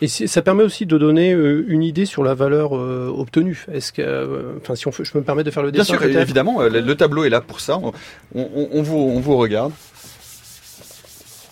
Et 0.00 0.08
ça 0.08 0.40
permet 0.40 0.62
aussi 0.62 0.86
de 0.86 0.96
donner 0.96 1.34
euh, 1.34 1.66
une 1.68 1.82
idée 1.82 2.06
sur 2.06 2.24
la 2.24 2.32
valeur 2.32 2.74
euh, 2.74 3.12
obtenue. 3.14 3.66
Est-ce 3.70 3.92
que, 3.92 4.00
euh, 4.00 4.56
enfin, 4.62 4.76
si 4.76 4.88
on, 4.88 4.92
je 4.92 5.12
peux 5.12 5.18
me 5.18 5.24
permettre 5.24 5.44
de 5.44 5.50
faire 5.50 5.62
le 5.62 5.70
dessin. 5.70 5.98
Bien 5.98 6.08
sûr, 6.08 6.20
évidemment, 6.20 6.62
le, 6.62 6.80
le, 6.80 6.94
tableau 6.94 7.24
est 7.24 7.28
là 7.28 7.42
pour 7.42 7.60
ça. 7.60 7.76
On, 7.76 7.92
on, 8.34 8.68
on 8.72 8.82
vous, 8.82 8.96
on 8.96 9.20
vous 9.20 9.36
regarde. 9.36 9.72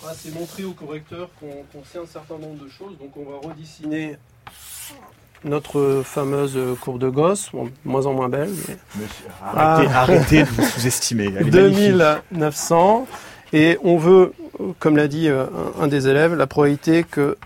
Ah, 0.03 0.15
c'est 0.17 0.33
montrer 0.33 0.65
au 0.65 0.73
correcteur 0.73 1.29
qu'on 1.39 1.79
qu 1.79 1.87
sait 1.87 1.99
un 1.99 2.07
certain 2.07 2.39
nombre 2.39 2.65
de 2.65 2.71
choses. 2.71 2.97
Donc 2.99 3.15
on 3.19 3.31
va 3.31 3.37
redessiner 3.47 4.17
notre 5.45 6.03
fameuse 6.05 6.59
courbe 6.81 6.99
de 6.99 7.09
Gauss, 7.09 7.51
bon, 7.53 7.71
moins 7.85 8.07
en 8.07 8.13
moins 8.13 8.29
belle. 8.29 8.51
Mais... 8.69 8.77
Monsieur, 8.97 9.27
arrêtez, 9.43 9.91
ah. 9.93 10.01
arrêtez 10.01 10.43
de 10.43 10.49
vous 10.49 10.65
sous-estimer. 10.65 11.31
2900. 11.31 13.07
Et 13.53 13.79
on 13.83 13.97
veut, 13.97 14.33
comme 14.79 14.97
l'a 14.97 15.09
dit 15.09 15.29
un, 15.29 15.49
un, 15.81 15.87
des 15.87 16.09
élèves, 16.09 16.35
la 16.35 16.47
probabilité 16.47 17.05
que 17.05 17.37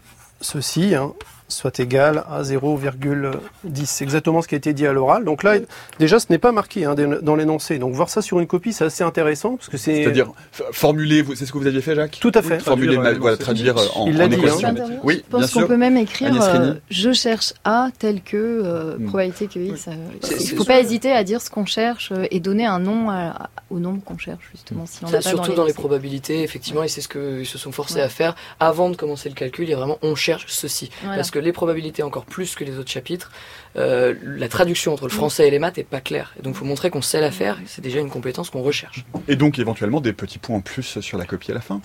ceci 0.40 0.94
hein, 0.94 1.12
soit 1.52 1.80
égal 1.80 2.24
à 2.30 2.42
0,10. 2.42 3.84
C'est 3.84 4.04
exactement 4.04 4.42
ce 4.42 4.48
qui 4.48 4.54
a 4.54 4.58
été 4.58 4.72
dit 4.72 4.86
à 4.86 4.92
l'oral. 4.92 5.24
Donc 5.24 5.42
là, 5.42 5.56
déjà, 5.98 6.18
ce 6.18 6.26
n'est 6.30 6.38
pas 6.38 6.52
marqué 6.52 6.84
hein, 6.84 6.94
dans 6.94 7.36
l'énoncé. 7.36 7.78
Donc 7.78 7.94
voir 7.94 8.08
ça 8.08 8.22
sur 8.22 8.40
une 8.40 8.46
copie, 8.46 8.72
c'est 8.72 8.84
assez 8.84 9.04
intéressant 9.04 9.56
parce 9.56 9.68
que 9.68 9.76
c'est. 9.76 10.02
C'est-à-dire 10.02 10.32
formuler, 10.72 11.24
c'est 11.34 11.46
ce 11.46 11.52
que 11.52 11.58
vous 11.58 11.66
aviez 11.66 11.80
fait, 11.80 11.94
Jacques 11.94 12.18
Tout 12.20 12.32
à 12.34 12.42
fait. 12.42 12.56
Oui, 12.56 12.60
formuler, 12.60 12.96
traduire, 12.96 13.20
voilà, 13.20 13.36
traduire 13.36 13.76
en, 13.96 14.06
Il 14.06 14.16
dit. 14.16 14.64
Hein. 14.64 14.74
Oui, 15.02 15.22
je 15.24 15.38
pense 15.38 15.50
qu'on 15.52 15.66
peut 15.66 15.76
même 15.76 15.96
écrire 15.96 16.32
euh, 16.42 16.74
je 16.90 17.12
cherche 17.12 17.52
A 17.64 17.88
tel 17.98 18.22
que 18.22 18.36
euh, 18.36 18.96
mm. 18.98 19.06
probabilité 19.06 19.46
que 19.46 19.58
X. 19.58 19.84
Oui. 19.86 19.94
Euh, 19.94 20.36
il 20.40 20.52
ne 20.52 20.56
faut 20.56 20.64
pas 20.64 20.80
hésiter 20.80 21.12
à 21.12 21.24
dire 21.24 21.40
ce 21.40 21.50
qu'on 21.50 21.66
cherche 21.66 22.12
et 22.30 22.40
donner 22.40 22.66
un 22.66 22.78
nom 22.78 23.10
à, 23.10 23.50
au 23.70 23.78
nombre 23.78 24.02
qu'on 24.04 24.18
cherche 24.18 24.48
justement. 24.52 24.86
Si 24.86 25.04
on 25.04 25.08
ça, 25.08 25.20
surtout 25.20 25.48
dans 25.48 25.48
les, 25.48 25.56
dans 25.56 25.64
les, 25.66 25.72
probabilités, 25.72 26.42
effectivement, 26.42 26.82
et 26.82 26.88
c'est 26.88 27.00
ce 27.00 27.08
qu'ils 27.08 27.46
se 27.46 27.58
sont 27.58 27.72
forcés 27.72 27.96
ouais. 27.96 28.02
à 28.02 28.08
faire 28.08 28.34
avant 28.60 28.90
de 28.90 28.96
commencer 28.96 29.28
le 29.28 29.34
calcul. 29.34 29.66
Il 29.66 29.70
y 29.70 29.74
a 29.74 29.76
vraiment 29.76 29.98
on 30.02 30.14
cherche 30.14 30.46
ceci 30.48 30.90
voilà. 31.02 31.16
parce 31.16 31.30
que 31.30 31.38
les 31.42 31.52
probabilités 31.52 32.02
encore 32.02 32.24
plus 32.24 32.54
que 32.54 32.64
les 32.64 32.78
autres 32.78 32.90
chapitres, 32.90 33.30
euh, 33.76 34.14
la 34.22 34.48
traduction 34.48 34.92
entre 34.92 35.04
le 35.04 35.10
français 35.10 35.48
et 35.48 35.50
les 35.50 35.58
maths 35.58 35.78
est 35.78 35.84
pas 35.84 36.00
claire. 36.00 36.34
Et 36.38 36.42
donc, 36.42 36.54
il 36.54 36.58
faut 36.58 36.64
montrer 36.64 36.90
qu'on 36.90 37.02
sait 37.02 37.20
la 37.20 37.30
faire. 37.30 37.58
C'est 37.66 37.82
déjà 37.82 38.00
une 38.00 38.10
compétence 38.10 38.50
qu'on 38.50 38.62
recherche. 38.62 39.04
Et 39.28 39.36
donc, 39.36 39.58
éventuellement, 39.58 40.00
des 40.00 40.12
petits 40.12 40.38
points 40.38 40.56
en 40.56 40.60
plus 40.60 41.00
sur 41.00 41.18
la 41.18 41.24
copie 41.24 41.50
à 41.50 41.54
la 41.54 41.60
fin? 41.60 41.80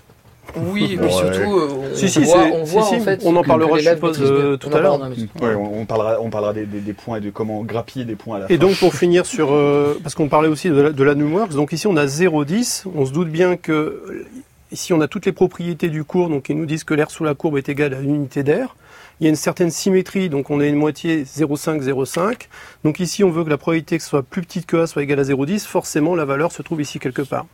Oui, 0.55 0.93
et 0.93 0.97
puis 0.97 1.11
surtout, 1.11 1.59
euh, 1.59 1.91
on, 1.91 1.95
si, 1.95 2.09
si, 2.09 2.23
voit, 2.23 2.45
on 2.53 2.63
voit 2.63 2.83
si, 2.83 2.95
en 2.95 2.99
fait. 2.99 3.21
On 3.25 3.35
en 3.35 3.43
parlera, 3.43 3.77
je 3.77 3.89
suppose, 3.89 4.21
euh, 4.21 4.57
tout 4.57 4.69
à 4.69 4.79
l'heure. 4.79 4.99
Ouais, 5.41 5.55
on 5.55 5.85
parlera, 5.85 6.17
on 6.21 6.29
parlera 6.29 6.53
des, 6.53 6.65
des, 6.65 6.79
des, 6.79 6.93
points 6.93 7.17
et 7.17 7.21
de 7.21 7.29
comment 7.29 7.63
grappiller 7.63 8.05
des 8.05 8.15
points 8.15 8.37
à 8.37 8.39
la 8.39 8.45
et 8.45 8.57
fin. 8.57 8.57
donc, 8.57 8.77
pour 8.77 8.93
finir 8.93 9.25
sur, 9.25 9.51
euh, 9.51 9.99
parce 10.01 10.15
qu'on 10.15 10.29
parlait 10.29 10.49
aussi 10.49 10.69
de 10.69 10.79
la, 10.79 10.91
de 10.91 11.03
la 11.03 11.15
NumWorks, 11.15 11.53
donc 11.53 11.71
ici 11.71 11.87
on 11.87 11.97
a 11.97 12.05
0,10. 12.05 12.83
On 12.95 13.05
se 13.05 13.11
doute 13.11 13.29
bien 13.29 13.57
que 13.57 14.25
ici 14.71 14.93
on 14.93 15.01
a 15.01 15.07
toutes 15.07 15.25
les 15.25 15.31
propriétés 15.31 15.89
du 15.89 16.03
cours, 16.03 16.29
donc 16.29 16.49
ils 16.49 16.57
nous 16.57 16.65
disent 16.65 16.83
que 16.83 16.93
l'air 16.93 17.11
sous 17.11 17.23
la 17.23 17.33
courbe 17.33 17.57
est 17.57 17.69
égal 17.69 17.93
à 17.93 17.99
l'unité 17.99 18.43
d'air. 18.43 18.75
Il 19.19 19.23
y 19.23 19.27
a 19.27 19.29
une 19.29 19.35
certaine 19.35 19.71
symétrie, 19.71 20.29
donc 20.29 20.51
on 20.51 20.59
a 20.59 20.65
une 20.65 20.75
moitié 20.75 21.23
0,5, 21.23 21.81
0,5. 21.81 22.41
Donc 22.83 22.99
ici, 22.99 23.23
on 23.23 23.31
veut 23.31 23.43
que 23.43 23.49
la 23.49 23.57
probabilité 23.57 23.97
que 23.97 24.03
ce 24.03 24.09
soit 24.09 24.21
plus 24.21 24.43
petite 24.43 24.67
que 24.67 24.77
A 24.77 24.87
soit 24.87 25.01
égale 25.01 25.19
à 25.19 25.23
0,10. 25.23 25.65
Forcément, 25.65 26.15
la 26.15 26.25
valeur 26.25 26.51
se 26.51 26.61
trouve 26.61 26.81
ici 26.81 26.99
quelque 26.99 27.23
part. 27.23 27.47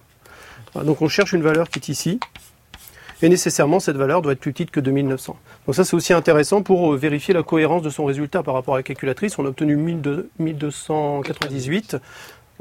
Donc 0.76 1.02
on 1.02 1.08
cherche 1.08 1.32
une 1.32 1.44
valeur 1.44 1.70
qui 1.70 1.80
est 1.80 1.88
ici. 1.88 2.20
Et 3.22 3.30
nécessairement, 3.30 3.80
cette 3.80 3.96
valeur 3.96 4.22
doit 4.22 4.34
être 4.34 4.42
plus 4.42 4.52
petite 4.52 4.72
que 4.72 4.82
2900. 4.82 5.38
Donc 5.66 5.76
ça, 5.76 5.86
c'est 5.86 5.96
aussi 5.96 6.12
intéressant 6.12 6.62
pour 6.62 6.94
vérifier 6.98 7.34
la 7.34 7.44
cohérence 7.44 7.82
de 7.82 7.90
son 7.90 8.04
résultat 8.04 8.44
par 8.44 8.54
rapport 8.54 8.74
à 8.74 8.78
la 8.80 8.84
calculatrice. 8.84 9.40
On 9.40 9.46
a 9.46 9.48
obtenu 9.48 9.78
1298. 9.78 11.96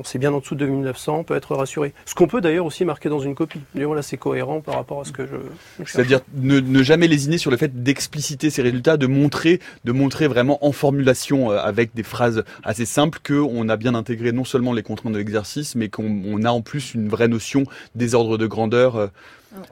On 0.03 0.05
sait 0.05 0.19
bien 0.19 0.33
en 0.33 0.41
dessous 0.41 0.57
de 0.57 0.67
2900, 0.67 1.19
on 1.19 1.25
peut 1.25 1.37
être 1.37 1.55
rassuré. 1.55 1.95
Ce 2.07 2.15
qu'on 2.15 2.27
peut 2.27 2.41
d'ailleurs 2.41 2.67
aussi 2.67 2.85
marquer 2.85 3.09
dans 3.09 3.21
une 3.21 3.37
copie. 3.37 3.61
Là, 3.75 4.03
c'est 4.03 4.17
cohérent 4.17 4.61
par 4.61 4.75
rapport 4.75 5.01
à 5.01 5.05
ce 5.05 5.13
que 5.13 5.27
je. 5.27 5.37
je 5.85 5.91
C'est-à-dire 5.91 6.21
ne, 6.35 6.61
ne, 6.61 6.83
jamais 6.83 7.07
lésiner 7.07 7.39
sur 7.39 7.51
le 7.51 7.57
fait 7.57 7.83
d'expliciter 7.83 8.51
ces 8.51 8.63
résultats, 8.63 8.97
de 8.97 9.07
montrer, 9.07 9.61
de 9.85 9.93
montrer 9.93 10.27
vraiment 10.27 10.65
en 10.65 10.73
formulation 10.73 11.53
euh, 11.53 11.59
avec 11.59 11.95
des 11.95 12.03
phrases 12.03 12.43
assez 12.65 12.87
simples 12.87 13.21
que 13.23 13.35
on 13.35 13.69
a 13.69 13.77
bien 13.77 13.95
intégré 13.95 14.33
non 14.33 14.45
seulement 14.45 14.73
les 14.73 14.83
contraintes 14.83 15.13
de 15.13 15.19
l'exercice, 15.19 15.75
mais 15.75 15.89
qu'on 15.89 16.43
a 16.45 16.51
en 16.51 16.63
plus 16.63 16.95
une 16.95 17.09
vraie 17.09 17.29
notion 17.29 17.65
des 17.95 18.15
ordres 18.15 18.39
de 18.39 18.47
grandeur. 18.47 18.97
Euh, 18.97 19.07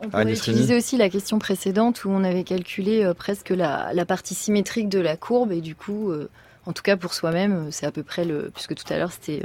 on 0.03 0.11
pourrait 0.11 0.33
utiliser 0.33 0.77
aussi 0.77 0.97
la 0.97 1.09
question 1.09 1.39
précédente 1.39 2.05
où 2.05 2.11
on 2.11 2.23
avait 2.25 2.45
calculé 2.45 3.05
euh, 3.05 3.15
presque 3.15 3.51
la, 3.51 3.93
la, 3.95 4.05
partie 4.05 4.35
symétrique 4.35 4.89
de 4.89 4.99
la 4.99 5.17
courbe 5.17 5.53
et 5.53 5.61
du 5.61 5.75
coup, 5.75 6.11
euh, 6.11 6.29
en 6.67 6.73
tout 6.73 6.83
cas 6.83 6.97
pour 6.97 7.15
soi-même, 7.15 7.71
c'est 7.71 7.87
à 7.87 7.91
peu 7.91 8.03
près 8.03 8.25
le. 8.25 8.51
Puisque 8.55 8.75
tout 8.75 8.93
à 8.93 8.99
l'heure 8.99 9.13
c'était. 9.13 9.43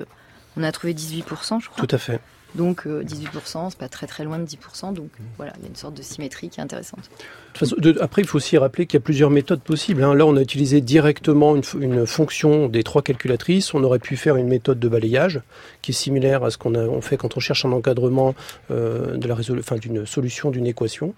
Euh, 0.57 0.61
on 0.61 0.63
a 0.63 0.71
trouvé 0.71 0.93
18%, 0.93 1.61
je 1.61 1.69
crois. 1.69 1.85
Tout 1.85 1.95
à 1.95 1.97
fait. 1.97 2.19
Donc 2.55 2.87
euh, 2.87 3.03
18%, 3.03 3.69
c'est 3.69 3.77
pas 3.77 3.89
très 3.89 4.07
très 4.07 4.23
loin 4.23 4.39
de 4.39 4.45
10%. 4.45 4.93
Donc 4.93 5.09
voilà, 5.37 5.53
il 5.57 5.63
y 5.63 5.65
a 5.65 5.69
une 5.69 5.75
sorte 5.75 5.93
de 5.93 6.01
symétrie 6.01 6.49
qui 6.49 6.59
est 6.59 6.63
intéressante. 6.63 7.09
De 7.53 7.57
façon, 7.57 7.75
de, 7.77 7.97
après, 8.01 8.21
il 8.21 8.27
faut 8.27 8.37
aussi 8.37 8.57
rappeler 8.57 8.85
qu'il 8.85 8.97
y 8.97 9.01
a 9.01 9.03
plusieurs 9.03 9.29
méthodes 9.29 9.61
possibles. 9.61 10.03
Hein. 10.03 10.15
Là, 10.15 10.25
on 10.25 10.35
a 10.37 10.41
utilisé 10.41 10.81
directement 10.81 11.55
une, 11.55 11.63
une, 11.81 12.07
fonction 12.07 12.67
des 12.67 12.83
trois 12.83 13.01
calculatrices. 13.01 13.73
On 13.73 13.83
aurait 13.83 13.99
pu 13.99 14.15
faire 14.15 14.37
une 14.37 14.47
méthode 14.47 14.79
de 14.79 14.87
balayage 14.87 15.41
qui 15.81 15.91
est 15.91 15.93
similaire 15.93 16.43
à 16.43 16.51
ce 16.51 16.57
qu'on 16.57 16.75
on 16.75 17.01
fait 17.01 17.17
quand 17.17 17.35
on 17.35 17.39
cherche 17.39 17.65
un 17.65 17.71
encadrement 17.71 18.35
euh, 18.71 19.17
de 19.17 19.27
la 19.27 19.35
enfin, 19.35 19.75
d'une 19.75 20.05
solution 20.05 20.49
d'une 20.49 20.67
équation. 20.67 21.13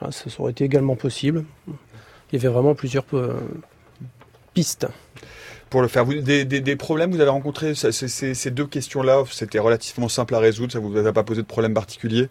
Voilà, 0.00 0.12
ça 0.12 0.28
aurait 0.38 0.52
été 0.52 0.64
également 0.64 0.96
possible. 0.96 1.44
Il 1.68 1.74
y 2.32 2.36
avait 2.36 2.52
vraiment 2.52 2.74
plusieurs 2.74 3.04
euh, 3.12 3.34
pistes 4.54 4.86
pour 5.70 5.82
le 5.82 5.88
faire. 5.88 6.04
Vous, 6.04 6.14
des, 6.14 6.44
des, 6.44 6.60
des, 6.60 6.76
problèmes 6.76 7.10
vous 7.10 7.20
avez 7.20 7.30
rencontrés 7.30 7.74
ces, 7.74 8.50
deux 8.50 8.66
questions-là, 8.66 9.24
c'était 9.30 9.58
relativement 9.58 10.08
simple 10.08 10.34
à 10.34 10.38
résoudre, 10.38 10.72
ça 10.72 10.78
vous 10.78 10.96
a 10.96 11.12
pas 11.12 11.24
posé 11.24 11.42
de 11.42 11.46
problème 11.46 11.74
particulier? 11.74 12.28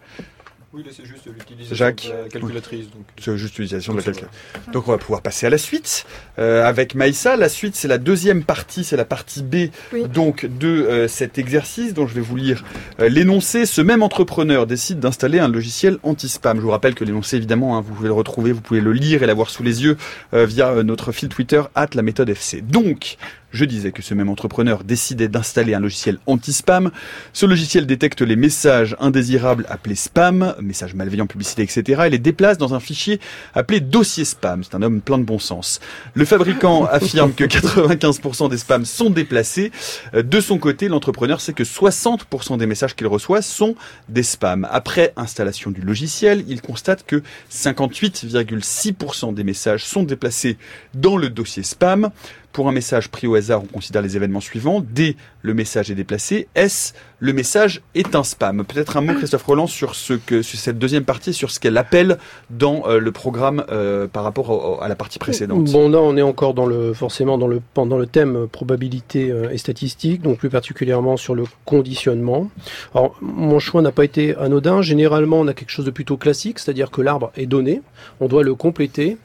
Oui, 0.74 0.82
là 0.84 0.90
c'est 0.94 1.06
juste 1.06 1.26
l'utilisation 1.26 1.74
de 1.74 2.22
la 2.24 2.28
calculatrice. 2.28 2.86
Oui. 2.94 3.02
C'est 3.18 3.38
juste 3.38 3.56
l'utilisation 3.56 3.94
de 3.94 3.98
la 3.98 4.04
calculatrice. 4.04 4.40
Donc 4.70 4.86
on 4.86 4.90
va 4.90 4.98
pouvoir 4.98 5.22
passer 5.22 5.46
à 5.46 5.50
la 5.50 5.56
suite 5.56 6.04
euh, 6.38 6.62
avec 6.66 6.94
Maïssa. 6.94 7.36
La 7.36 7.48
suite 7.48 7.74
c'est 7.74 7.88
la 7.88 7.96
deuxième 7.96 8.44
partie, 8.44 8.84
c'est 8.84 8.98
la 8.98 9.06
partie 9.06 9.42
B 9.42 9.70
oui. 9.94 10.06
donc 10.08 10.44
de 10.44 10.68
euh, 10.68 11.08
cet 11.08 11.38
exercice 11.38 11.94
dont 11.94 12.06
je 12.06 12.14
vais 12.14 12.20
vous 12.20 12.36
lire 12.36 12.64
euh, 13.00 13.08
l'énoncé. 13.08 13.64
Ce 13.64 13.80
même 13.80 14.02
entrepreneur 14.02 14.66
décide 14.66 15.00
d'installer 15.00 15.38
un 15.38 15.48
logiciel 15.48 15.96
anti-spam. 16.02 16.58
Je 16.58 16.62
vous 16.62 16.70
rappelle 16.70 16.94
que 16.94 17.04
l'énoncé 17.04 17.36
évidemment, 17.38 17.78
hein, 17.78 17.80
vous 17.80 17.94
pouvez 17.94 18.08
le 18.08 18.14
retrouver, 18.14 18.52
vous 18.52 18.60
pouvez 18.60 18.82
le 18.82 18.92
lire 18.92 19.22
et 19.22 19.26
l'avoir 19.26 19.48
sous 19.48 19.62
les 19.62 19.84
yeux 19.84 19.96
euh, 20.34 20.44
via 20.44 20.82
notre 20.82 21.12
fil 21.12 21.30
Twitter 21.30 21.62
at 21.76 21.88
la 21.94 22.02
méthode 22.02 22.28
FC. 22.28 22.60
Donc 22.60 23.16
je 23.50 23.64
disais 23.64 23.92
que 23.92 24.02
ce 24.02 24.14
même 24.14 24.28
entrepreneur 24.28 24.84
décidait 24.84 25.28
d'installer 25.28 25.74
un 25.74 25.80
logiciel 25.80 26.18
anti-spam. 26.26 26.90
Ce 27.32 27.46
logiciel 27.46 27.86
détecte 27.86 28.22
les 28.22 28.36
messages 28.36 28.96
indésirables 29.00 29.66
appelés 29.68 29.94
spam, 29.94 30.54
messages 30.60 30.94
malveillants, 30.94 31.26
publicité, 31.26 31.62
etc. 31.62 32.02
et 32.06 32.10
les 32.10 32.18
déplace 32.18 32.58
dans 32.58 32.74
un 32.74 32.80
fichier 32.80 33.20
appelé 33.54 33.80
dossier 33.80 34.24
spam. 34.24 34.62
C'est 34.64 34.74
un 34.74 34.82
homme 34.82 35.00
plein 35.00 35.18
de 35.18 35.24
bon 35.24 35.38
sens. 35.38 35.80
Le 36.14 36.24
fabricant 36.24 36.84
affirme 36.90 37.32
que 37.32 37.44
95% 37.44 38.50
des 38.50 38.58
spams 38.58 38.84
sont 38.84 39.10
déplacés. 39.10 39.72
De 40.12 40.40
son 40.40 40.58
côté, 40.58 40.88
l'entrepreneur 40.88 41.40
sait 41.40 41.52
que 41.52 41.64
60% 41.64 42.58
des 42.58 42.66
messages 42.66 42.94
qu'il 42.94 43.06
reçoit 43.06 43.42
sont 43.42 43.74
des 44.08 44.22
spams. 44.22 44.66
Après 44.70 45.12
installation 45.16 45.70
du 45.70 45.80
logiciel, 45.80 46.44
il 46.48 46.60
constate 46.60 47.04
que 47.06 47.22
58,6% 47.50 49.34
des 49.34 49.44
messages 49.44 49.84
sont 49.84 50.02
déplacés 50.02 50.58
dans 50.94 51.16
le 51.16 51.28
dossier 51.28 51.62
spam. 51.62 52.10
Pour 52.52 52.68
un 52.68 52.72
message 52.72 53.08
pris 53.08 53.26
au 53.26 53.34
hasard, 53.34 53.62
on 53.62 53.66
considère 53.66 54.02
les 54.02 54.16
événements 54.16 54.40
suivants. 54.40 54.80
D, 54.80 55.16
le 55.42 55.54
message 55.54 55.90
est 55.90 55.94
déplacé. 55.94 56.48
S, 56.54 56.94
le 57.20 57.32
message 57.32 57.82
est 57.94 58.14
un 58.14 58.22
spam? 58.22 58.64
Peut-être 58.64 58.96
un 58.96 59.00
mot, 59.00 59.14
Christophe 59.14 59.44
Roland, 59.44 59.66
sur, 59.66 59.94
ce 59.94 60.14
que, 60.14 60.42
sur 60.42 60.58
cette 60.58 60.78
deuxième 60.78 61.04
partie, 61.04 61.32
sur 61.32 61.50
ce 61.50 61.60
qu'elle 61.60 61.76
appelle 61.76 62.18
dans 62.50 62.84
euh, 62.86 62.98
le 62.98 63.12
programme 63.12 63.64
euh, 63.70 64.06
par 64.06 64.24
rapport 64.24 64.50
au, 64.50 64.82
à 64.82 64.88
la 64.88 64.96
partie 64.96 65.18
précédente. 65.18 65.64
Bon, 65.70 65.88
là, 65.88 65.98
on 65.98 66.16
est 66.16 66.22
encore 66.22 66.54
dans 66.54 66.66
le, 66.66 66.92
forcément 66.92 67.38
dans 67.38 67.46
le, 67.46 67.60
pendant 67.74 67.98
le 67.98 68.06
thème 68.06 68.46
probabilité 68.48 69.30
euh, 69.30 69.50
et 69.50 69.58
statistique, 69.58 70.22
donc 70.22 70.38
plus 70.38 70.50
particulièrement 70.50 71.16
sur 71.16 71.34
le 71.34 71.44
conditionnement. 71.64 72.50
Alors, 72.94 73.16
mon 73.20 73.58
choix 73.58 73.82
n'a 73.82 73.92
pas 73.92 74.04
été 74.04 74.34
anodin. 74.36 74.82
Généralement, 74.82 75.40
on 75.40 75.48
a 75.48 75.54
quelque 75.54 75.70
chose 75.70 75.84
de 75.84 75.90
plutôt 75.90 76.16
classique, 76.16 76.58
c'est-à-dire 76.58 76.90
que 76.90 77.02
l'arbre 77.02 77.30
est 77.36 77.46
donné, 77.46 77.82
on 78.20 78.26
doit 78.26 78.42
le 78.42 78.54
compléter. 78.54 79.18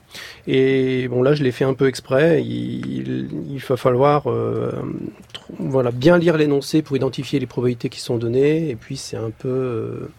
Et 0.46 1.08
bon, 1.08 1.24
là, 1.24 1.34
je 1.34 1.44
l'ai 1.44 1.52
fait 1.52 1.66
un 1.66 1.74
peu 1.74 1.88
exprès. 1.88 2.44
Il, 2.44 3.30
il 3.50 3.60
va 3.68 3.78
falloir 3.78 4.30
euh, 4.30 4.72
voilà, 5.60 5.92
bien 5.92 6.18
lire 6.18 6.38
l'énoncé 6.38 6.82
pour 6.82 6.96
identifier 6.96 7.40
les 7.40 7.46
probabilités 7.46 7.90
qui 7.90 8.00
sont 8.00 8.18
données. 8.18 8.70
Et 8.70 8.76
puis, 8.76 8.98
c'est 8.98 9.18
un 9.18 9.32
peu. 9.32 10.10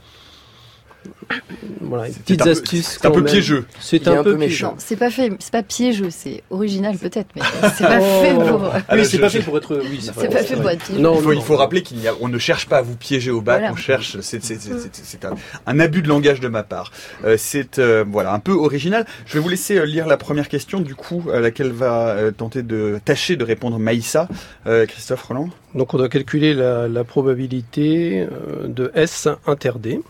Voilà, 1.80 2.06
C'est 2.06 2.18
petites 2.22 2.40
un 2.42 2.44
peu- 2.44 2.50
astuces. 2.50 2.86
C'est 2.86 3.06
un 3.06 3.08
quand 3.08 3.14
peu 3.16 3.22
même. 3.22 3.30
piégeux. 3.32 3.66
C'est 3.80 4.08
un, 4.08 4.20
un 4.20 4.22
peu 4.22 4.36
méchant. 4.36 4.74
c'est 4.78 4.96
pas 4.96 5.10
fait, 5.10 5.32
c'est 5.38 5.52
pas 5.52 5.62
piégeux, 5.62 6.10
c'est 6.10 6.42
original 6.50 6.96
peut-être, 6.96 7.28
mais 7.36 7.42
c'est 7.76 7.84
pas 7.84 7.98
Oh. 8.00 8.22
fait 8.22 8.34
pour. 8.34 8.64
Ah, 8.88 8.94
oui, 8.94 9.04
c'est 9.06 9.18
pas 9.18 9.28
je- 9.28 9.38
fait 9.38 9.44
pour 9.44 9.56
être. 9.58 9.76
Oui, 9.76 10.00
C'est 10.02 10.28
pas 10.30 10.42
fait 10.42 10.56
pour 10.56 10.70
être 10.70 10.82
piégeux. 10.84 11.00
Non, 11.00 11.16
Il 11.16 11.22
faut, 11.22 11.32
non, 11.34 11.40
il 11.40 11.42
faut 11.42 11.56
rappeler 11.56 11.82
qu'il 11.82 11.98
n'y 11.98 12.08
a, 12.08 12.14
on 12.20 12.28
ne 12.28 12.38
cherche 12.38 12.66
pas 12.68 12.78
à 12.78 12.82
vous 12.82 12.96
piéger 12.96 13.30
au 13.30 13.40
bac, 13.40 13.58
Voilà. 13.60 13.72
on 13.72 13.76
cherche, 13.76 14.18
c'est, 14.20 14.40
un, 15.24 15.34
un 15.66 15.80
abus 15.80 16.02
de 16.02 16.08
langage 16.08 16.40
de 16.40 16.48
ma 16.48 16.62
part. 16.62 16.92
Euh, 17.24 17.36
c'est 17.38 17.78
euh, 17.78 18.04
voilà 18.10 18.32
un 18.32 18.38
peu 18.40 18.52
original. 18.52 19.06
Je 19.26 19.34
vais 19.34 19.40
vous 19.40 19.48
laisser 19.48 19.78
euh, 19.78 19.84
lire 19.84 20.06
la 20.06 20.16
première 20.16 20.48
question, 20.48 20.80
du 20.80 20.94
coup, 20.94 21.24
à 21.32 21.40
laquelle 21.40 21.70
va 21.72 22.08
euh, 22.08 22.30
tenter 22.30 22.62
de 22.62 22.98
tâcher 23.04 23.36
de 23.36 23.44
répondre 23.44 23.78
Maïssa. 23.78 24.28
Christophe 24.88 25.22
Roland? 25.24 25.48
Donc 25.74 25.92
on 25.94 25.98
doit 25.98 26.08
calculer 26.08 26.54
la, 26.54 26.88
la 26.88 27.04
probabilité 27.04 28.26
de 28.66 28.90
S 28.94 29.28
inter 29.46 29.72
D. 29.78 30.00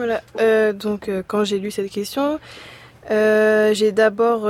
Voilà, 0.00 0.22
euh, 0.40 0.72
donc 0.72 1.10
euh, 1.10 1.22
quand 1.26 1.44
j'ai 1.44 1.58
lu 1.58 1.70
cette 1.70 1.90
question, 1.90 2.40
euh, 3.10 3.74
j'ai 3.74 3.92
d'abord 3.92 4.48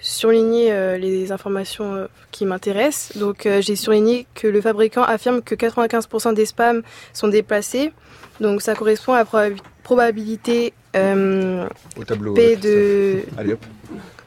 surligné 0.00 0.98
les 0.98 1.32
informations 1.32 2.06
qui 2.30 2.46
m'intéressent. 2.46 3.16
Donc 3.16 3.48
j'ai 3.60 3.74
surligné 3.74 4.26
que 4.36 4.46
le 4.46 4.60
fabricant 4.60 5.02
affirme 5.02 5.42
que 5.42 5.56
95% 5.56 6.32
des 6.34 6.46
spams 6.46 6.82
sont 7.12 7.26
déplacés. 7.26 7.92
Donc 8.40 8.62
ça 8.62 8.74
correspond 8.76 9.14
à 9.14 9.18
la 9.18 9.24
proba- 9.24 9.56
probabilité 9.82 10.72
Au 10.94 12.04
tableau. 12.06 12.34
P 12.34 12.54
de 12.54 13.14
Christophe. 13.22 13.38
Allez 13.38 13.52
hop. 13.54 13.64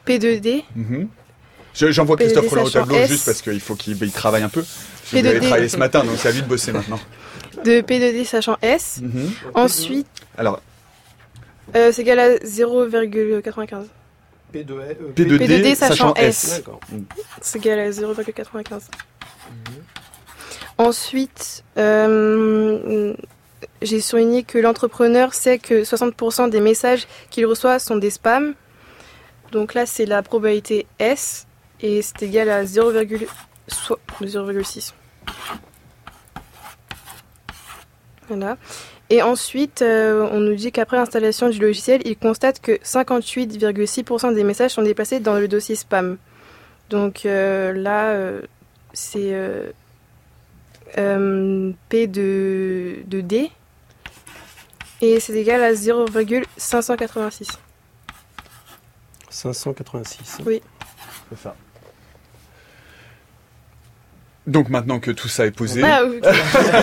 P2D. 0.06 0.64
Mhm. 0.76 1.08
Je- 1.74 1.90
J'envoie 1.90 2.16
Christophe 2.16 2.48
Roland 2.48 2.64
au 2.64 2.70
tableau 2.70 2.96
S. 2.96 3.08
juste 3.08 3.24
parce 3.26 3.40
qu'il 3.42 3.60
faut 3.60 3.74
qu'il 3.74 3.96
il 4.02 4.12
travaille 4.12 4.42
un 4.42 4.48
peu. 4.50 4.60
Vous 4.60 5.16
P2D. 5.18 5.26
avez 5.28 5.40
travaillé 5.40 5.68
ce 5.70 5.76
matin, 5.78 6.04
donc 6.04 6.16
c'est 6.18 6.28
à 6.28 6.32
lui 6.32 6.42
de 6.42 6.46
bosser 6.46 6.72
maintenant. 6.72 6.98
De 7.64 7.80
P2D 7.80 8.24
sachant 8.24 8.56
S. 8.62 9.00
Mhm. 9.02 9.30
Ensuite, 9.54 10.06
Alors, 10.36 10.60
euh, 11.76 11.92
c'est 11.92 12.02
égal 12.02 12.18
à 12.18 12.36
0,95. 12.38 13.86
P 14.52 14.64
de 14.64 14.74
P2D, 15.14 15.38
P2D 15.38 15.74
sachant 15.74 16.14
sachant 16.14 16.16
S. 16.16 16.62
C'est 17.42 17.58
égal 17.58 17.78
à 17.80 17.90
0,95. 17.90 18.82
Ensuite, 20.78 21.64
euh, 21.76 23.12
j'ai 23.82 24.00
souligné 24.00 24.44
que 24.44 24.58
l'entrepreneur 24.58 25.34
sait 25.34 25.58
que 25.58 25.84
60% 25.84 26.48
des 26.48 26.60
messages 26.60 27.06
qu'il 27.30 27.46
reçoit 27.46 27.78
sont 27.78 27.96
des 27.96 28.10
spams. 28.10 28.54
Donc 29.52 29.74
là, 29.74 29.86
c'est 29.86 30.06
la 30.06 30.22
probabilité 30.22 30.86
S 30.98 31.46
et 31.80 32.02
c'est 32.02 32.22
égal 32.22 32.50
à 32.50 32.64
0,6. 32.64 34.92
0,6. 38.28 38.36
Voilà. 38.36 38.56
Et 39.10 39.22
ensuite, 39.22 39.80
euh, 39.80 40.28
on 40.32 40.40
nous 40.40 40.54
dit 40.54 40.70
qu'après 40.70 40.98
l'installation 40.98 41.48
du 41.48 41.58
logiciel, 41.58 42.02
il 42.04 42.16
constate 42.16 42.60
que 42.60 42.72
58,6% 42.72 44.34
des 44.34 44.44
messages 44.44 44.72
sont 44.72 44.82
déplacés 44.82 45.20
dans 45.20 45.38
le 45.38 45.48
dossier 45.48 45.76
spam. 45.76 46.18
Donc 46.90 47.24
euh, 47.24 47.72
là, 47.72 48.10
euh, 48.10 48.42
c'est 48.92 49.32
euh, 49.32 49.70
euh, 50.98 51.72
P 51.88 52.06
de, 52.06 52.98
de 53.06 53.20
D. 53.20 53.50
Et 55.00 55.20
c'est 55.20 55.34
égal 55.34 55.62
à 55.62 55.72
0,586. 55.72 57.48
586. 59.30 60.40
C'est 61.30 61.38
ça. 61.38 61.54
Donc 64.48 64.68
maintenant 64.70 64.98
que 64.98 65.10
tout 65.12 65.28
ça 65.28 65.46
est 65.46 65.50
posé, 65.52 65.82
Ah, 65.84 66.02
oui. 66.08 66.20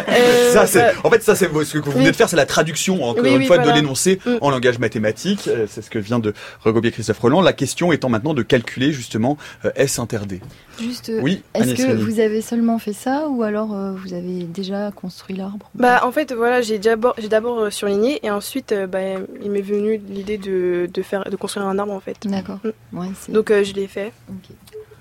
Euh, 0.09 0.53
ça 0.53 0.65
c'est, 0.67 0.79
bah, 0.79 0.91
en 1.03 1.09
fait 1.09 1.21
ça 1.23 1.35
c'est 1.35 1.45
ce 1.47 1.73
que 1.73 1.79
vous 1.79 1.91
venez 1.91 2.05
Oui. 2.05 2.11
de 2.11 2.15
faire, 2.15 2.29
c'est 2.29 2.35
la 2.35 2.45
traduction 2.45 3.03
encore 3.03 3.23
Oui, 3.23 3.31
une 3.31 3.37
oui, 3.39 3.45
fois 3.47 3.57
de 3.57 3.69
l'énoncé 3.69 4.19
Mm. 4.25 4.35
en 4.41 4.49
langage 4.49 4.79
mathématique. 4.79 5.47
Euh, 5.47 5.65
C'est 5.69 5.81
ce 5.81 5.89
que 5.89 5.99
vient 5.99 6.19
de 6.19 6.33
recopier 6.61 6.91
Christophe 6.91 7.19
Roland. 7.19 7.41
La 7.41 7.53
question 7.53 7.91
étant 7.91 8.07
maintenant 8.09 8.33
de 8.33 8.43
calculer 8.43 8.91
justement 8.91 9.37
euh, 9.65 9.71
S 9.75 9.99
inter 9.99 10.19
D. 10.27 10.39
Juste, 10.79 11.09
euh, 11.09 11.19
Oui, 11.21 11.41
est-ce 11.53 11.63
Agnès 11.63 11.85
que 11.85 11.91
vous 11.93 12.19
avez 12.19 12.41
seulement 12.41 12.77
fait 12.79 12.93
ça 12.93 13.27
ou 13.29 13.43
alors 13.43 13.73
euh, 13.75 13.91
vous 13.93 14.13
avez 14.13 14.43
déjà 14.43 14.91
construit 14.91 15.35
l'arbre 15.35 15.69
bah, 15.75 16.01
en 16.05 16.11
fait, 16.11 16.31
voilà, 16.33 16.61
j'ai 16.61 16.79
d'abord, 16.79 17.15
j'ai 17.17 17.27
d'abord 17.29 17.59
euh, 17.59 17.69
surligné 17.71 18.19
et 18.25 18.29
ensuite, 18.29 18.71
euh, 18.71 18.87
bah, 18.87 18.99
il 19.43 19.51
m'est 19.51 19.61
venu 19.61 19.99
l'idée 20.09 20.37
de, 20.37 20.87
de, 20.93 21.01
faire, 21.01 21.23
de 21.29 21.35
construire 21.35 21.65
un 21.67 21.77
arbre 21.79 21.93
en 21.93 21.99
fait. 21.99 22.17
D'accord. 22.25 22.59
Mm. 22.63 22.97
Ouais, 22.99 23.07
c'est. 23.19 23.31
Donc 23.31 23.51
euh, 23.51 23.63
je 23.63 23.73
l'ai 23.73 23.87
fait. 23.87 24.11
ok. 24.29 24.55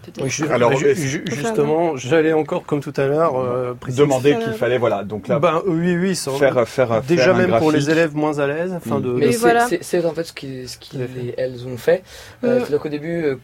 Peut-être. 0.05 0.23
Oui, 0.23 0.31
je- 0.31 0.45
Alors, 0.47 0.71
bah, 0.71 0.77
justement, 1.27 1.97
j'allais 1.97 2.33
encore, 2.33 2.65
comme 2.65 2.81
tout 2.81 2.93
à 2.97 3.07
l'heure, 3.07 3.37
euh, 3.39 3.75
préciser- 3.75 4.03
Demander 4.03 4.35
Euh, 4.35 4.39
qu'il 4.45 4.53
fallait 4.53 4.79
voilà 4.79 5.03
donc 5.05 5.29
là 5.29 5.39
Ben, 5.39 5.63
oui, 5.67 5.97
oui, 5.97 6.15
ça- 6.17 6.31
faire 6.33 6.69
faire 6.69 7.03
déjà 7.03 7.25
faire 7.25 7.35
même 7.35 7.59
pour 7.59 7.73
les 7.73 7.91
élèves 7.91 8.15
moins 8.15 8.39
à 8.39 8.47
l'aise, 8.47 8.73
afin 8.73 8.99
Mm. 8.99 9.03
de. 9.03 9.09
Mais 9.13 9.31
voilà. 9.31 9.67
c'est- 9.69 9.83
en 10.07 10.13
fait 10.13 10.25
ce 10.25 10.33
qu'ils 10.33 10.69
ce 10.69 10.77
fait. 10.79 11.35
ont 11.67 11.77
fait. 11.77 12.03
Euh. 12.45 12.59
C'est-à-dire 12.61 12.81
qu'au 12.81 12.89
début, 12.89 13.25
euh, 13.25 13.37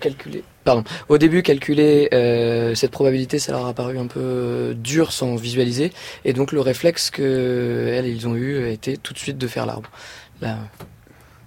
calculer. 0.00 0.42
Pardon. 0.64 0.84
Au 1.08 1.18
début, 1.18 1.42
calculer 1.42 2.08
euh, 2.12 2.74
cette 2.74 2.90
probabilité, 2.90 3.38
ça 3.38 3.52
leur 3.52 3.66
a 3.66 3.72
paru 3.74 3.98
un 3.98 4.06
peu 4.06 4.20
euh, 4.20 4.74
dur 4.74 5.12
sans 5.12 5.36
visualiser. 5.36 5.92
Et 6.24 6.32
donc, 6.32 6.52
le 6.52 6.60
réflexe 6.60 7.10
que 7.10 7.92
elles, 7.94 8.06
ils 8.06 8.26
ont 8.26 8.34
eu 8.34 8.64
a 8.64 8.68
été 8.68 8.96
tout 8.96 9.12
de 9.12 9.18
suite 9.18 9.38
de 9.38 9.46
faire 9.46 9.66
l'arbre. 9.66 9.90
Là, 10.40 10.56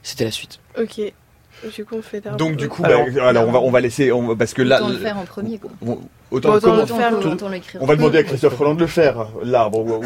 c'était 0.04 0.24
la 0.26 0.32
suite. 0.32 0.60
Ok. 0.80 1.02
Du 1.76 1.86
coup, 1.86 1.96
on 1.98 2.02
fait. 2.02 2.22
Donc 2.38 2.56
du 2.56 2.68
coup, 2.70 2.84
Alors- 2.84 3.06
bah, 3.14 3.28
alors, 3.28 3.48
on 3.48 3.52
va 3.52 3.60
on 3.60 3.70
va 3.72 3.82
laisser 3.82 4.12
on 4.12 4.28
va- 4.28 4.36
parce 4.36 4.54
que 4.54 4.62
là 4.62 4.78
Autant 4.82 4.90
le 4.90 4.98
faire 4.98 5.18
en 5.18 5.26
premier, 5.26 5.58
quoi. 5.60 5.70
on- 5.86 6.00
autant, 6.32 6.50
autant 6.54 6.60
comment- 6.62 6.76
le 6.78 6.82
Autant, 6.84 6.98
faire, 6.98 7.12
autant- 7.14 7.22
tout- 7.22 7.28
autant 7.30 7.50
l'écrire. 7.50 7.82
On 7.84 7.86
va 7.86 7.96
demander 7.96 8.18
à 8.20 8.24
Christophe 8.24 8.58
Roland 8.58 8.74
de 8.76 8.80
le 8.80 8.88
faire, 8.88 9.28
l'arbre. 9.44 10.02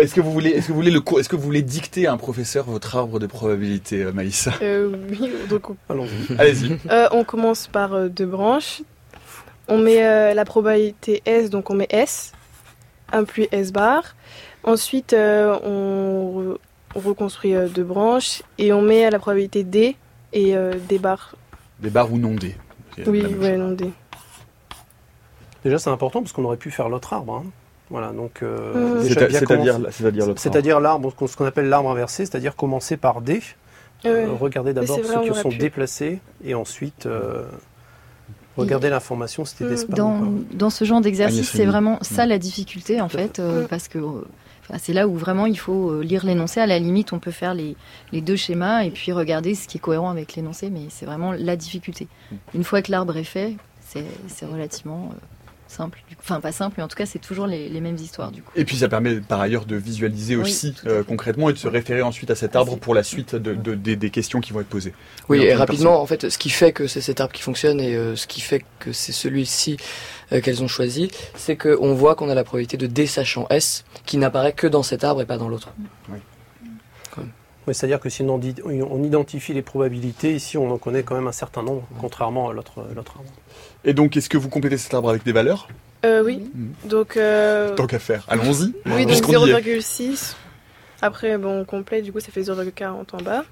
Est-ce 0.00 0.14
que 0.14 0.20
vous 0.20 0.32
voulez, 0.32 0.50
est-ce 0.50 0.66
que 0.68 0.72
vous 0.72 0.78
voulez 0.78 0.90
le, 0.90 1.00
cours- 1.00 1.18
est-ce 1.20 1.28
que 1.28 1.36
vous 1.36 1.42
voulez 1.42 1.62
dicter 1.62 2.06
à 2.06 2.12
un 2.12 2.16
professeur 2.18 2.64
votre 2.66 2.94
arbre 2.96 3.18
de 3.18 3.26
probabilité, 3.26 4.02
euh, 4.04 4.12
Maïssa? 4.12 4.52
Euh, 4.62 4.90
oui, 5.10 5.30
donc 5.50 5.70
on 5.70 5.76
Allons-y. 5.88 6.36
Allez-y. 6.38 6.76
Euh, 6.90 7.08
on 7.12 7.24
commence 7.24 7.66
par 7.66 7.94
euh, 7.94 8.08
deux 8.08 8.26
branches. 8.26 8.82
On 9.68 9.78
met 9.78 10.04
euh, 10.04 10.34
la 10.34 10.44
probabilité 10.44 11.22
S, 11.24 11.50
donc 11.50 11.70
on 11.70 11.74
met 11.74 11.86
S, 11.90 12.32
un 13.12 13.24
plus 13.24 13.46
S 13.52 13.72
bar. 13.72 14.14
Ensuite, 14.64 15.12
euh, 15.14 15.56
on, 15.64 16.52
re- 16.54 16.58
on 16.94 17.00
reconstruit 17.00 17.54
euh, 17.56 17.68
deux 17.68 17.82
branches 17.84 18.42
et 18.58 18.72
on 18.72 18.82
met 18.82 19.10
la 19.10 19.18
probabilité 19.18 19.64
D 19.64 19.96
et 20.32 20.56
euh, 20.56 20.74
D 20.88 20.98
bar. 20.98 21.34
Des 21.80 21.90
barres 21.90 22.12
ou 22.12 22.18
non 22.18 22.34
des. 22.34 22.54
Oui, 23.06 23.24
ouais, 23.24 23.56
non 23.56 23.72
D. 23.72 23.90
Déjà, 25.64 25.78
c'est 25.78 25.90
important 25.90 26.20
parce 26.22 26.32
qu'on 26.32 26.44
aurait 26.44 26.56
pu 26.56 26.70
faire 26.70 26.88
l'autre 26.88 27.12
arbre. 27.12 27.34
hein. 27.34 27.44
Voilà, 27.90 28.10
donc. 28.12 28.42
euh, 28.42 29.00
bien 29.00 29.08
C'est-à-dire, 29.14 29.78
c'est-à-dire 29.90 30.26
l'autre. 30.26 30.40
C'est-à-dire 30.40 30.80
l'arbre, 30.80 31.12
ce 31.26 31.36
qu'on 31.36 31.44
appelle 31.44 31.68
l'arbre 31.68 31.90
inversé, 31.90 32.24
c'est-à-dire 32.26 32.56
commencer 32.56 32.96
par 32.96 33.20
D. 33.20 33.34
Ouais. 34.04 34.10
Euh, 34.10 34.32
regardez 34.32 34.72
d'abord 34.72 34.98
ceux 35.04 35.20
qui 35.32 35.34
sont 35.38 35.50
pu. 35.50 35.58
déplacés 35.58 36.18
et 36.44 36.54
ensuite 36.56 37.06
euh, 37.06 37.44
regardez 38.56 38.90
l'information 38.90 39.44
si 39.44 39.52
c'était 39.56 39.68
des 39.70 39.74
Mm. 39.74 39.92
spams 39.92 40.44
dans, 40.52 40.70
ce 40.70 40.84
genre 40.84 41.00
d'exercice, 41.00 41.48
c'est 41.50 41.66
vraiment 41.66 41.98
ça 42.02 42.26
Mm. 42.26 42.30
la 42.30 42.38
difficulté 42.38 43.00
en 43.00 43.08
fait, 43.08 43.38
euh, 43.38 43.62
Mm. 43.62 43.68
parce 43.68 43.86
que 43.86 43.98
euh, 43.98 44.24
c'est 44.78 44.92
là 44.92 45.06
où 45.06 45.16
vraiment 45.16 45.46
il 45.46 45.58
faut 45.58 45.90
euh, 45.90 46.02
lire 46.02 46.24
l'énoncé. 46.24 46.60
À 46.60 46.66
la 46.66 46.78
limite, 46.78 47.12
on 47.12 47.18
peut 47.18 47.30
faire 47.30 47.54
les, 47.54 47.76
les 48.12 48.20
deux 48.20 48.36
schémas 48.36 48.84
et 48.84 48.90
puis 48.90 49.12
regarder 49.12 49.54
ce 49.54 49.68
qui 49.68 49.78
est 49.78 49.80
cohérent 49.80 50.10
avec 50.10 50.34
l'énoncé, 50.34 50.70
mais 50.70 50.86
c'est 50.88 51.06
vraiment 51.06 51.32
la 51.32 51.56
difficulté. 51.56 52.08
Mm. 52.30 52.36
Une 52.54 52.64
fois 52.64 52.82
que 52.82 52.90
l'arbre 52.90 53.16
est 53.16 53.24
fait, 53.24 53.56
c'est 53.80 54.04
c'est 54.28 54.46
relativement 54.46 55.10
euh, 55.12 55.16
simple. 55.72 55.98
Du 56.08 56.14
coup. 56.14 56.22
Enfin, 56.24 56.40
pas 56.40 56.52
simple, 56.52 56.74
mais 56.78 56.84
en 56.84 56.88
tout 56.88 56.96
cas, 56.96 57.06
c'est 57.06 57.18
toujours 57.18 57.46
les, 57.48 57.68
les 57.68 57.80
mêmes 57.80 57.96
histoires 57.96 58.30
du 58.30 58.42
coup. 58.42 58.50
Et 58.54 58.64
puis 58.64 58.76
ça 58.76 58.88
permet 58.88 59.16
par 59.20 59.40
ailleurs 59.40 59.64
de 59.64 59.74
visualiser 59.76 60.36
Oui, 60.36 60.42
aussi 60.42 60.74
euh, 60.86 61.02
concrètement 61.02 61.50
et 61.50 61.52
de 61.52 61.58
se 61.58 61.66
référer 61.68 62.02
ensuite 62.02 62.30
à 62.30 62.34
cet 62.36 62.54
arbre 62.54 62.76
pour 62.76 62.94
la 62.94 63.02
suite 63.02 63.34
de, 63.34 63.54
de- 63.54 63.74
des- 63.74 63.96
des 63.96 64.10
questions 64.10 64.40
qui 64.40 64.52
vont 64.52 64.60
être 64.60 64.68
posées. 64.68 64.94
Oui, 65.28 65.42
et 65.42 65.54
rapidement, 65.54 66.00
en 66.00 66.06
fait, 66.06 66.28
ce 66.30 66.38
qui 66.38 66.50
fait 66.50 66.72
que 66.72 66.86
c'est 66.86 67.00
cet 67.00 67.20
arbre 67.20 67.32
qui 67.32 67.42
fonctionne 67.42 67.80
et 67.80 67.96
euh, 67.96 68.14
ce 68.14 68.26
qui 68.26 68.40
fait 68.40 68.64
que 68.78 68.92
c'est 68.92 69.12
celui-ci 69.12 69.76
euh, 70.32 70.40
qu'elles 70.40 70.62
ont 70.62 70.68
choisi, 70.68 71.10
c'est 71.34 71.56
qu'on 71.56 71.94
voit 71.94 72.14
qu'on 72.14 72.28
a 72.28 72.34
la 72.34 72.44
probabilité 72.44 72.76
de 72.76 72.86
D 72.86 73.06
sachant 73.06 73.46
S 73.50 73.84
qui 74.06 74.18
n'apparaît 74.18 74.52
que 74.52 74.66
dans 74.66 74.82
cet 74.82 75.02
arbre 75.04 75.22
et 75.22 75.26
pas 75.26 75.38
dans 75.38 75.48
l'autre. 75.48 75.72
Oui, 77.68 77.74
C'est-à-dire 77.74 78.00
que 78.00 78.08
si 78.08 78.22
on, 78.22 78.38
dit- 78.38 78.56
on 78.64 79.04
identifie 79.04 79.52
les 79.54 79.62
probabilités, 79.62 80.34
ici 80.34 80.58
on 80.58 80.68
en 80.72 80.78
connaît 80.78 81.04
quand 81.04 81.14
même 81.14 81.28
un 81.28 81.32
certain 81.32 81.62
nombre, 81.62 81.86
contrairement 82.00 82.48
à 82.50 82.52
l'autre 82.52 82.80
arbre. 82.80 83.30
Et 83.84 83.94
donc, 83.94 84.16
est-ce 84.16 84.28
que 84.28 84.38
vous 84.38 84.48
complétez 84.48 84.78
cet 84.78 84.94
arbre 84.94 85.10
avec 85.10 85.24
des 85.24 85.32
valeurs 85.32 85.68
Euh, 86.04 86.22
oui. 86.24 86.38
Mhm. 86.54 86.72
Donc, 86.88 87.16
euh, 87.16 87.74
Tant 87.74 87.86
qu'à 87.86 87.98
faire. 87.98 88.24
Allons-y. 88.28 88.72
oui, 88.86 89.06
donc 89.06 89.08
Puisqu'on 89.08 89.46
y 89.46 89.50
est. 89.50 89.60
0,6. 89.60 90.34
Après, 91.00 91.36
bon, 91.38 91.60
on 91.60 91.64
complète, 91.64 92.04
du 92.04 92.12
coup, 92.12 92.20
ça 92.20 92.30
fait 92.30 92.42
0,40 92.42 93.06
en 93.12 93.22
bas. 93.22 93.44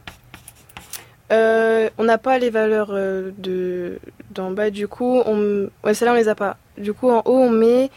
Euh, 1.32 1.88
on 1.98 2.04
n'a 2.04 2.18
pas 2.18 2.38
les 2.38 2.50
valeurs 2.50 2.90
euh, 2.92 3.30
de 3.38 3.98
d'en 4.32 4.50
bas, 4.50 4.70
du 4.70 4.88
coup, 4.88 5.22
on... 5.26 5.68
ouais, 5.84 5.94
celles-là, 5.94 6.12
on 6.12 6.16
les 6.16 6.28
a 6.28 6.34
pas. 6.34 6.56
Du 6.76 6.92
coup, 6.92 7.08
en 7.10 7.22
haut, 7.24 7.38
on 7.38 7.50
met 7.50 7.90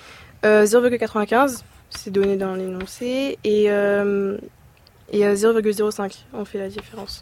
euh, 0.46 0.66
0,95, 0.66 1.62
c'est 1.90 2.12
donné 2.12 2.38
dans 2.38 2.54
l'énoncé, 2.56 3.38
et, 3.44 3.64
et 3.64 3.70
euh, 3.72 4.38
0,05, 5.14 6.26
on 6.34 6.46
fait 6.46 6.60
la 6.60 6.68
différence. 6.70 7.22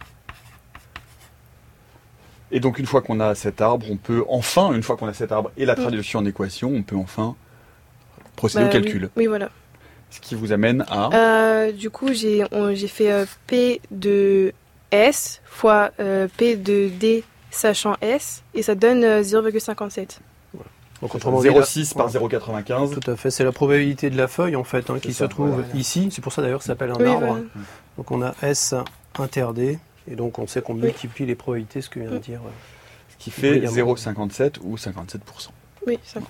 Et 2.51 2.59
donc, 2.59 2.79
une 2.79 2.85
fois 2.85 3.01
qu'on 3.01 3.19
a 3.19 3.33
cet 3.35 3.61
arbre, 3.61 3.85
on 3.89 3.95
peut 3.97 4.23
enfin, 4.29 4.73
une 4.73 4.83
fois 4.83 4.97
qu'on 4.97 5.07
a 5.07 5.13
cet 5.13 5.31
arbre 5.31 5.51
et 5.57 5.65
la 5.65 5.73
Mm. 5.73 5.81
traduction 5.81 6.19
en 6.19 6.25
équation, 6.25 6.71
on 6.73 6.83
peut 6.83 6.95
enfin 6.97 7.35
procéder 8.35 8.65
Bah, 8.65 8.69
au 8.69 8.73
calcul. 8.73 9.03
Oui, 9.15 9.23
oui, 9.23 9.27
voilà. 9.27 9.49
Ce 10.09 10.19
qui 10.19 10.35
vous 10.35 10.51
amène 10.51 10.83
à... 10.89 11.09
Euh, 11.13 11.71
du 11.71 11.89
coup, 11.89 12.11
j'ai 12.13 12.43
on- 12.51 12.75
j'ai 12.75 12.89
fait 12.89 13.11
euh, 13.11 13.25
P 13.47 13.79
de 13.91 14.51
S 14.91 15.41
fois 15.45 15.91
euh, 16.01 16.27
P 16.37 16.57
de 16.57 16.89
D 16.89 17.23
sachant 17.49 17.95
S 18.01 18.43
et 18.53 18.61
ça 18.63 18.75
donne 18.75 19.03
euh, 19.05 19.21
0,57. 19.23 20.19
Donc, 21.01 21.15
autrement 21.15 21.39
dit, 21.41 21.47
là- 21.47 21.53
0,6 21.61 21.93
par 21.95 22.09
0,95. 22.09 22.99
Tout 22.99 23.09
à 23.11 23.15
fait, 23.15 23.31
c'est 23.31 23.43
la 23.45 23.53
probabilité 23.53 24.09
de 24.09 24.17
la 24.17 24.27
feuille 24.27 24.55
en 24.57 24.63
fait 24.65 24.89
hein, 24.89 24.99
qui 25.01 25.13
ça, 25.13 25.25
se 25.25 25.29
trouve 25.29 25.49
voilà. 25.51 25.67
ici. 25.73 26.09
C'est 26.11 26.21
pour 26.21 26.33
ça 26.33 26.41
d'ailleurs 26.41 26.59
que 26.59 26.65
ça 26.65 26.73
s'appelle 26.73 26.91
un 26.91 26.95
Oui, 26.99 27.07
arbre. 27.07 27.25
voilà. 27.27 27.41
Donc 27.97 28.11
on 28.11 28.21
a 28.21 28.35
S 28.43 28.75
inter 29.17 29.47
D 29.55 29.79
et 30.07 30.15
donc 30.15 30.39
on 30.39 30.47
sait 30.47 30.61
qu'on 30.61 30.75
Oui. 30.75 30.81
multiplie 30.81 31.25
les 31.25 31.35
probabilités, 31.35 31.81
ce 31.81 31.89
que 31.89 31.99
vient 31.99 32.11
de 32.11 32.17
dire. 32.17 32.41
euh, 32.45 32.49
Ce 33.09 33.23
qui 33.23 33.31
fait 33.31 33.59
Brillamment. 33.59 33.93
0,57 33.95 34.55
ou 34.61 34.75
57%. 34.75 35.19
Oui, 35.87 35.99
ça 36.03 36.19
compte. 36.19 36.29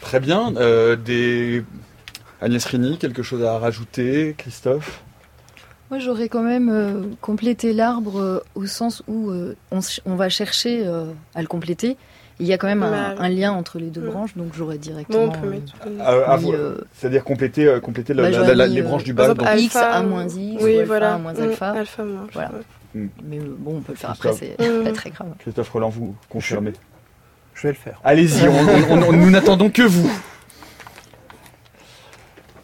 Très 0.00 0.20
bien. 0.20 0.54
Euh, 0.56 0.96
des... 0.96 1.64
Agnès 2.40 2.64
Rini, 2.64 2.96
quelque 2.98 3.22
chose 3.22 3.44
à 3.44 3.58
rajouter 3.58 4.34
Christophe? 4.38 5.02
Moi, 5.90 5.98
j'aurais 5.98 6.28
quand 6.28 6.42
même 6.42 6.70
euh, 6.70 7.02
complété 7.20 7.72
l'arbre 7.72 8.18
euh, 8.20 8.44
au 8.54 8.66
sens 8.66 9.02
où 9.08 9.30
euh, 9.30 9.56
on, 9.70 10.14
va 10.14 10.28
chercher 10.28 10.86
euh, 10.86 11.06
à 11.34 11.42
le 11.42 11.48
compléter. 11.48 11.96
Il 12.40 12.46
y 12.46 12.52
a 12.52 12.58
quand 12.58 12.66
même 12.66 12.82
un, 12.82 12.90
Bah, 12.90 13.14
un 13.18 13.28
lien 13.28 13.52
entre 13.52 13.78
les 13.78 13.86
deux 13.90 14.00
Mm. 14.00 14.10
branches, 14.10 14.36
donc 14.36 14.48
j'aurais 14.56 14.78
directement. 14.78 15.26
Bon, 15.26 15.32
on 15.36 15.40
peut 15.40 15.46
euh, 15.46 15.50
mettre. 15.50 15.72
Euh, 15.86 16.52
euh, 16.54 16.78
C'est-à-dire 16.94 17.22
compléter, 17.22 17.66
euh, 17.66 17.80
compléter 17.80 18.14
la- 18.14 18.22
bah, 18.24 18.30
la- 18.30 18.36
j'aurais 18.38 18.54
la- 18.54 18.66
mis, 18.68 18.74
les 18.74 18.80
euh, 18.80 18.84
branches 18.84 19.04
du 19.04 19.12
bas. 19.12 19.24
exemple, 19.24 19.44
donc- 19.44 19.60
X 19.60 19.76
Alpha, 19.76 19.90
A 19.92 20.02
moins 20.02 20.24
X 20.26 20.34
ou 20.34 20.64
Oui, 20.64 20.72
alpha 20.78 20.84
voilà. 20.86 21.18
moins 21.18 21.32
Mm, 21.34 21.42
alpha. 21.42 21.70
alpha 21.70 22.04
moins. 22.04 22.26
Voilà. 22.32 22.48
pas. 22.48 22.54
Mais 22.94 23.38
bon, 23.38 23.76
on 23.76 23.80
peut 23.82 23.92
le 23.92 23.96
faire 23.98 24.10
après, 24.10 24.32
c'est 24.32 24.56
Mm. 24.58 24.84
pas 24.84 24.92
très 24.92 25.10
grave. 25.10 25.28
Christophe 25.38 25.70
Roland, 25.70 25.90
vous 25.90 26.14
confirmez. 26.28 26.72
Je 27.54 27.62
vais 27.68 27.68
le 27.74 27.78
faire. 27.78 28.00
Allez-y, 28.04 28.48
on- 28.48 28.94
on- 28.94 29.02
on- 29.08 29.12
nous 29.12 29.30
n'attendons 29.30 29.68
que 29.70 29.82
vous. 29.82 30.10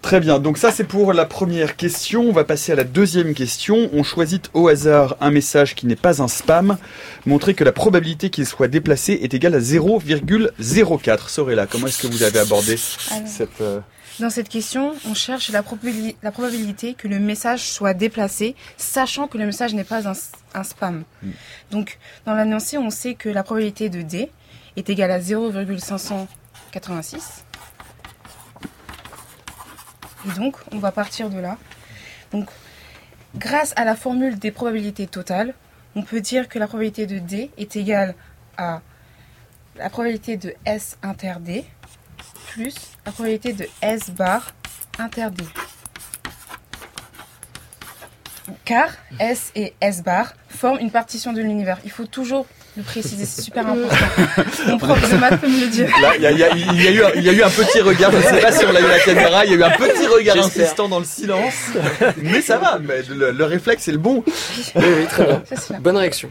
Très 0.06 0.20
bien, 0.20 0.38
donc 0.38 0.56
ça 0.56 0.70
c'est 0.70 0.84
pour 0.84 1.12
la 1.12 1.26
première 1.26 1.74
question. 1.74 2.28
On 2.28 2.32
va 2.32 2.44
passer 2.44 2.70
à 2.70 2.76
la 2.76 2.84
deuxième 2.84 3.34
question. 3.34 3.90
On 3.92 4.04
choisit 4.04 4.48
au 4.54 4.68
hasard 4.68 5.16
un 5.20 5.32
message 5.32 5.74
qui 5.74 5.84
n'est 5.88 5.96
pas 5.96 6.22
un 6.22 6.28
spam. 6.28 6.78
Montrer 7.26 7.54
que 7.54 7.64
la 7.64 7.72
probabilité 7.72 8.30
qu'il 8.30 8.46
soit 8.46 8.68
déplacé 8.68 9.14
est 9.14 9.34
égale 9.34 9.56
à 9.56 9.58
0,04. 9.58 11.28
Sorella, 11.28 11.66
comment 11.66 11.88
est-ce 11.88 12.02
que 12.02 12.06
vous 12.06 12.22
avez 12.22 12.38
abordé 12.38 12.76
Alors, 13.10 13.26
cette... 13.26 13.60
euh, 13.60 13.80
Dans 14.20 14.30
cette 14.30 14.48
question, 14.48 14.94
on 15.10 15.14
cherche 15.14 15.50
la, 15.50 15.62
probabili- 15.62 16.14
la 16.22 16.30
probabilité 16.30 16.94
que 16.94 17.08
le 17.08 17.18
message 17.18 17.68
soit 17.68 17.92
déplacé, 17.92 18.54
sachant 18.76 19.26
que 19.26 19.38
le 19.38 19.46
message 19.46 19.74
n'est 19.74 19.82
pas 19.82 20.06
un, 20.06 20.14
spam. 20.62 21.02
Mm. 21.24 21.30
Donc, 21.72 21.98
dans 22.26 22.34
l'annoncé, 22.34 22.78
on 22.78 22.90
sait 22.90 23.16
que 23.16 23.28
la 23.28 23.42
probabilité 23.42 23.88
de 23.88 24.02
D 24.02 24.30
est 24.76 24.88
égale 24.88 25.10
à 25.10 25.18
0,586. 25.18 27.42
Et 30.26 30.38
donc, 30.38 30.56
on 30.72 30.78
va 30.78 30.92
partir 30.92 31.30
de 31.30 31.38
là. 31.38 31.56
Donc, 32.32 32.48
grâce 33.36 33.72
à 33.76 33.84
la 33.84 33.96
formule 33.96 34.38
des 34.38 34.50
probabilités 34.50 35.06
totales, 35.06 35.54
on 35.94 36.02
peut 36.02 36.20
dire 36.20 36.48
que 36.48 36.58
la 36.58 36.66
probabilité 36.66 37.06
de 37.06 37.18
D 37.18 37.50
est 37.56 37.76
égale 37.76 38.14
à 38.56 38.80
la 39.76 39.90
probabilité 39.90 40.36
de 40.36 40.54
S 40.64 40.98
inter 41.02 41.34
D 41.40 41.64
plus 42.48 42.74
la 43.04 43.12
probabilité 43.12 43.52
de 43.52 43.66
S 43.82 44.10
bar 44.10 44.52
inter 44.98 45.28
D. 45.30 45.44
Car 48.64 48.90
S 49.18 49.52
et 49.54 49.74
S 49.80 50.02
bar 50.02 50.34
forment 50.48 50.78
une 50.80 50.90
partition 50.90 51.32
de 51.32 51.40
l'univers. 51.40 51.78
Il 51.84 51.90
faut 51.90 52.06
toujours 52.06 52.46
le 52.76 52.82
préciser, 52.82 53.24
c'est 53.24 53.40
super 53.42 53.66
important. 53.66 53.96
Mon 54.68 54.78
prof 54.78 55.10
de 55.10 55.16
maths 55.16 55.40
peut 55.40 55.48
me 55.48 55.60
le 55.60 55.66
dire. 55.68 55.88
Il 56.16 56.22
y 56.22 56.26
a, 56.26 56.30
y 56.30 56.34
y 56.36 56.40
eu, 56.94 57.02
un- 57.02 57.10
il 57.14 57.22
y 57.22 57.28
a 57.28 57.32
eu 57.32 57.42
un 57.42 57.48
petit 57.50 57.80
regard, 57.80 58.10
je 58.12 58.16
ne 58.18 58.22
sais 58.22 58.40
pas 58.40 58.52
si 58.52 58.64
on 58.66 58.72
l'a 58.72 58.80
eu 58.80 58.84
à 58.84 58.88
la 58.88 58.98
caméra, 59.00 59.44
il 59.46 59.52
y 59.52 59.54
a 59.54 59.56
eu 59.58 59.62
un 59.62 59.70
petit 59.70 60.06
regard 60.06 60.36
insistant 60.38 60.88
dans 60.88 60.98
le 60.98 61.04
silence. 61.06 61.54
Mais 62.22 62.42
ça 62.42 62.58
va, 62.58 62.78
mais 62.78 63.02
le, 63.08 63.30
le 63.32 63.44
réflexe 63.44 63.88
est 63.88 63.92
le 63.92 63.98
bon. 63.98 64.22
Oui, 64.26 64.32
oui, 64.76 65.06
très 65.08 65.24
bien. 65.24 65.42
Ça. 65.54 65.78
Bonne 65.78 65.96
réaction. 65.96 66.30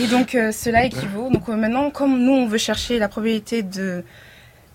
Et 0.00 0.06
donc 0.06 0.34
euh, 0.34 0.52
cela 0.52 0.84
équivaut. 0.84 1.30
Donc 1.30 1.48
euh, 1.48 1.54
maintenant, 1.56 1.90
comme 1.90 2.18
nous 2.22 2.32
on 2.32 2.46
veut 2.46 2.58
chercher 2.58 2.98
la 2.98 3.08
probabilité 3.08 3.62
de 3.62 4.04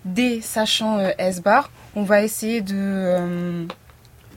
D 0.04 0.40
sachant 0.42 0.98
euh, 0.98 1.10
S 1.18 1.40
bar, 1.42 1.70
on 1.96 2.02
va 2.02 2.22
essayer 2.22 2.60
de, 2.60 2.74
euh, 2.76 3.64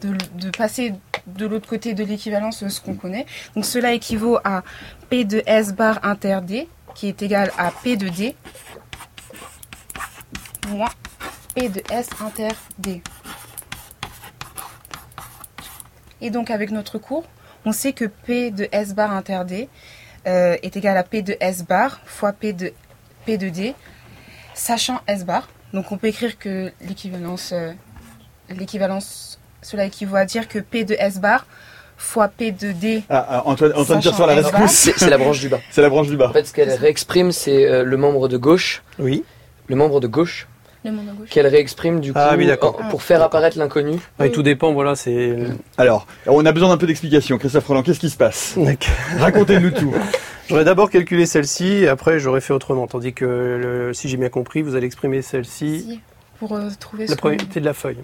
de, 0.01 0.15
de 0.35 0.49
passer 0.49 0.93
de 1.25 1.45
l'autre 1.45 1.67
côté 1.67 1.93
de 1.93 2.03
l'équivalence 2.03 2.63
euh, 2.63 2.69
ce 2.69 2.81
qu'on 2.81 2.95
connaît. 2.95 3.25
Donc 3.55 3.65
cela 3.65 3.93
équivaut 3.93 4.39
à 4.43 4.63
P 5.09 5.25
de 5.25 5.43
S 5.45 5.73
bar 5.73 5.99
inter 6.03 6.39
D 6.43 6.67
qui 6.95 7.07
est 7.07 7.21
égal 7.21 7.51
à 7.57 7.71
P 7.71 7.97
de 7.97 8.09
D 8.09 8.35
moins 10.69 10.89
P 11.55 11.69
de 11.69 11.81
S 11.91 12.09
inter 12.21 12.49
D. 12.77 13.01
Et 16.21 16.29
donc 16.29 16.49
avec 16.49 16.71
notre 16.71 16.97
cours, 16.97 17.25
on 17.65 17.71
sait 17.71 17.93
que 17.93 18.05
P 18.05 18.51
de 18.51 18.67
S 18.71 18.93
bar 18.93 19.11
inter 19.11 19.43
D 19.45 19.69
euh, 20.27 20.57
est 20.61 20.75
égal 20.75 20.97
à 20.97 21.03
P 21.03 21.21
de 21.21 21.35
S 21.39 21.63
bar 21.63 21.99
fois 22.05 22.33
P 22.33 22.53
de, 22.53 22.73
P 23.25 23.37
de 23.37 23.49
D, 23.49 23.75
sachant 24.53 25.01
S 25.07 25.25
bar. 25.25 25.47
Donc 25.73 25.91
on 25.91 25.97
peut 25.97 26.07
écrire 26.07 26.37
que 26.39 26.71
l'équivalence, 26.81 27.51
euh, 27.51 27.73
l'équivalence, 28.49 29.36
cela 29.61 29.85
équivaut 29.85 30.15
à 30.15 30.25
dire 30.25 30.47
que 30.47 30.59
P 30.59 30.83
de 30.83 30.95
S 30.99 31.19
bar 31.19 31.45
fois 31.97 32.27
P 32.27 32.51
de 32.51 32.71
D. 32.73 33.03
Ah, 33.09 33.25
ah, 33.29 33.41
Antoine, 33.45 33.73
Antoine 33.75 33.99
tire 34.01 34.13
sur 34.15 34.27
la 34.27 34.35
S 34.35 34.43
bar. 34.51 34.61
rescousse. 34.61 34.91
C'est 34.97 35.09
la 35.09 35.17
branche 35.17 35.39
du 35.39 35.49
bas. 35.49 35.59
C'est 35.71 35.81
la 35.81 35.89
branche 35.89 36.07
du 36.07 36.15
bas. 36.17 36.29
En 36.29 36.33
fait, 36.33 36.45
ce 36.45 36.53
qu'elle 36.53 36.71
réexprime, 36.71 37.31
c'est 37.31 37.65
euh, 37.65 37.83
le 37.83 37.97
membre 37.97 38.27
de 38.27 38.37
gauche. 38.37 38.83
Oui. 38.99 39.23
Le 39.67 39.75
membre 39.75 39.99
de 39.99 40.07
gauche 40.07 40.47
qu'elle 41.29 41.47
réexprime 41.47 41.99
du 41.99 42.13
coup 42.13 42.19
Ah 42.21 42.35
oui, 42.37 42.49
en- 42.49 42.71
pour 42.89 43.01
faire 43.01 43.21
apparaître 43.21 43.57
l'inconnu. 43.57 43.97
Ouais, 44.21 44.29
tout 44.31 44.41
dépend, 44.41 44.71
voilà, 44.71 44.95
c'est. 44.95 45.35
Alors, 45.77 46.07
on 46.27 46.45
a 46.45 46.51
besoin 46.53 46.69
d'un 46.69 46.77
peu 46.77 46.87
d'explication. 46.87 47.37
Christophe 47.37 47.67
Roland, 47.67 47.83
qu'est-ce 47.83 47.99
qui 47.99 48.09
se 48.09 48.15
passe? 48.15 48.55
Racontez-nous 49.19 49.71
tout. 49.71 49.93
J'aurais 50.49 50.63
d'abord 50.63 50.89
calculé 50.89 51.25
celle-ci, 51.25 51.65
et 51.83 51.87
après 51.89 52.19
j'aurais 52.19 52.39
fait 52.39 52.53
autrement. 52.53 52.87
Tandis 52.87 53.11
que 53.13 53.25
le- 53.25 53.93
si 53.93 54.07
j'ai 54.07 54.15
bien 54.15 54.29
compris, 54.29 54.61
vous 54.61 54.75
allez 54.75 54.85
exprimer 54.85 55.21
celle-ci, 55.21 55.81
Si, 55.89 55.99
pour 56.39 56.53
euh, 56.53 56.69
trouver 56.79 57.07
la 57.07 57.15
probabilité 57.15 57.59
de 57.59 57.65
la 57.65 57.73
feuille. 57.73 57.97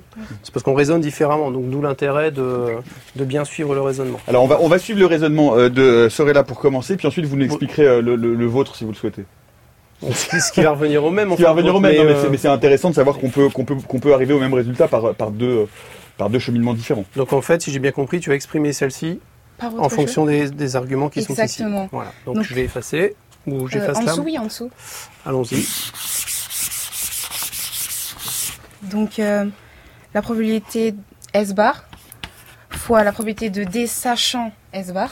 C'est 0.43 0.51
parce 0.53 0.63
qu'on 0.63 0.73
raisonne 0.73 1.01
différemment, 1.01 1.51
donc 1.51 1.69
d'où 1.69 1.81
l'intérêt 1.81 2.31
de, 2.31 2.67
de 3.15 3.25
bien 3.25 3.45
suivre 3.45 3.73
le 3.75 3.81
raisonnement. 3.81 4.19
Alors, 4.27 4.43
on 4.43 4.47
va, 4.47 4.59
on 4.61 4.67
va 4.67 4.79
suivre 4.79 4.99
le 4.99 5.05
raisonnement 5.05 5.55
euh, 5.55 5.69
de 5.69 6.07
Sorella 6.09 6.43
pour 6.43 6.59
commencer, 6.59 6.95
puis 6.97 7.07
ensuite 7.07 7.25
vous 7.25 7.35
nous 7.35 7.45
expliquerez 7.45 7.85
euh, 7.85 8.01
le, 8.01 8.15
le- 8.15 8.33
le 8.35 8.45
vôtre 8.45 8.75
si 8.75 8.83
vous 8.83 8.91
le 8.91 8.95
souhaitez. 8.97 9.25
Ce 10.11 10.51
qui- 10.51 10.61
va 10.61 10.71
revenir 10.71 11.03
au 11.03 11.11
même. 11.11 11.29
en 11.31 11.35
Ce 11.35 11.37
qui 11.37 11.43
va 11.43 11.51
revenir 11.51 11.75
au 11.75 11.79
même, 11.79 11.91
mais 11.93 11.99
euh, 11.99 12.21
c'est- 12.21 12.29
mais 12.29 12.37
c'est 12.37 12.47
intéressant 12.49 12.89
de 12.89 12.95
savoir 12.95 13.17
qu'on 13.17 13.29
peut, 13.29 13.49
qu'on 13.49 13.63
peut, 13.65 13.75
qu'on 13.75 13.99
peut 13.99 14.13
arriver 14.13 14.33
au 14.33 14.39
même 14.39 14.53
résultat 14.53 14.87
par, 14.87 15.13
par, 15.15 15.31
deux, 15.31 15.45
euh, 15.59 15.65
par 16.17 16.29
deux 16.29 16.39
cheminements 16.39 16.73
différents. 16.73 17.05
Donc 17.15 17.31
en 17.33 17.41
fait, 17.41 17.61
si 17.61 17.71
j'ai 17.71 17.79
bien 17.79 17.91
compris, 17.91 18.19
tu 18.19 18.29
vas 18.29 18.35
exprimer 18.35 18.73
celle-ci 18.73 19.19
en 19.61 19.87
fonction 19.87 20.25
des, 20.25 20.49
des 20.49 20.75
arguments 20.75 21.09
qui 21.09 21.21
sont 21.23 21.33
ici. 21.33 21.41
Exactement. 21.41 21.87
Voilà. 21.91 22.11
Donc, 22.25 22.35
Donc- 22.35 22.43
je 22.43 22.53
vais 22.53 22.63
effacer, 22.63 23.15
ou 23.47 23.51
chose. 23.51 23.61
Euh, 23.61 23.67
j'efface 23.79 23.97
en 23.97 24.01
là. 24.01 24.11
dessous, 24.11 24.23
oui, 24.23 24.37
en 24.37 24.45
dessous. 24.45 24.69
Allons-y. 25.25 25.65
Donc 28.83 29.19
euh, 29.19 29.45
la 30.13 30.21
probabilité 30.21 30.95
S 31.33 31.53
bar 31.53 31.85
fois 32.69 33.03
la 33.03 33.11
probabilité 33.11 33.49
de 33.49 33.63
D 33.63 33.87
sachant 33.87 34.51
S 34.73 34.91
bar 34.91 35.09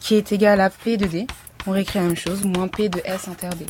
qui 0.00 0.14
est 0.14 0.32
égale 0.32 0.60
à 0.60 0.70
P 0.70 0.96
de 0.96 1.06
D. 1.06 1.26
On 1.66 1.72
réécrit 1.72 1.98
la 1.98 2.06
même 2.06 2.16
chose, 2.16 2.44
moins 2.44 2.68
P 2.68 2.88
de 2.88 3.00
S 3.04 3.28
inter 3.28 3.50
D. 3.50 3.66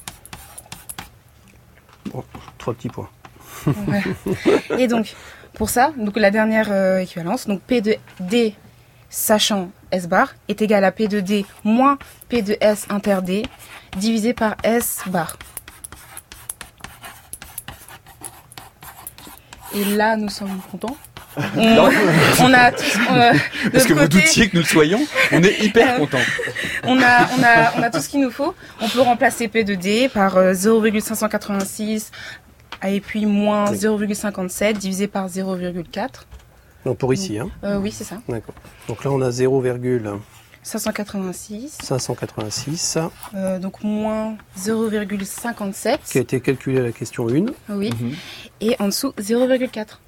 Trois 2.58 2.74
petits 2.74 2.88
points. 2.88 3.10
Et 4.78 4.86
donc 4.86 5.14
pour 5.54 5.70
ça, 5.70 5.92
donc 5.96 6.16
la 6.16 6.30
dernière 6.30 6.70
euh, 6.70 6.98
équivalence, 6.98 7.46
donc 7.46 7.60
P 7.62 7.80
de 7.80 7.96
D 8.20 8.54
sachant 9.08 9.70
S 9.90 10.06
bar 10.06 10.34
est 10.48 10.62
égal 10.62 10.84
à 10.84 10.92
P 10.92 11.08
de 11.08 11.20
D 11.20 11.44
moins 11.64 11.98
P 12.28 12.42
de 12.42 12.56
S 12.60 12.86
inter 12.90 13.18
D 13.22 13.42
divisé 13.96 14.34
par 14.34 14.56
S 14.62 15.02
bar. 15.06 15.36
Et 19.74 19.84
là, 19.84 20.16
nous 20.16 20.28
sommes 20.28 20.60
contents. 20.70 20.96
On, 21.56 21.88
on 22.40 22.52
a 22.52 22.72
tous, 22.72 22.98
euh, 23.12 23.32
notre 23.72 23.86
que 23.86 23.92
vous 23.92 24.00
côté, 24.00 24.08
doutiez 24.20 24.48
que 24.48 24.56
nous 24.56 24.62
le 24.62 24.68
soyons 24.68 25.00
On 25.30 25.40
est 25.44 25.60
hyper 25.60 25.94
Euh, 25.94 25.98
contents. 25.98 26.18
on 26.82 26.98
a, 27.00 27.28
on 27.38 27.42
a, 27.44 27.72
on 27.78 27.82
a 27.84 27.90
tout 27.90 28.00
ce 28.00 28.08
qu'il 28.08 28.20
nous 28.20 28.32
faut. 28.32 28.52
On 28.80 28.88
peut 28.88 29.00
remplacer 29.00 29.46
P 29.46 29.62
de 29.62 29.76
D 29.76 30.08
par 30.12 30.36
euh, 30.36 30.52
0,586 30.54 32.10
et 32.84 33.00
puis 33.00 33.26
moins 33.26 33.70
Oui. 33.70 33.76
0,57 33.78 34.72
divisé 34.78 35.06
par 35.06 35.28
0,4. 35.28 36.08
Donc 36.84 36.98
pour 36.98 37.14
ici, 37.14 37.38
hein. 37.38 37.48
Euh, 37.62 37.76
oui, 37.78 37.92
c'est 37.92 38.04
ça. 38.04 38.16
D'accord. 38.28 38.54
Donc 38.88 39.04
là, 39.04 39.12
on 39.12 39.20
a 39.20 39.30
0,586 39.30 40.10
586. 40.62 41.78
Euh, 43.34 43.58
donc 43.58 43.82
moins 43.82 44.36
0,57. 44.58 45.98
qui 46.04 46.18
a 46.18 46.20
été 46.20 46.40
calculé 46.40 46.78
à 46.78 46.82
la 46.82 46.92
question 46.92 47.28
1. 47.28 47.46
Oui. 47.70 47.90
Mhm. 47.90 48.14
Et 48.60 48.76
en 48.78 48.86
dessous, 48.86 49.12
0,4. 49.18 50.00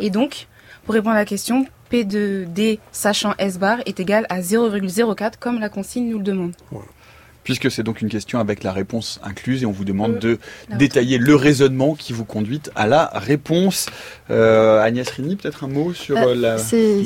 Et 0.00 0.10
donc, 0.10 0.46
pour 0.84 0.94
répondre 0.94 1.14
à 1.16 1.18
la 1.18 1.24
question, 1.24 1.66
P 1.90 2.04
de 2.04 2.46
D 2.48 2.78
sachant 2.92 3.34
S 3.38 3.58
bar 3.58 3.78
est 3.86 4.00
égal 4.00 4.26
à 4.28 4.40
0,04 4.40 5.38
comme 5.38 5.60
la 5.60 5.68
consigne 5.68 6.08
nous 6.10 6.18
le 6.18 6.24
demande. 6.24 6.52
Puisque 7.44 7.70
c'est 7.70 7.82
donc 7.82 8.02
une 8.02 8.10
question 8.10 8.40
avec 8.40 8.62
la 8.62 8.72
réponse 8.72 9.20
incluse 9.22 9.62
et 9.62 9.66
on 9.66 9.70
vous 9.72 9.84
demande 9.86 10.22
Euh, 10.22 10.36
de 10.70 10.76
détailler 10.76 11.16
le 11.16 11.34
raisonnement 11.34 11.94
qui 11.94 12.12
vous 12.12 12.26
conduit 12.26 12.60
à 12.74 12.86
la 12.86 13.06
réponse. 13.14 13.86
Euh, 14.30 14.82
Agnès 14.82 15.08
Rini, 15.08 15.36
peut-être 15.36 15.64
un 15.64 15.68
mot 15.68 15.94
sur 15.94 16.18
euh, 16.18 16.34
la 16.34 16.56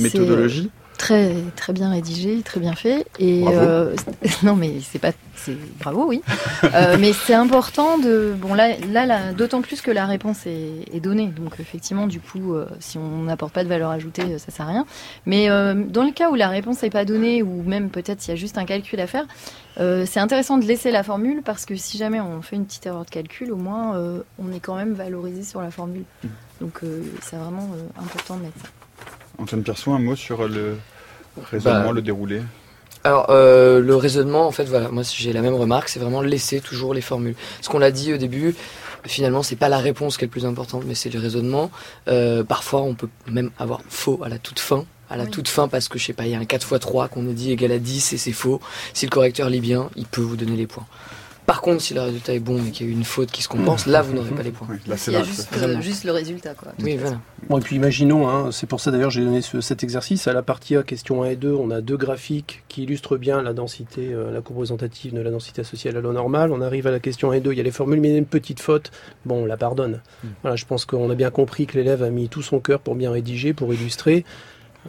méthodologie? 0.00 0.70
Très 0.98 1.34
très 1.56 1.72
bien 1.72 1.90
rédigé, 1.90 2.42
très 2.42 2.60
bien 2.60 2.74
fait. 2.74 3.06
Et 3.18 3.40
Bravo. 3.40 3.58
euh, 3.58 3.96
non, 4.42 4.56
mais 4.56 4.74
c'est 4.80 4.98
pas, 4.98 5.12
c'est 5.34 5.56
bravo, 5.78 6.06
oui. 6.06 6.22
Euh, 6.64 6.96
mais 7.00 7.12
c'est 7.12 7.34
important 7.34 7.98
de, 7.98 8.34
bon 8.38 8.54
là, 8.54 8.76
là, 8.90 9.06
là, 9.06 9.32
d'autant 9.32 9.62
plus 9.62 9.80
que 9.80 9.90
la 9.90 10.06
réponse 10.06 10.46
est, 10.46 10.84
est 10.92 11.00
donnée. 11.00 11.26
Donc 11.26 11.58
effectivement, 11.60 12.06
du 12.06 12.20
coup, 12.20 12.54
euh, 12.54 12.66
si 12.80 12.98
on 12.98 13.22
n'apporte 13.22 13.52
pas 13.52 13.64
de 13.64 13.68
valeur 13.68 13.90
ajoutée, 13.90 14.38
ça 14.38 14.50
sert 14.50 14.66
à 14.66 14.70
rien. 14.70 14.86
Mais 15.26 15.48
dans 15.48 16.04
le 16.04 16.12
cas 16.12 16.30
où 16.30 16.34
la 16.34 16.48
réponse 16.48 16.82
n'est 16.82 16.90
pas 16.90 17.04
donnée, 17.04 17.42
ou 17.42 17.62
même 17.62 17.90
peut-être 17.90 18.26
il 18.26 18.30
y 18.30 18.32
a 18.32 18.36
juste 18.36 18.58
un 18.58 18.64
calcul 18.64 19.00
à 19.00 19.06
faire, 19.06 19.26
c'est 19.76 20.20
intéressant 20.20 20.58
de 20.58 20.64
laisser 20.64 20.90
la 20.90 21.02
formule 21.02 21.42
parce 21.44 21.64
que 21.66 21.76
si 21.76 21.98
jamais 21.98 22.20
on 22.20 22.42
fait 22.42 22.56
une 22.56 22.66
petite 22.66 22.86
erreur 22.86 23.04
de 23.04 23.10
calcul, 23.10 23.52
au 23.52 23.56
moins 23.56 23.96
on 24.38 24.52
est 24.52 24.60
quand 24.60 24.76
même 24.76 24.92
valorisé 24.92 25.42
sur 25.42 25.60
la 25.60 25.70
formule. 25.70 26.04
Mm. 26.22 26.28
Donc 26.60 26.80
c'est 27.22 27.36
vraiment 27.36 27.68
important 27.98 28.36
de 28.36 28.42
mettre 28.42 28.60
ça. 28.62 28.68
Antoine 29.42 29.62
Pierson, 29.62 29.94
un 29.94 29.98
mot 29.98 30.16
sur 30.16 30.46
le 30.48 30.76
raisonnement, 31.50 31.86
Bah, 31.88 31.92
le 31.92 32.02
déroulé 32.02 32.42
Alors, 33.04 33.26
euh, 33.30 33.80
le 33.80 33.96
raisonnement, 33.96 34.46
en 34.46 34.52
fait, 34.52 34.64
voilà, 34.64 34.88
moi 34.90 35.02
j'ai 35.02 35.32
la 35.32 35.42
même 35.42 35.54
remarque, 35.54 35.88
c'est 35.88 35.98
vraiment 36.00 36.22
laisser 36.22 36.60
toujours 36.60 36.94
les 36.94 37.00
formules. 37.00 37.34
Ce 37.60 37.68
qu'on 37.68 37.78
l'a 37.80 37.90
dit 37.90 38.12
au 38.12 38.16
début, 38.16 38.54
finalement, 39.04 39.42
c'est 39.42 39.56
pas 39.56 39.68
la 39.68 39.78
réponse 39.78 40.16
qui 40.16 40.24
est 40.24 40.28
le 40.28 40.30
plus 40.30 40.46
importante, 40.46 40.84
mais 40.86 40.94
c'est 40.94 41.10
le 41.10 41.18
raisonnement. 41.18 41.70
Euh, 42.08 42.44
parfois, 42.44 42.82
on 42.82 42.94
peut 42.94 43.08
même 43.26 43.50
avoir 43.58 43.80
faux 43.88 44.20
à 44.24 44.28
la 44.28 44.38
toute 44.38 44.60
fin. 44.60 44.84
À 45.10 45.16
la 45.16 45.24
Oui. 45.24 45.30
toute 45.30 45.48
fin, 45.48 45.68
parce 45.68 45.88
que 45.88 45.98
je 45.98 46.06
sais 46.06 46.12
pas, 46.14 46.24
il 46.24 46.30
y 46.30 46.34
a 46.34 46.38
un 46.38 46.44
4 46.46 46.66
x 46.72 46.80
3 46.80 47.08
qu'on 47.08 47.28
a 47.28 47.32
dit 47.32 47.52
égal 47.52 47.72
à 47.72 47.78
10 47.78 48.14
et 48.14 48.16
c'est 48.16 48.32
faux. 48.32 48.60
Si 48.94 49.04
le 49.04 49.10
correcteur 49.10 49.50
lit 49.50 49.60
bien, 49.60 49.90
il 49.96 50.06
peut 50.06 50.22
vous 50.22 50.36
donner 50.36 50.56
les 50.56 50.66
points. 50.66 50.86
Par 51.46 51.60
contre, 51.60 51.82
si 51.82 51.92
le 51.92 52.00
résultat 52.00 52.34
est 52.34 52.38
bon 52.40 52.60
mais 52.62 52.70
qu'il 52.70 52.86
y 52.86 52.88
a 52.88 52.92
eu 52.92 52.94
une 52.96 53.04
faute 53.04 53.30
qui 53.30 53.42
se 53.42 53.48
compense, 53.48 53.86
là 53.86 54.00
vous 54.00 54.14
n'aurez 54.14 54.30
pas 54.30 54.42
les 54.42 54.52
points. 54.52 54.68
Oui, 54.70 54.76
là, 54.86 54.96
c'est 54.96 55.10
Il 55.10 55.14
y 55.14 55.16
a 55.16 55.20
là, 55.20 55.24
juste, 55.24 55.48
euh, 56.04 56.06
le 56.06 56.12
résultat, 56.12 56.54
quoi. 56.54 56.72
Oui, 56.82 56.96
voilà. 56.96 57.20
Bon, 57.48 57.58
et 57.58 57.60
puis 57.60 57.74
imaginons, 57.76 58.28
hein, 58.28 58.50
c'est 58.52 58.68
pour 58.68 58.80
ça 58.80 58.90
d'ailleurs 58.92 59.10
j'ai 59.10 59.24
donné 59.24 59.42
ce- 59.42 59.60
cet 59.60 59.82
exercice. 59.82 60.28
À 60.28 60.32
la 60.32 60.42
partie 60.42 60.76
A, 60.76 60.82
question 60.84 61.22
1 61.24 61.30
et 61.30 61.36
2, 61.36 61.52
on 61.52 61.70
a 61.72 61.80
deux 61.80 61.96
graphiques 61.96 62.62
qui 62.68 62.84
illustrent 62.84 63.16
bien 63.16 63.42
la 63.42 63.52
densité, 63.52 64.12
euh, 64.12 64.30
la 64.32 64.40
courbe 64.40 64.58
représentative 64.58 65.14
de 65.14 65.20
la 65.20 65.30
densité 65.32 65.60
associée 65.62 65.90
à 65.90 65.92
la 65.94 66.00
loi 66.00 66.12
normale. 66.12 66.52
On 66.52 66.60
arrive 66.60 66.86
à 66.86 66.90
la 66.92 67.00
question 67.00 67.30
1 67.32 67.34
et 67.34 67.40
2, 67.40 67.52
il 67.52 67.58
y 67.58 67.60
a 67.60 67.64
les 67.64 67.70
formules, 67.72 68.00
mais 68.00 68.08
il 68.08 68.12
y 68.12 68.14
a 68.14 68.18
une 68.18 68.24
petite 68.26 68.60
faute. 68.60 68.92
Bon, 69.26 69.42
on 69.42 69.46
la 69.46 69.56
pardonne. 69.56 70.00
Voilà, 70.42 70.54
je 70.56 70.64
pense 70.64 70.84
qu'on 70.84 71.10
a 71.10 71.14
bien 71.16 71.30
compris 71.30 71.66
que 71.66 71.76
l'élève 71.76 72.02
a 72.04 72.10
mis 72.10 72.28
tout 72.28 72.42
son 72.42 72.60
cœur 72.60 72.78
pour 72.80 72.94
bien 72.94 73.10
rédiger, 73.10 73.52
pour 73.52 73.74
illustrer. 73.74 74.24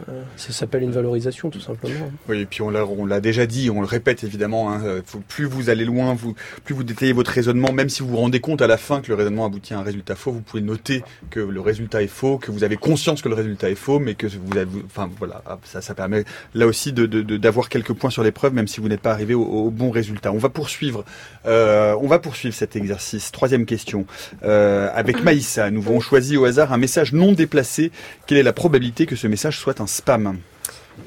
Euh, 0.08 0.22
ça 0.36 0.52
s'appelle 0.52 0.82
une 0.82 0.90
valorisation, 0.90 1.50
tout 1.50 1.60
simplement. 1.60 2.10
Oui, 2.28 2.40
et 2.40 2.46
puis 2.46 2.62
on 2.62 2.70
l'a, 2.70 2.84
on 2.84 3.06
l'a 3.06 3.20
déjà 3.20 3.46
dit, 3.46 3.70
on 3.70 3.80
le 3.80 3.86
répète 3.86 4.24
évidemment. 4.24 4.72
Hein, 4.72 4.82
euh, 4.84 5.00
faut- 5.06 5.20
plus 5.28 5.44
vous 5.44 5.70
allez 5.70 5.84
loin, 5.84 6.14
vous, 6.14 6.34
plus 6.64 6.74
vous 6.74 6.82
détaillez 6.82 7.12
votre 7.12 7.30
raisonnement, 7.30 7.72
même 7.72 7.88
si 7.88 8.02
vous 8.02 8.08
vous 8.08 8.16
rendez 8.16 8.40
compte 8.40 8.60
à 8.60 8.66
la 8.66 8.76
fin 8.76 9.00
que 9.00 9.08
le 9.08 9.14
raisonnement 9.14 9.46
aboutit 9.46 9.72
à 9.72 9.78
un 9.78 9.82
résultat 9.82 10.16
faux, 10.16 10.32
vous 10.32 10.40
pouvez 10.40 10.62
noter 10.62 11.04
que 11.30 11.38
le 11.38 11.60
résultat 11.60 12.02
est 12.02 12.08
faux, 12.08 12.38
que 12.38 12.50
vous 12.50 12.64
avez 12.64 12.76
conscience 12.76 13.22
que 13.22 13.28
le 13.28 13.36
résultat 13.36 13.70
est 13.70 13.74
faux, 13.76 14.00
mais 14.00 14.14
que 14.14 14.26
vous 14.26 14.58
avez, 14.58 14.68
enfin 14.86 15.08
voilà, 15.18 15.42
hop, 15.48 15.60
ça, 15.64 15.80
ça 15.80 15.94
permet 15.94 16.24
là 16.54 16.66
aussi 16.66 16.92
de, 16.92 17.06
de- 17.06 17.22
de- 17.22 17.36
d'avoir 17.36 17.68
quelques 17.68 17.92
points 17.92 18.10
sur 18.10 18.24
l'épreuve, 18.24 18.52
même 18.52 18.66
si 18.66 18.80
vous 18.80 18.88
n'êtes 18.88 19.00
pas 19.00 19.12
arrivé 19.12 19.34
au, 19.34 19.42
au 19.44 19.70
bon 19.70 19.90
résultat. 19.90 20.32
On 20.32 20.38
va 20.38 20.48
poursuivre, 20.48 21.04
euh, 21.46 21.94
on 22.00 22.08
va 22.08 22.18
poursuivre 22.18 22.54
cet 22.54 22.74
exercice. 22.74 23.30
Troisième 23.30 23.64
question 23.64 24.06
euh, 24.44 24.88
avec 24.94 25.22
Maïssa. 25.22 25.70
Nous 25.70 25.80
avons 25.82 26.00
choisi 26.00 26.36
au 26.36 26.44
hasard 26.46 26.72
un 26.72 26.78
message 26.78 27.12
non 27.12 27.32
déplacé. 27.32 27.92
Quelle 28.26 28.38
est 28.38 28.42
la 28.42 28.52
probabilité 28.52 29.06
que 29.06 29.14
ce 29.16 29.26
message 29.28 29.58
soit 29.58 29.80
un 29.80 29.83
spam 29.86 30.38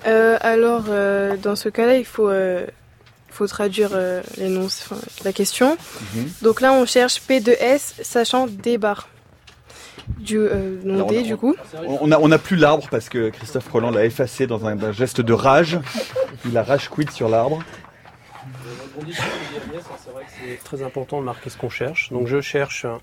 Euh, 0.06 0.38
alors, 0.42 0.86
euh, 0.90 1.38
dans 1.38 1.56
ce 1.56 1.70
cas-là, 1.70 1.98
il 1.98 2.06
faut, 2.06 2.30
euh, 2.30 2.66
faut 3.30 3.48
traduire 3.48 3.92
euh, 3.94 4.22
l'énonce, 4.38 4.90
la 5.24 5.32
question. 5.34 5.78
Mhm. 6.16 6.30
Donc 6.42 6.62
là, 6.62 6.74
on 6.74 6.86
cherche 6.86 7.22
P 7.22 7.40
de 7.40 7.52
S, 7.54 7.96
sachant 8.04 8.48
D 8.48 8.78
bar. 8.78 9.08
Du 10.20 10.38
euh, 10.40 10.80
non 10.86 11.06
D, 11.08 11.18
on 11.18 11.20
a- 11.20 11.24
du 11.24 11.36
coup. 11.38 11.56
On 11.84 12.12
a, 12.12 12.18
on 12.20 12.32
a 12.32 12.38
plus 12.38 12.56
l'arbre 12.56 12.88
parce 12.90 13.10
que 13.10 13.30
Christophe 13.30 13.68
Roland 13.70 13.92
l'a 13.92 14.06
effacé 14.06 14.48
dans 14.48 14.66
un, 14.66 14.82
un 14.82 14.92
geste 14.94 15.20
de 15.20 15.34
rage. 15.34 15.80
Il 16.46 16.58
a 16.58 16.64
rage 16.64 16.90
quit 16.90 17.10
sur 17.12 17.28
l'arbre. 17.28 17.62
C'est 19.12 20.12
vrai 20.12 20.24
que 20.24 20.30
c'est 20.42 20.64
très 20.64 20.82
important 20.82 21.20
de 21.20 21.26
marquer 21.26 21.50
ce 21.50 21.58
qu'on 21.58 21.70
cherche. 21.70 22.10
Donc 22.12 22.28
je 22.28 22.40
cherche 22.42 22.86
un 22.86 23.00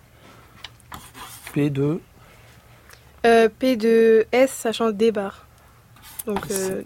P2. 1.55 2.01
Euh, 3.27 3.49
P 3.59 3.77
de 3.77 4.27
S, 4.33 4.51
sachant 4.51 4.91
D 4.91 5.13
bar. 5.13 5.44
Donc, 6.27 6.45
euh. 6.51 6.83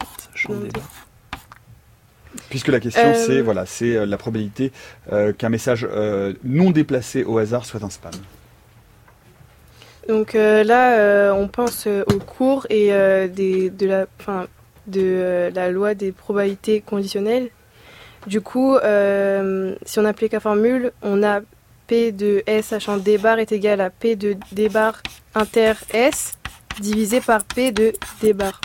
Puisque 2.50 2.68
la 2.68 2.80
question 2.80 3.08
Euh, 3.08 3.26
c'est 3.26 3.40
voilà, 3.40 3.66
c'est 3.66 3.96
euh, 3.96 4.06
la 4.06 4.16
probabilité 4.16 4.72
euh, 5.12 5.32
qu'un 5.32 5.48
message 5.48 5.86
euh, 5.90 6.34
non 6.44 6.70
déplacé 6.70 7.24
au 7.24 7.38
hasard 7.38 7.64
soit 7.64 7.82
un 7.82 7.90
spam. 7.90 8.12
Donc 10.08 10.34
euh, 10.34 10.64
là, 10.64 10.98
euh, 10.98 11.32
on 11.32 11.48
pense 11.48 11.86
euh, 11.86 12.02
au 12.06 12.18
cours 12.18 12.66
et 12.70 12.92
euh, 12.92 13.28
des, 13.28 13.70
de, 13.70 13.86
la, 13.86 14.06
enfin, 14.20 14.46
de 14.86 15.00
euh, 15.02 15.50
la 15.50 15.70
loi 15.70 15.94
des 15.94 16.12
probabilités 16.12 16.80
conditionnelles. 16.80 17.50
Du 18.26 18.40
coup, 18.40 18.76
euh, 18.76 19.74
si 19.84 19.98
on 19.98 20.04
applique 20.04 20.32
la 20.32 20.40
formule, 20.40 20.92
on 21.02 21.22
a 21.22 21.40
P 21.86 22.12
de 22.12 22.42
S 22.46 22.66
sachant 22.66 22.96
D 22.98 23.18
bar 23.18 23.38
est 23.38 23.52
égal 23.52 23.80
à 23.80 23.90
P 23.90 24.16
de 24.16 24.36
D 24.52 24.68
bar 24.68 25.02
inter 25.34 25.74
S 25.92 26.34
divisé 26.80 27.20
par 27.20 27.44
P 27.44 27.72
de 27.72 27.92
D 28.20 28.32
bar. 28.32 28.60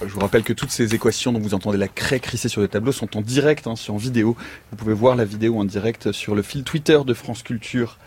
Je 0.00 0.12
vous 0.12 0.20
rappelle 0.20 0.44
que 0.44 0.52
toutes 0.52 0.70
ces 0.70 0.94
équations 0.94 1.32
dont 1.32 1.40
vous 1.40 1.54
entendez 1.54 1.76
la 1.76 1.88
craie 1.88 2.20
crisser 2.20 2.48
sur 2.48 2.60
le 2.60 2.68
tableau 2.68 2.92
sont 2.92 3.16
en 3.16 3.20
direct, 3.20 3.66
hein, 3.66 3.74
sur 3.74 3.94
en 3.94 3.96
vidéo. 3.96 4.36
Vous 4.70 4.76
pouvez 4.76 4.94
voir 4.94 5.16
la 5.16 5.24
vidéo 5.24 5.58
en 5.58 5.64
direct 5.64 6.12
sur 6.12 6.36
le 6.36 6.42
fil 6.42 6.62
Twitter 6.62 7.00
de 7.04 7.14
France 7.14 7.42
Culture. 7.42 7.98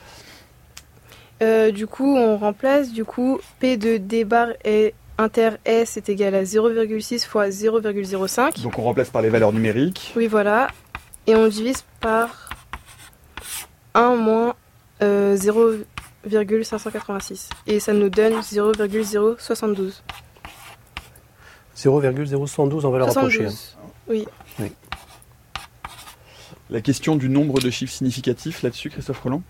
Euh, 1.42 1.72
du 1.72 1.88
coup, 1.88 2.16
on 2.16 2.38
remplace, 2.38 2.94
du 2.94 3.04
coup, 3.04 3.42
P 3.60 3.76
de 3.76 3.98
D 3.98 4.24
bar 4.24 4.50
et 4.64 4.94
inter 5.18 5.50
S 5.66 5.98
est 5.98 6.08
égal 6.08 6.34
à 6.36 6.44
0,6 6.44 7.26
fois 7.26 7.50
0,05. 7.50 8.62
Donc 8.62 8.80
on 8.80 8.84
remplace 8.84 9.10
par 9.10 9.22
les 9.22 9.30
valeurs 9.30 9.52
numériques. 9.52 10.14
Oui, 10.16 10.28
voilà. 10.28 10.68
Et 11.28 11.36
on 11.36 11.48
divise 11.48 11.84
par 12.00 12.50
1 13.96 14.16
moins 14.16 14.56
euh, 15.02 15.36
0,586. 15.36 17.50
Et 17.68 17.80
ça 17.80 17.94
nous 17.94 18.10
donne 18.10 18.42
0,072. 18.42 20.04
0,072, 21.90 22.86
on 22.86 22.90
va 22.92 22.98
le 23.00 23.04
rapprocher. 23.06 23.46
hein. 23.46 23.50
72. 23.50 23.78
Oui. 24.10 24.26
La 26.70 26.82
question 26.82 27.16
du 27.18 27.28
nombre 27.30 27.60
de 27.60 27.70
chiffres 27.70 27.94
significatifs 27.94 28.64
là-dessus, 28.64 28.90
Christophe 28.90 29.20
Roland 29.22 29.42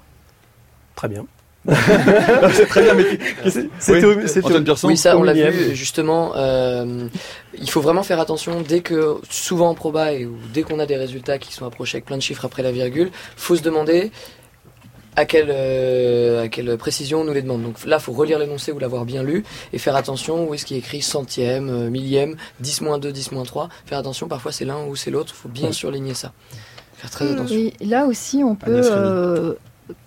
Très 0.96 1.08
bien. 1.08 1.26
C'est 1.68 2.66
très 2.66 2.82
bien, 2.82 2.96
mais 2.96 3.04
C'était 3.80 4.04
Oui, 4.08 4.16
au- 4.16 4.88
Oui, 4.88 4.98
ça, 4.98 5.16
on 5.16 5.22
l'a 5.22 5.34
vu 5.34 5.76
justement. 5.76 6.34
euh, 6.36 7.08
il 7.54 7.70
faut 7.70 7.82
vraiment 7.82 8.02
faire 8.02 8.20
attention 8.20 8.62
dès 8.62 8.82
que, 8.82 9.18
souvent 9.30 9.70
en 9.70 9.76
proba 9.76 10.14
et 10.14 10.26
ou 10.26 10.36
dès 10.52 10.64
qu'on 10.64 10.80
a 10.80 10.88
des 10.88 10.98
résultats 10.98 11.38
qui 11.38 11.54
sont 11.54 11.66
approchés 11.68 11.98
avec 11.98 12.06
plein 12.06 12.18
de 12.18 12.24
chiffres 12.24 12.46
après 12.46 12.64
la 12.64 12.72
virgule, 12.72 13.12
faut 13.36 13.56
se 13.56 13.62
demander 13.62 14.12
à 15.16 15.26
quelle, 15.26 15.50
euh, 15.50 16.44
à 16.44 16.48
quelle 16.48 16.78
précision 16.78 17.22
on 17.22 17.24
nous 17.24 17.34
les 17.34 17.42
demande. 17.42 17.64
Donc 17.64 17.86
là, 17.86 18.00
faut 18.00 18.14
relire 18.14 18.40
l'énoncé 18.40 18.72
ou 18.72 18.80
l'avoir 18.80 19.06
bien 19.06 19.24
lu 19.24 19.44
et 19.74 19.78
faire 19.78 19.96
attention 19.96 20.48
où 20.48 20.54
est-ce 20.54 20.66
qu'il 20.66 20.78
y 20.78 20.80
a 20.80 20.84
écrit 20.84 21.02
centième, 21.02 21.70
euh, 21.70 21.90
millième, 21.90 22.36
10 22.60 22.82
moins 22.82 23.00
2, 23.00 23.12
10 23.12 23.32
moins 23.32 23.44
3. 23.44 23.70
Faire 23.86 23.98
attention, 23.98 24.28
parfois 24.28 24.52
c'est 24.52 24.66
l'un 24.66 24.86
ou 24.86 24.96
c'est 24.96 25.12
l'autre. 25.12 25.34
faut 25.34 25.50
bien 25.50 25.72
surligner 25.72 26.14
ça. 26.14 26.34
Faire 26.96 27.10
très 27.10 27.32
attention. 27.32 27.56
Et 27.56 27.74
là 27.82 28.06
aussi, 28.06 28.44
on 28.44 28.56
peut 28.56 28.82
euh, 28.84 29.54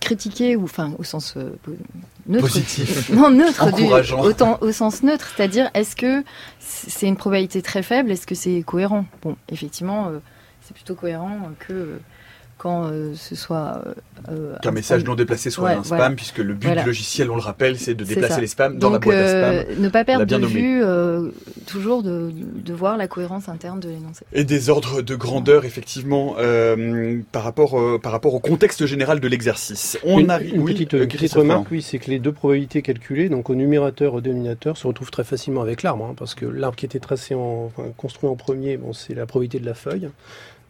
critiquer, 0.00 0.56
ou 0.56 0.64
enfin, 0.64 0.92
au 0.98 1.04
sens 1.04 1.34
euh, 1.36 1.50
neutre. 2.26 2.46
Positif. 2.46 3.10
Non, 3.14 3.30
neutre, 3.30 3.72
du, 3.72 3.84
autant, 4.14 4.58
au 4.60 4.72
sens 4.72 5.02
neutre, 5.02 5.32
c'est-à-dire 5.36 5.70
est-ce 5.74 5.96
que 5.96 6.24
c'est 6.60 7.06
une 7.06 7.16
probabilité 7.16 7.62
très 7.62 7.82
faible, 7.82 8.10
est-ce 8.10 8.26
que 8.26 8.34
c'est 8.34 8.62
cohérent? 8.62 9.04
Bon, 9.22 9.36
effectivement, 9.48 10.08
euh, 10.08 10.18
c'est 10.62 10.74
plutôt 10.74 10.94
cohérent 10.94 11.50
que 11.58 11.72
euh, 11.72 11.98
quand 12.64 12.86
euh, 12.86 13.12
ce 13.14 13.34
soit. 13.36 13.82
euh, 13.86 13.92
euh, 14.30 14.56
Qu'un 14.62 14.70
un- 14.70 14.72
message 14.72 15.04
non 15.04 15.14
déplacé 15.14 15.50
soit 15.50 15.64
Ouais, 15.64 15.72
un 15.74 15.84
spam, 15.84 15.98
voilà. 15.98 16.14
puisque 16.16 16.38
le 16.38 16.54
but 16.54 16.68
Voilà. 16.68 16.80
du 16.80 16.86
logiciel, 16.88 17.30
on 17.30 17.34
le 17.36 17.42
rappelle, 17.42 17.78
c'est 17.78 17.92
de 17.94 18.04
déplacer 18.04 18.40
les 18.40 18.46
spams 18.46 18.78
dans 18.78 18.88
la 18.88 18.96
Donc, 18.96 19.04
boîte 19.04 19.18
à 19.18 19.62
spam. 19.64 19.82
ne 19.82 19.88
pas 19.90 20.04
perdre 20.04 20.24
bien 20.24 20.38
de 20.38 20.44
nommé. 20.44 20.54
vue 20.60 20.82
euh, 20.82 21.28
toujours 21.66 22.02
de, 22.02 22.30
de 22.32 22.72
voir 22.72 22.96
la 22.96 23.06
cohérence 23.06 23.50
interne 23.50 23.80
de 23.80 23.90
l'énoncé. 23.90 24.24
Et 24.32 24.44
des 24.44 24.70
ordres 24.70 25.02
de 25.02 25.14
grandeur, 25.14 25.66
effectivement, 25.66 26.36
euh, 26.38 27.20
par, 27.32 27.42
rapport, 27.44 27.78
euh, 27.78 27.98
par 28.02 28.12
rapport 28.12 28.32
au 28.34 28.40
contexte 28.40 28.86
général 28.86 29.20
de 29.20 29.28
l'exercice. 29.28 29.98
On 30.02 30.18
une, 30.18 30.30
arrive. 30.30 30.54
une 30.54 30.62
oui, 30.62 30.72
petite, 30.72 30.94
euh, 30.94 30.98
une 31.02 31.04
petite 31.06 31.18
Christophe 31.18 31.42
remarque, 31.42 31.70
oui, 31.70 31.82
c'est 31.82 31.98
que 31.98 32.10
les 32.10 32.18
deux 32.18 32.32
probabilités 32.32 32.80
calculées, 32.80 33.28
donc 33.28 33.50
au 33.50 33.54
numérateur 33.54 34.14
et 34.14 34.16
au 34.16 34.20
dénominateur, 34.22 34.78
se 34.78 34.86
retrouvent 34.86 35.10
très 35.10 35.24
facilement 35.24 35.60
avec 35.60 35.82
l'arbre, 35.82 36.06
hein, 36.06 36.14
parce 36.16 36.34
que 36.34 36.46
l'arbre 36.46 36.76
qui 36.76 36.86
était 36.86 36.98
tracé 36.98 37.34
en, 37.34 37.66
enfin, 37.76 37.88
construit 37.98 38.28
en 38.30 38.36
premier, 38.36 38.78
bon, 38.78 38.94
c'est 38.94 39.12
la 39.14 39.26
probabilité 39.26 39.58
de 39.60 39.66
la 39.66 39.74
feuille. 39.74 40.08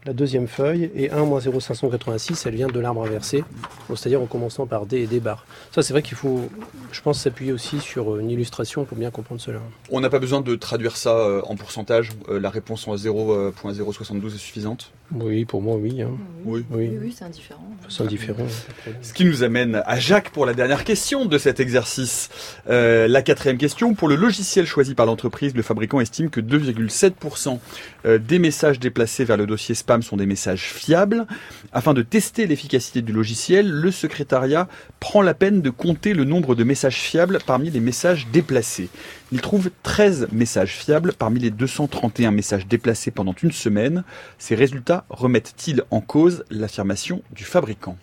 La 0.06 0.12
deuxième 0.12 0.46
feuille, 0.48 0.90
et 0.94 1.10
1 1.10 1.24
moins 1.24 1.40
0,586, 1.40 2.44
elle 2.46 2.54
vient 2.56 2.66
de 2.66 2.78
l'arbre 2.78 3.04
inversé, 3.04 3.42
c'est-à-dire 3.88 4.20
en 4.20 4.26
commençant 4.26 4.66
par 4.66 4.84
D 4.86 4.98
et 4.98 5.06
D 5.06 5.18
bar. 5.20 5.46
Ça, 5.72 5.82
c'est 5.82 5.92
vrai 5.94 6.02
qu'il 6.02 6.16
faut, 6.16 6.48
je 6.92 7.00
pense, 7.00 7.20
s'appuyer 7.20 7.52
aussi 7.52 7.80
sur 7.80 8.18
une 8.18 8.30
illustration 8.30 8.84
pour 8.84 8.98
bien 8.98 9.10
comprendre 9.10 9.40
cela. 9.40 9.60
On 9.90 10.00
n'a 10.00 10.10
pas 10.10 10.18
besoin 10.18 10.40
de 10.42 10.54
traduire 10.56 10.96
ça 10.96 11.16
euh, 11.16 11.40
en 11.46 11.56
pourcentage. 11.56 12.10
euh, 12.28 12.38
la 12.38 12.50
réponse 12.50 12.86
en 12.86 12.96
0.072 12.96 14.34
est 14.34 14.38
suffisante. 14.38 14.92
Oui, 15.12 15.44
pour 15.44 15.62
moi, 15.62 15.76
oui. 15.76 16.02
hein. 16.02 16.08
Oui. 16.44 16.64
Oui, 16.70 16.88
Oui, 16.90 16.98
oui, 17.02 17.14
c'est 17.16 17.24
indifférent. 17.24 17.64
c'est 17.88 18.02
indifférent. 18.02 18.34
problème. 18.44 18.96
Ce 19.02 19.12
qui 19.12 19.24
nous 19.24 19.42
amène 19.42 19.82
à 19.86 19.98
Jacques 19.98 20.30
pour 20.30 20.44
la 20.46 20.54
dernière 20.54 20.84
question 20.84 21.24
de 21.26 21.38
cet 21.38 21.60
exercice. 21.60 22.30
Euh, 22.68 23.06
la 23.08 23.22
quatrième 23.22 23.58
question. 23.58 23.94
Pour 23.94 24.08
le 24.08 24.16
logiciel 24.16 24.66
choisi 24.66 24.94
par 24.94 25.06
l'entreprise, 25.06 25.54
le 25.54 25.62
fabricant 25.62 26.00
estime 26.00 26.30
que 26.30 26.40
2,7% 26.40 27.58
euh, 28.06 28.18
des 28.18 28.38
messages 28.38 28.78
déplacés 28.80 29.24
vers 29.24 29.36
le 29.36 29.46
dossier 29.46 29.74
spam 29.74 29.93
sont 30.02 30.16
des 30.16 30.26
messages 30.26 30.64
fiables. 30.64 31.26
Afin 31.72 31.94
de 31.94 32.02
tester 32.02 32.46
l'efficacité 32.46 33.02
du 33.02 33.12
logiciel, 33.12 33.70
le 33.70 33.90
secrétariat 33.90 34.68
prend 35.00 35.22
la 35.22 35.34
peine 35.34 35.62
de 35.62 35.70
compter 35.70 36.14
le 36.14 36.24
nombre 36.24 36.54
de 36.54 36.64
messages 36.64 36.96
fiables 36.96 37.38
parmi 37.46 37.70
les 37.70 37.80
messages 37.80 38.26
déplacés. 38.32 38.88
Il 39.32 39.40
trouve 39.40 39.70
13 39.82 40.28
messages 40.32 40.72
fiables 40.72 41.12
parmi 41.12 41.40
les 41.40 41.50
231 41.50 42.30
messages 42.30 42.66
déplacés 42.66 43.10
pendant 43.10 43.34
une 43.42 43.52
semaine. 43.52 44.04
Ces 44.38 44.54
résultats 44.54 45.04
remettent-ils 45.10 45.82
en 45.90 46.00
cause 46.00 46.44
l'affirmation 46.50 47.22
du 47.32 47.44
fabricant? 47.44 47.96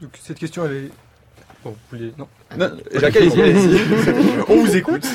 Donc 0.00 0.10
cette 0.22 0.38
question, 0.38 0.64
elle 0.66 0.72
est. 0.72 0.90
Bon, 1.64 1.70
vous 1.70 1.76
voulez. 1.98 2.12
Non. 2.18 2.28
Non, 2.56 2.70
Jacques, 2.94 3.16
allez-y, 3.16 3.42
allez-y. 3.42 3.80
On 4.48 4.56
vous 4.64 4.76
écoute. 4.76 5.06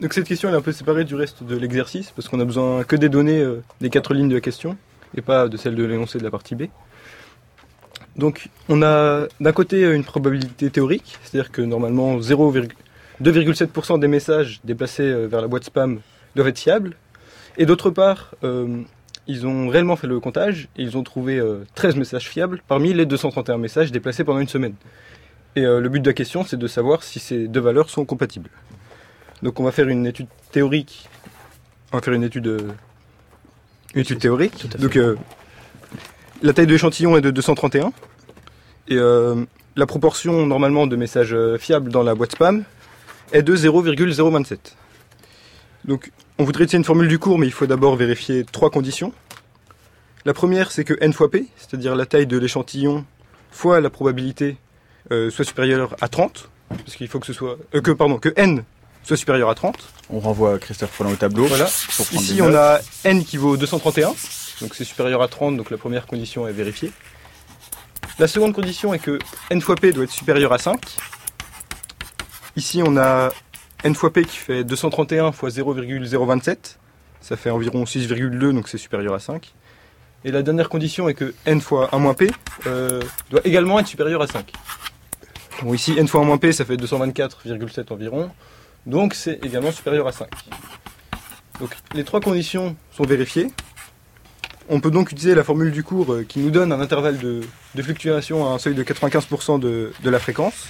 Donc 0.00 0.12
cette 0.12 0.26
question, 0.26 0.48
elle 0.48 0.54
est 0.54 0.58
un 0.58 0.62
peu 0.62 0.72
séparée 0.72 1.04
du 1.04 1.14
reste 1.14 1.44
de 1.44 1.56
l'exercice, 1.56 2.10
parce 2.10 2.28
qu'on 2.28 2.40
a 2.40 2.44
besoin 2.44 2.84
que 2.84 2.96
des 2.96 3.08
données 3.08 3.40
euh, 3.40 3.62
des 3.80 3.90
quatre 3.90 4.12
lignes 4.12 4.28
de 4.28 4.34
la 4.34 4.40
question, 4.40 4.76
et 5.16 5.22
pas 5.22 5.48
de 5.48 5.56
celle 5.56 5.74
de 5.74 5.84
l'énoncé 5.84 6.18
de 6.18 6.24
la 6.24 6.30
partie 6.30 6.54
B. 6.54 6.64
Donc 8.16 8.48
on 8.68 8.82
a 8.82 9.26
d'un 9.40 9.52
côté 9.52 9.84
euh, 9.84 9.94
une 9.94 10.04
probabilité 10.04 10.70
théorique, 10.70 11.18
c'est-à-dire 11.22 11.50
que 11.50 11.62
normalement 11.62 12.18
0,2,7% 12.18 12.68
2,7% 13.22 13.98
des 14.00 14.08
messages 14.08 14.60
déplacés 14.64 15.02
euh, 15.02 15.26
vers 15.26 15.40
la 15.40 15.48
boîte 15.48 15.64
spam 15.64 16.00
doivent 16.34 16.48
être 16.48 16.58
fiables. 16.58 16.96
Et 17.56 17.66
d'autre 17.66 17.90
part, 17.90 18.34
euh, 18.42 18.82
ils 19.26 19.46
ont 19.46 19.68
réellement 19.68 19.96
fait 19.96 20.06
le 20.06 20.20
comptage 20.20 20.68
et 20.76 20.82
ils 20.82 20.96
ont 20.96 21.02
trouvé 21.02 21.38
euh, 21.38 21.64
13 21.74 21.96
messages 21.96 22.28
fiables 22.28 22.62
parmi 22.68 22.92
les 22.92 23.06
231 23.06 23.58
messages 23.58 23.90
déplacés 23.92 24.24
pendant 24.24 24.40
une 24.40 24.48
semaine. 24.48 24.74
Et 25.56 25.64
euh, 25.64 25.80
le 25.80 25.88
but 25.88 26.00
de 26.00 26.10
la 26.10 26.14
question, 26.14 26.44
c'est 26.44 26.56
de 26.56 26.66
savoir 26.66 27.02
si 27.02 27.20
ces 27.20 27.48
deux 27.48 27.60
valeurs 27.60 27.88
sont 27.88 28.04
compatibles. 28.04 28.50
Donc 29.42 29.60
on 29.60 29.64
va 29.64 29.72
faire 29.72 29.88
une 29.88 30.06
étude 30.06 30.26
théorique. 30.50 31.08
On 31.92 31.98
va 31.98 32.02
faire 32.02 32.14
une 32.14 32.24
étude, 32.24 32.46
euh, 32.46 32.68
une 33.94 34.00
étude 34.00 34.18
théorique. 34.18 34.56
Tout 34.58 34.68
à 34.68 34.70
fait. 34.72 34.78
Donc 34.78 34.96
euh, 34.96 35.16
la 36.42 36.52
taille 36.52 36.66
de 36.66 36.72
l'échantillon 36.72 37.16
est 37.16 37.20
de 37.20 37.30
231 37.30 37.92
et 38.88 38.96
euh, 38.96 39.44
la 39.76 39.86
proportion 39.86 40.46
normalement 40.46 40.86
de 40.86 40.96
messages 40.96 41.34
euh, 41.34 41.58
fiables 41.58 41.90
dans 41.90 42.02
la 42.02 42.14
boîte 42.14 42.32
spam 42.32 42.64
est 43.32 43.42
de 43.42 43.56
0,027. 43.56 44.76
Donc 45.84 46.12
on 46.38 46.44
voudrait 46.44 46.64
utiliser 46.64 46.78
une 46.78 46.84
formule 46.84 47.08
du 47.08 47.18
cours, 47.18 47.38
mais 47.38 47.46
il 47.46 47.52
faut 47.52 47.66
d'abord 47.66 47.96
vérifier 47.96 48.44
trois 48.44 48.70
conditions. 48.70 49.12
La 50.24 50.32
première, 50.32 50.70
c'est 50.70 50.84
que 50.84 50.94
n 51.00 51.12
fois 51.12 51.30
p, 51.30 51.46
c'est-à-dire 51.56 51.94
la 51.94 52.06
taille 52.06 52.26
de 52.26 52.38
l'échantillon 52.38 53.04
fois 53.50 53.80
la 53.80 53.90
probabilité 53.90 54.56
euh, 55.12 55.30
soit 55.30 55.44
supérieure 55.44 55.94
à 56.00 56.08
30, 56.08 56.48
parce 56.70 56.96
qu'il 56.96 57.08
faut 57.08 57.20
que 57.20 57.26
ce 57.26 57.32
soit 57.32 57.56
euh, 57.74 57.80
que 57.80 57.90
pardon 57.90 58.18
que 58.18 58.32
n 58.36 58.64
soit 59.04 59.16
supérieur 59.16 59.48
à 59.48 59.54
30. 59.54 59.76
On 60.10 60.20
renvoie 60.20 60.58
Christophe 60.58 60.96
Roland 60.98 61.12
au 61.12 61.16
tableau. 61.16 61.46
Voilà. 61.46 61.66
Ici, 61.66 62.40
on 62.42 62.54
a 62.54 62.80
n 63.04 63.24
qui 63.24 63.36
vaut 63.36 63.56
231, 63.56 64.14
donc 64.60 64.74
c'est 64.74 64.84
supérieur 64.84 65.22
à 65.22 65.28
30, 65.28 65.56
donc 65.56 65.70
la 65.70 65.76
première 65.76 66.06
condition 66.06 66.48
est 66.48 66.52
vérifiée. 66.52 66.90
La 68.18 68.28
seconde 68.28 68.52
condition 68.52 68.94
est 68.94 68.98
que 68.98 69.18
n 69.50 69.60
fois 69.60 69.76
p 69.76 69.92
doit 69.92 70.04
être 70.04 70.10
supérieur 70.10 70.52
à 70.52 70.58
5. 70.58 70.80
Ici, 72.56 72.82
on 72.84 72.96
a 72.96 73.30
n 73.82 73.94
fois 73.94 74.12
p 74.12 74.24
qui 74.24 74.36
fait 74.36 74.64
231 74.64 75.32
fois 75.32 75.50
0,027. 75.50 76.78
Ça 77.20 77.36
fait 77.36 77.50
environ 77.50 77.84
6,2, 77.84 78.52
donc 78.52 78.68
c'est 78.68 78.78
supérieur 78.78 79.14
à 79.14 79.18
5. 79.18 79.54
Et 80.24 80.30
la 80.30 80.42
dernière 80.42 80.68
condition 80.68 81.08
est 81.08 81.14
que 81.14 81.34
n 81.44 81.60
fois 81.60 81.88
1 81.92 81.98
moins 81.98 82.14
p 82.14 82.30
euh, 82.66 83.02
doit 83.30 83.40
également 83.44 83.78
être 83.78 83.88
supérieur 83.88 84.22
à 84.22 84.26
5. 84.26 84.52
Bon, 85.62 85.74
ici, 85.74 85.94
n 85.98 86.06
fois 86.06 86.20
1 86.22 86.24
moins 86.24 86.38
p, 86.38 86.52
ça 86.52 86.64
fait 86.64 86.76
224,7 86.76 87.92
environ. 87.92 88.30
Donc 88.86 89.14
c'est 89.14 89.44
également 89.44 89.72
supérieur 89.72 90.06
à 90.06 90.12
5. 90.12 90.28
Donc 91.60 91.70
les 91.94 92.04
trois 92.04 92.20
conditions 92.20 92.76
sont 92.92 93.04
vérifiées. 93.04 93.50
On 94.68 94.80
peut 94.80 94.90
donc 94.90 95.12
utiliser 95.12 95.34
la 95.34 95.44
formule 95.44 95.70
du 95.70 95.82
cours 95.82 96.12
euh, 96.12 96.24
qui 96.26 96.38
nous 96.38 96.50
donne 96.50 96.72
un 96.72 96.80
intervalle 96.80 97.18
de, 97.18 97.42
de 97.74 97.82
fluctuation 97.82 98.50
à 98.50 98.54
un 98.54 98.58
seuil 98.58 98.74
de 98.74 98.82
95% 98.82 99.60
de, 99.60 99.92
de 100.02 100.10
la 100.10 100.18
fréquence. 100.18 100.66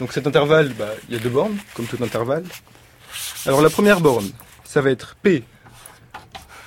Donc 0.00 0.12
cet 0.12 0.26
intervalle, 0.26 0.70
bah, 0.78 0.88
il 1.08 1.14
y 1.14 1.18
a 1.18 1.20
deux 1.20 1.28
bornes, 1.30 1.56
comme 1.74 1.86
tout 1.86 2.02
intervalle. 2.02 2.44
Alors 3.46 3.62
la 3.62 3.70
première 3.70 4.00
borne, 4.00 4.28
ça 4.64 4.80
va 4.80 4.90
être 4.90 5.14
P 5.22 5.44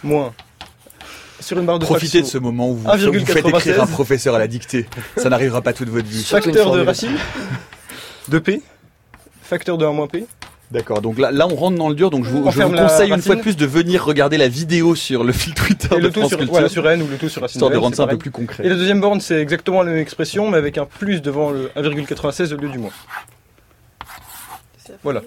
moins 0.03 0.33
sur 1.39 1.59
une 1.59 1.65
barre 1.65 1.79
de 1.79 1.85
Profitez 1.85 2.21
de 2.21 2.27
ce 2.27 2.37
moment 2.37 2.69
où 2.69 2.75
vous, 2.75 2.87
1,96. 2.87 3.19
vous 3.19 3.25
faites 3.25 3.45
écrire 3.47 3.83
un 3.83 3.87
professeur 3.87 4.35
à 4.35 4.39
la 4.39 4.47
dictée. 4.47 4.87
Ça 5.17 5.29
n'arrivera 5.29 5.61
pas 5.61 5.73
toute 5.73 5.89
votre 5.89 6.07
vie. 6.07 6.23
Facteur 6.23 6.71
de 6.71 6.81
racine 6.81 7.17
de 8.29 8.39
P, 8.39 8.61
facteur 9.43 9.77
de 9.77 9.85
1 9.85 9.91
moins 9.91 10.07
P, 10.07 10.25
D'accord. 10.71 11.01
Donc 11.01 11.19
là, 11.19 11.31
là, 11.31 11.45
on 11.47 11.55
rentre 11.55 11.77
dans 11.77 11.87
le 11.87 11.93
dur. 11.93 12.09
Donc 12.09 12.25
je 12.25 12.31
vous, 12.31 12.49
je 12.49 12.63
conseille 12.63 13.11
une 13.11 13.21
fois 13.21 13.35
de 13.35 13.41
plus 13.41 13.55
de 13.55 13.65
venir 13.67 14.03
regarder 14.03 14.37
la 14.37 14.47
vidéo 14.47 14.95
sur 14.95 15.23
le 15.23 15.31
fil 15.31 15.53
Twitter 15.53 15.89
et 15.91 15.97
de 15.97 16.01
le 16.01 16.11
tout 16.11 16.21
France 16.21 16.29
sur, 16.29 16.37
Culture, 16.39 16.53
voilà, 16.53 16.69
sur 16.69 16.89
N 16.89 17.03
ou 17.03 17.07
le 17.07 17.17
tout 17.17 17.29
sur 17.29 17.43
racine 17.43 17.57
histoire 17.57 17.69
de 17.69 17.75
N, 17.75 17.81
rendre 17.83 17.99
un 17.99 18.07
peu 18.07 18.17
plus 18.17 18.31
concret. 18.31 18.65
Et 18.65 18.69
la 18.69 18.75
deuxième 18.75 18.99
borne, 18.99 19.21
c'est 19.21 19.39
exactement 19.39 19.83
la 19.83 19.91
même 19.91 19.99
expression, 19.99 20.49
mais 20.49 20.57
avec 20.57 20.79
un 20.79 20.85
plus 20.85 21.21
devant 21.21 21.51
le 21.51 21.69
1,96 21.75 22.53
au 22.53 22.57
lieu 22.57 22.69
du 22.69 22.79
moins. 22.79 22.89
Voilà. 25.03 25.21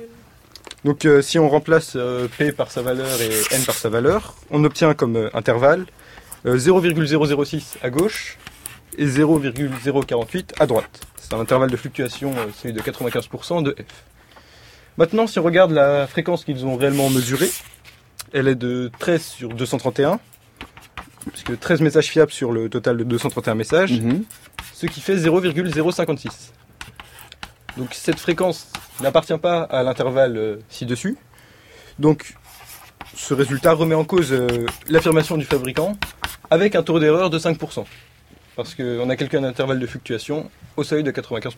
Donc 0.85 1.05
euh, 1.05 1.23
si 1.23 1.39
on 1.39 1.49
remplace 1.49 1.93
euh, 1.95 2.27
P 2.39 2.51
par 2.51 2.71
sa 2.71 2.83
valeur 2.83 3.21
et 3.21 3.55
N 3.55 3.63
par 3.65 3.75
sa 3.77 3.89
valeur, 3.89 4.35
on 4.51 4.65
obtient 4.65 4.95
comme 4.95 5.17
euh, 5.17 5.31
intervalle 5.33 5.87
euh, 6.47 6.59
0,006 6.59 7.79
à 7.83 7.91
gauche 7.91 8.37
et 8.99 9.07
0,048 9.07 10.55
à 10.59 10.67
droite. 10.67 11.01
C'est 11.29 11.35
un 11.35 11.41
intervalle 11.41 11.71
de 11.71 11.77
fluctuation, 11.77 12.33
euh, 12.37 12.47
celui 12.57 12.73
de 12.73 12.81
95% 12.81 13.61
de 13.63 13.73
F. 13.73 14.05
Maintenant, 14.97 15.27
si 15.27 15.41
on 15.41 15.43
regarde 15.43 15.73
la 15.73 16.07
fréquence 16.07 16.45
qu'ils 16.45 16.65
ont 16.65 16.77
réellement 16.77 17.11
mesurée, 17.11 17.51
elle 18.33 18.47
est 18.47 18.55
de 18.55 18.93
13 19.01 19.23
sur 19.25 19.49
231, 19.49 20.21
puisque 21.33 21.59
13 21.59 21.81
messages 21.81 22.07
fiables 22.07 22.31
sur 22.31 22.53
le 22.53 22.69
total 22.69 22.97
de 22.97 23.03
231 23.05 23.57
messages, 23.57 23.93
Mhm. 24.01 24.23
ce 24.73 24.87
qui 24.87 25.01
fait 25.01 25.17
0,056. 25.17 26.53
Donc 27.77 27.89
cette 27.93 28.21
fréquence 28.21 28.71
n'appartient 29.01 29.37
pas 29.37 29.63
à 29.63 29.83
l'intervalle 29.83 30.37
euh, 30.37 30.57
ci-dessus. 30.69 31.17
Donc 31.99 32.35
ce 33.17 33.35
résultat 33.35 33.73
remet 33.73 33.97
en 33.97 34.05
cause 34.05 34.33
euh, 34.33 34.47
l'affirmation 34.89 35.37
du 35.37 35.45
fabricant 35.45 35.97
avec 36.51 36.77
un 36.77 36.83
taux 36.85 37.01
d'erreur 37.01 37.31
de 37.31 37.39
5%. 37.41 37.85
Parce 38.57 38.75
qu'on 38.75 39.09
a 39.11 39.17
quelqu'un 39.17 39.43
d'intervalle 39.43 39.79
de 39.79 39.87
fluctuation 39.87 40.51
au 40.77 40.83
seuil 40.83 41.03
de 41.03 41.11
95%. 41.11 41.53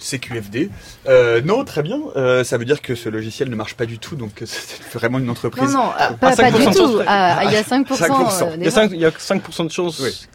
CQFD. 0.00 0.70
Euh, 1.08 1.40
non, 1.42 1.64
très 1.64 1.82
bien. 1.82 2.00
Euh, 2.16 2.44
ça 2.44 2.56
veut 2.56 2.64
dire 2.64 2.80
que 2.82 2.94
ce 2.94 3.08
logiciel 3.08 3.50
ne 3.50 3.56
marche 3.56 3.74
pas 3.74 3.86
du 3.86 3.98
tout. 3.98 4.14
Donc 4.16 4.42
euh, 4.42 4.46
c'est 4.48 4.94
vraiment 4.98 5.18
une 5.18 5.24
Non, 5.26 5.32
entreprise. 5.32 5.72
non, 5.72 5.90
euh, 5.90 6.10
pas, 6.14 6.28
À 6.32 6.36
pas 6.36 6.50
5% 6.50 6.52
du 6.52 6.58
de 6.58 6.70
tout. 6.72 6.72
chance. 6.76 6.90
Il 7.44 7.52
y 7.52 7.56
a 7.56 7.62
5%, 7.62 7.84
5%. 7.86 8.42
euh, 8.44 8.56
Il 8.56 8.64
y 8.64 8.68
a 8.68 8.70
d'erreur. 8.70 8.88
5%, 8.88 8.94
il 8.94 9.00
y 9.00 9.04
a 9.06 9.10
5 9.18 9.66
de 9.66 9.70
chances 9.72 10.00
Oui. 10.00 10.26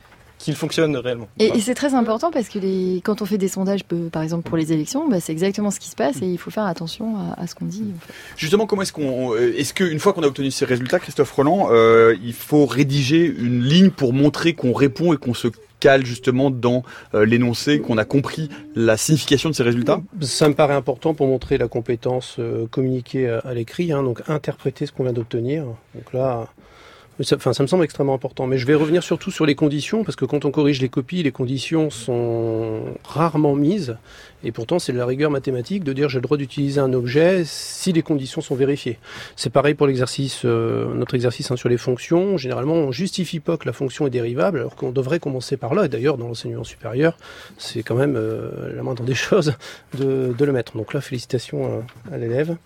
Qu'il 0.43 0.55
fonctionne 0.55 0.95
réellement. 0.97 1.27
Et, 1.39 1.45
et 1.45 1.59
c'est 1.61 1.73
très 1.73 1.93
important 1.93 2.29
parce 2.31 2.49
que 2.49 2.59
les, 2.59 3.01
quand 3.03 3.21
on 3.21 3.25
fait 3.25 3.37
des 3.37 3.47
sondages, 3.47 3.83
par 4.11 4.21
exemple 4.21 4.47
pour 4.47 4.57
les 4.57 4.73
élections, 4.73 5.07
bah, 5.09 5.19
c'est 5.19 5.31
exactement 5.31 5.71
ce 5.71 5.79
qui 5.79 5.89
se 5.89 5.95
passe 5.95 6.21
et 6.21 6.25
il 6.27 6.37
faut 6.37 6.51
faire 6.51 6.65
attention 6.65 7.15
à, 7.17 7.41
à 7.41 7.47
ce 7.47 7.55
qu'on 7.55 7.65
dit. 7.65 7.85
en 7.95 7.99
fait. 8.05 8.13
Justement, 8.35 8.65
comment 8.65 8.81
est-ce 8.81 8.91
qu'on, 8.93 9.33
euh, 9.33 9.55
est-ce 9.57 9.73
qu'une 9.73 9.99
fois 9.99 10.11
qu'on 10.13 10.23
a 10.23 10.27
obtenu 10.27 10.51
ces 10.51 10.65
résultats, 10.65 10.99
Christophe 10.99 11.31
Roland, 11.31 11.69
euh, 11.71 12.15
il 12.23 12.33
faut 12.33 12.65
rédiger 12.65 13.25
une 13.25 13.63
ligne 13.63 13.89
pour 13.89 14.11
montrer 14.11 14.53
qu'on 14.53 14.73
répond 14.73 15.13
et 15.13 15.17
qu'on 15.17 15.33
se 15.33 15.47
cale 15.79 16.05
justement 16.05 16.49
dans 16.49 16.83
euh, 17.13 17.25
l'énoncé, 17.25 17.79
qu'on 17.79 17.97
a 17.97 18.05
compris 18.05 18.49
la 18.75 18.95
signification 18.97 19.49
de 19.49 19.55
ces 19.55 19.63
résultats? 19.63 20.01
Ça 20.21 20.47
me 20.49 20.53
paraît 20.53 20.75
important 20.75 21.13
pour 21.13 21.27
montrer 21.27 21.57
la 21.57 21.67
compétence 21.67 22.35
euh, 22.39 22.67
communiquée 22.67 23.29
à, 23.29 23.39
à 23.39 23.53
l'écrit, 23.53 23.91
hein, 23.91 24.03
donc 24.03 24.21
interpréter 24.29 24.85
ce 24.85 24.91
qu'on 24.91 25.03
vient 25.03 25.13
d'obtenir. 25.13 25.63
Donc 25.95 26.13
là, 26.13 26.47
ça, 27.21 27.37
me 27.61 27.67
semble 27.67 27.83
extrêmement 27.83 28.15
important. 28.15 28.47
Mais 28.47 28.57
je 28.57 28.65
vais 28.65 28.73
revenir 28.73 29.03
surtout 29.03 29.31
sur 29.31 29.45
les 29.45 29.55
conditions, 29.55 30.03
parce 30.03 30.15
que 30.15 30.25
quand 30.25 30.45
on 30.45 30.51
corrige 30.51 30.81
les 30.81 30.89
copies, 30.89 31.21
les 31.21 31.31
conditions 31.31 31.89
sont 31.89 32.81
rarement 33.03 33.55
mises. 33.55 33.97
Et 34.43 34.51
pourtant, 34.51 34.79
c'est 34.79 34.91
de 34.91 34.97
la 34.97 35.05
rigueur 35.05 35.31
mathématique 35.31 35.83
de 35.83 35.93
dire 35.93 36.09
j'ai 36.09 36.17
le 36.17 36.23
droit 36.23 36.37
d'utiliser 36.37 36.81
un 36.81 36.91
objet 36.93 37.43
si 37.45 37.93
les 37.93 38.01
conditions 38.01 38.41
sont 38.41 38.55
vérifiées. 38.55 38.97
C'est 39.35 39.51
pareil 39.51 39.73
pour 39.73 39.87
l'exercice, 39.87 40.41
euh, 40.43 40.93
notre 40.93 41.15
exercice 41.15 41.49
hein, 41.51 41.55
sur 41.55 41.69
les 41.69 41.77
fonctions. 41.77 42.37
Généralement, 42.37 42.73
on 42.73 42.91
justifie 42.91 43.39
pas 43.39 43.57
que 43.57 43.65
la 43.65 43.73
fonction 43.73 44.07
est 44.07 44.09
dérivable, 44.09 44.59
alors 44.59 44.75
qu'on 44.75 44.91
devrait 44.91 45.19
commencer 45.19 45.55
par 45.55 45.75
là. 45.75 45.85
Et 45.85 45.89
D'ailleurs, 45.89 46.17
dans 46.17 46.27
l'enseignement 46.27 46.63
supérieur, 46.63 47.17
c'est 47.57 47.83
quand 47.83 47.95
même 47.95 48.15
euh, 48.17 48.75
la 48.75 48.83
moindre 48.83 49.03
des 49.03 49.15
choses 49.15 49.53
de, 49.97 50.33
le 50.37 50.51
mettre. 50.51 50.75
Donc 50.75 50.93
là, 50.93 50.99
félicitations 50.99 51.83
à, 52.11 52.15
à 52.15 52.17
l'élève. 52.17 52.57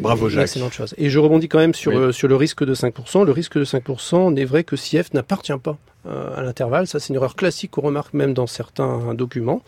Bravo 0.00 0.26
une 0.26 0.30
Jacques. 0.34 0.42
excellente 0.44 0.72
chose. 0.72 0.94
Et 0.98 1.10
je 1.10 1.18
rebondis 1.18 1.48
quand 1.48 1.58
même 1.58 1.74
sur, 1.74 1.92
Oui. 1.92 1.98
euh, 1.98 2.12
sur 2.12 2.28
le 2.28 2.36
risque 2.36 2.64
de 2.64 2.74
5%. 2.74 3.24
Le 3.24 3.32
risque 3.32 3.58
de 3.58 3.64
5% 3.64 4.32
n'est 4.32 4.44
vrai 4.44 4.64
que 4.64 4.76
si 4.76 5.02
F 5.02 5.12
n'appartient 5.14 5.52
pas 5.62 5.76
euh, 6.06 6.36
à 6.36 6.42
l'intervalle. 6.42 6.86
Ça, 6.86 6.98
c'est 7.00 7.08
une 7.10 7.16
erreur 7.16 7.36
classique 7.36 7.72
qu'on 7.72 7.82
remarque 7.82 8.14
même 8.14 8.32
dans 8.34 8.46
certains 8.46 9.14
documents 9.14 9.62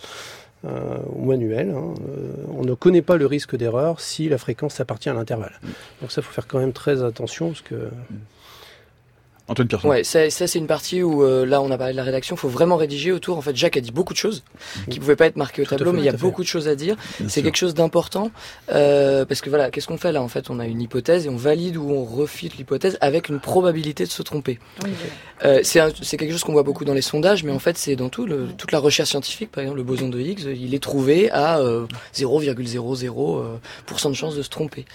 euh, 0.64 0.96
ou 1.14 1.26
manuels. 1.26 1.70
hein. 1.70 1.94
Euh, 2.09 2.32
on 2.57 2.62
ne 2.64 2.74
connaît 2.74 3.03
pas 3.03 3.16
le 3.16 3.26
risque 3.26 3.57
d'erreur 3.57 4.00
si 4.00 4.28
la 4.28 4.38
fréquence 4.38 4.80
appartient 4.80 5.09
à 5.09 5.14
l'intervalle. 5.14 5.59
Donc 6.00 6.12
ça, 6.12 6.20
il 6.20 6.24
faut 6.24 6.32
faire 6.32 6.46
quand 6.46 6.59
même 6.59 6.72
très 6.72 7.03
attention 7.03 7.48
parce 7.48 7.62
que 7.62 7.88
Antoine 9.53 9.68
Pierson. 9.68 9.88
Ouais, 9.88 10.03
ça, 10.03 10.30
ça 10.30 10.46
c'est 10.46 10.59
une 10.59 10.66
partie 10.66 11.03
où 11.03 11.22
euh, 11.22 11.44
là 11.44 11.61
on 11.62 11.70
a 11.70 11.78
parlé 11.78 11.92
de 11.92 11.96
la 11.96 12.03
rédaction, 12.03 12.36
faut 12.36 12.48
vraiment 12.48 12.76
rédiger 12.76 13.12
autour. 13.12 13.38
En 13.38 13.42
fait, 13.42 13.55
Jacques 13.55 13.76
a 13.76 13.80
dit 13.80 13.92
beaucoup 13.92 14.12
de 14.12 14.18
choses 14.18 14.42
qui 14.90 14.98
pouvaient 14.98 15.16
pas 15.16 15.26
être 15.26 15.36
marquées 15.36 15.62
au 15.62 15.64
Tout 15.64 15.76
tableau, 15.76 15.90
fait, 15.90 15.96
mais 15.96 16.03
il 16.03 16.07
y 16.07 16.09
a 16.09 16.12
beaucoup 16.12 16.42
de 16.42 16.48
choses 16.48 16.68
à 16.68 16.74
dire. 16.74 16.96
C'est 17.28 17.42
quelque 17.42 17.57
chose 17.57 17.74
d'important 17.74 18.30
euh, 18.70 19.24
parce 19.24 19.40
que 19.40 19.50
voilà, 19.50 19.70
qu'est-ce 19.70 19.86
qu'on 19.86 19.98
fait 19.98 20.12
là 20.12 20.22
En 20.22 20.28
fait, 20.28 20.50
on 20.50 20.59
a 20.59 20.66
une 20.66 20.80
hypothèse 20.80 21.26
et 21.26 21.28
on 21.28 21.36
valide 21.36 21.76
ou 21.76 21.90
on 21.90 22.05
refute 22.05 22.57
l'hypothèse 22.57 22.98
avec 23.00 23.28
une 23.28 23.40
probabilité 23.40 24.05
de 24.05 24.11
se 24.11 24.22
tromper. 24.22 24.59
Euh, 25.44 25.61
c'est 25.62 26.16
quelque 26.16 26.32
chose 26.32 26.44
qu'on 26.44 26.53
voit 26.53 26.62
beaucoup 26.62 26.84
dans 26.84 26.94
les 26.94 27.03
sondages, 27.03 27.44
mais 27.44 27.53
en 27.53 27.59
fait 27.59 27.76
c'est 27.76 27.96
dans 27.96 28.09
tout 28.09 28.26
le, 28.26 28.48
toute 28.57 28.72
la 28.72 28.78
recherche 28.78 29.11
scientifique. 29.11 29.50
Par 29.50 29.62
exemple, 29.62 29.78
le 29.78 29.84
boson 29.84 30.09
de 30.09 30.18
Higgs, 30.18 30.46
il 30.57 30.74
est 30.74 30.82
trouvé 30.82 31.30
à 31.30 31.59
euh, 31.59 31.86
0,00% 32.14 34.09
de 34.09 34.14
chance 34.14 34.36
de 34.36 34.42
se 34.42 34.48
tromper. 34.48 34.86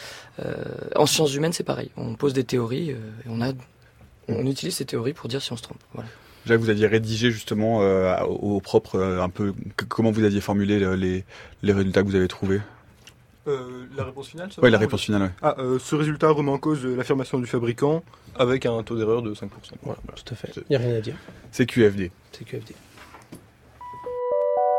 Euh, 0.45 0.53
en 0.95 1.05
sciences 1.05 1.34
humaines, 1.34 1.53
c'est 1.53 1.64
pareil. 1.64 1.89
On 1.97 2.16
pose 2.16 2.34
des 2.34 2.43
théories 2.43 2.91
euh, 2.91 2.95
et 3.26 3.30
on 3.30 3.41
a 3.41 3.51
on 4.28 4.45
utilise 4.45 4.75
ces 4.75 4.86
théories 4.86 5.13
pour 5.13 5.28
dire 5.30 5.41
si 5.41 5.51
on 5.53 5.57
se 5.57 5.63
trompe. 5.63 5.80
Voilà. 5.93 6.09
Jacques, 6.45 6.59
vous 6.61 6.69
aviez 6.69 6.88
rédigé 6.88 7.30
justement 7.32 7.82
euh, 7.82 8.17
au, 8.23 8.59
propre 8.61 8.95
euh, 8.95 9.21
un 9.21 9.30
peu 9.30 9.53
que- 9.75 9.86
comment 9.86 10.11
vous 10.11 10.23
aviez 10.23 10.39
formulé 10.41 10.80
le- 10.80 10.95
les, 10.95 11.25
les 11.61 11.73
résultats 11.73 12.01
que 12.03 12.07
vous 12.07 12.15
avez 12.15 12.28
trouvés? 12.28 12.61
Euh, 13.47 13.86
la 13.95 14.03
réponse 14.03 14.28
finale 14.30 14.51
ça 14.51 14.61
Oui, 14.61 14.69
la 14.71 14.78
réponse 14.78 15.01
finale. 15.03 15.21
ouais. 15.23 15.30
Ah, 15.41 15.55
euh, 15.59 15.80
ce 15.80 15.95
résultat 15.95 16.30
remet 16.30 16.51
en 16.51 16.57
cause 16.57 16.86
l'affirmation 16.86 17.39
du 17.39 17.45
fabricant 17.47 18.03
avec 18.38 18.65
un 18.65 18.84
taux 18.84 18.97
d'erreur 18.97 19.21
de 19.21 19.34
5%. 19.34 19.47
voilà, 19.84 19.99
tout 20.15 20.34
à 20.34 20.36
fait. 20.36 20.51
Il 20.55 20.63
n'y 20.69 20.75
a 20.75 20.80
rien 20.80 20.95
à 20.97 21.01
dire. 21.01 21.15
C'est 21.51 21.65
QFD. 21.65 22.11
C'est 22.34 22.43
QFD. 22.45 22.73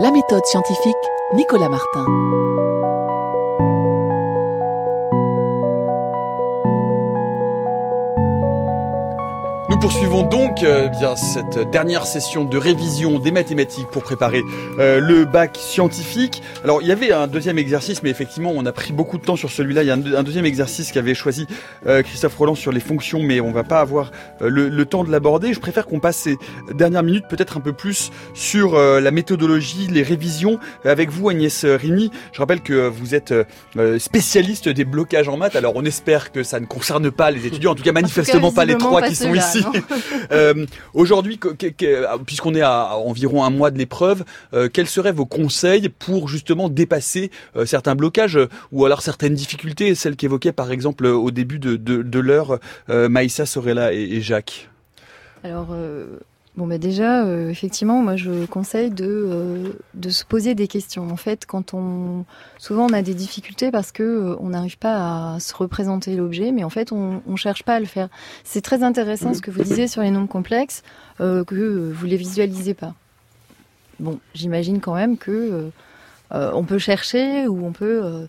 La 0.01 0.11
méthode 0.11 0.45
scientifique, 0.45 0.95
Nicolas 1.35 1.69
Martin. 1.69 2.07
Nous 9.79 9.83
poursuivons 9.83 10.25
donc 10.25 10.65
euh, 10.65 10.89
bien 10.89 11.15
cette 11.15 11.71
dernière 11.71 12.05
session 12.05 12.45
de 12.45 12.59
révision 12.59 13.21
des 13.21 13.31
mathématiques 13.31 13.87
pour 13.93 14.03
préparer 14.03 14.43
euh, 14.81 14.99
le 14.99 15.25
bac 15.25 15.57
scientifique. 15.57 16.43
Alors 16.65 16.83
il 16.83 16.89
y 16.89 16.91
avait 16.91 17.13
un 17.13 17.29
deuxième 17.29 17.59
exercice, 17.59 18.03
mais 18.03 18.11
effectivement 18.11 18.51
on 18.53 18.67
a 18.67 18.73
pris 18.73 18.93
beaucoup 18.93 19.19
de 19.19 19.23
temps 19.23 19.37
sur 19.37 19.53
celui-là. 19.53 19.85
Il 19.85 19.87
y 19.87 19.91
a 19.93 19.95
un, 19.95 20.15
un 20.17 20.25
deuxième 20.25 20.47
exercice 20.47 20.91
qu'avait 20.91 21.15
choisi 21.15 21.47
euh, 21.87 22.03
Christophe 22.03 22.35
Roland 22.35 22.57
sur 22.57 22.73
les 22.73 22.81
fonctions, 22.81 23.23
mais 23.23 23.41
on 23.41 23.53
va 23.53 23.63
pas 23.63 23.79
avoir 23.79 24.11
euh, 24.43 24.49
le, 24.49 24.69
le 24.69 24.85
temps 24.85 25.05
de 25.05 25.13
l'aborder. 25.13 25.55
Je 25.55 25.61
préfère 25.61 25.87
qu'on 25.87 26.01
passe 26.01 26.17
ces 26.17 26.39
dernières 26.75 27.05
minutes 27.05 27.27
peut-être 27.29 27.57
un 27.57 27.61
peu 27.61 27.73
plus 27.73 28.11
sur 28.35 28.75
euh, 28.75 29.01
la 29.01 29.13
méthodologie, 29.13 29.87
les 29.87 30.03
révisions. 30.03 30.59
Avec 30.85 31.11
vous 31.11 31.29
Agnès 31.29 31.65
Rimi, 31.65 32.11
je 32.33 32.41
rappelle 32.41 32.63
que 32.63 32.89
vous 32.89 33.15
êtes 33.15 33.33
euh, 33.77 33.99
spécialiste 34.01 34.69
des 34.69 34.85
blocages 34.85 35.29
en 35.29 35.37
maths. 35.37 35.55
Alors 35.55 35.75
on 35.77 35.85
espère 35.85 36.33
que 36.33 36.43
ça 36.43 36.59
ne 36.59 36.67
concerne 36.67 37.13
pas 37.13 37.31
les 37.31 37.47
étudiants, 37.47 37.71
en 37.71 37.77
tout 37.77 37.85
cas 37.85 37.93
manifestement 37.93 38.51
pas 38.51 38.65
les 38.65 38.77
trois 38.77 39.03
pas 39.03 39.09
qui 39.09 39.15
sont 39.15 39.33
ici. 39.33 39.63
Non 39.73 39.81
Euh, 40.31 40.67
Aujourd'hui, 40.95 41.39
puisqu'on 42.27 42.55
est 42.55 42.61
à 42.61 42.97
environ 42.97 43.45
un 43.45 43.51
mois 43.51 43.71
de 43.71 43.79
l'épreuve, 43.79 44.25
euh, 44.53 44.69
quels 44.73 44.87
seraient 44.87 45.13
vos 45.13 45.27
conseils 45.27 45.89
pour 45.89 46.29
justement 46.29 46.69
dépasser 46.69 47.31
euh, 47.57 47.67
certains 47.67 47.95
blocages 47.95 48.37
euh, 48.37 48.49
ou 48.73 48.85
alors 48.85 49.03
certaines 49.03 49.35
difficultés, 49.35 49.95
celles 49.95 50.17
qu'évoquaient 50.17 50.53
par 50.53 50.71
exemple 50.71 51.07
au 51.07 51.31
début 51.31 51.59
de, 51.59 51.77
de, 51.77 52.03
de 52.03 52.19
l'heure 52.19 52.59
euh, 52.91 53.09
Maïssa, 53.09 53.47
Sorella 53.47 53.93
et, 53.93 54.03
et 54.03 54.21
Jacques? 54.21 54.69
Alors, 55.45 55.69
euh, 55.73 56.19
bon, 56.59 56.67
bah 56.67 56.77
déjà, 56.77 57.25
euh, 57.25 57.49
effectivement, 57.49 58.03
moi, 58.03 58.17
je 58.17 58.45
conseille 58.45 58.91
de, 58.91 59.07
euh, 59.07 59.73
de 59.95 60.11
se 60.11 60.25
poser 60.25 60.57
des 60.57 60.67
questions. 60.67 61.09
En 61.09 61.17
fait, 61.17 61.47
quand 61.47 61.73
on, 61.73 62.25
souvent, 62.59 62.87
on 62.87 62.93
a 62.93 63.01
des 63.01 63.15
difficultés 63.15 63.71
parce 63.71 63.93
que 63.93 64.03
euh, 64.03 64.37
on 64.41 64.49
n'arrive 64.49 64.77
pas 64.77 65.35
à 65.35 65.41
se 65.41 65.55
représenter 65.55 66.17
l'objet, 66.17 66.51
mais 66.51 66.65
en 66.65 66.69
fait, 66.69 66.91
on, 66.91 67.23
on 67.27 67.37
cherche 67.37 67.63
pas 67.63 67.77
à 67.77 67.81
le 67.81 67.87
faire. 67.87 68.09
C'est 68.43 68.61
très 68.61 68.83
intéressant 68.83 69.33
ce 69.35 69.41
que 69.41 69.53
vous 69.53 69.63
disiez 69.63 69.87
sur 69.87 70.03
les 70.03 70.11
nombres 70.11 70.29
complexes, 70.29 70.83
euh, 71.21 71.45
que 71.45 71.93
vous 71.93 72.07
les 72.07 72.17
visualisez 72.17 72.75
pas. 72.75 72.95
Bon, 74.01 74.19
j'imagine 74.35 74.81
quand 74.81 74.95
même 74.95 75.17
que 75.17 75.71
on 76.31 76.65
peut 76.65 76.79
chercher 76.79 77.49
ou 77.49 77.65
on 77.65 77.73
peut. 77.73 78.27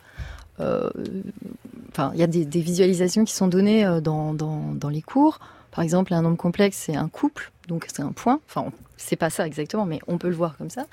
Enfin, 0.60 2.12
il 2.14 2.20
y 2.20 2.24
a 2.24 2.28
des, 2.28 2.62
visualisations 2.62 3.26
qui 3.26 3.34
sont 3.34 3.48
données 3.48 4.00
dans, 4.02 4.34
dans 4.34 4.90
les 4.90 5.02
cours. 5.02 5.40
Par 5.72 5.84
exemple, 5.84 6.14
un 6.14 6.22
nombre 6.22 6.38
complexe, 6.38 6.78
c'est 6.86 6.96
un 6.96 7.08
couple, 7.08 7.52
donc 7.70 7.86
c'est 7.88 8.02
un 8.02 8.12
point. 8.12 8.42
Enfin, 8.50 8.66
c'est 8.98 9.16
pas 9.16 9.30
ça 9.30 9.48
exactement, 9.48 9.86
mais 9.86 10.00
on 10.08 10.18
peut 10.18 10.28
le 10.28 10.36
voir 10.36 10.58
comme 10.58 10.70
ça. 10.70 10.86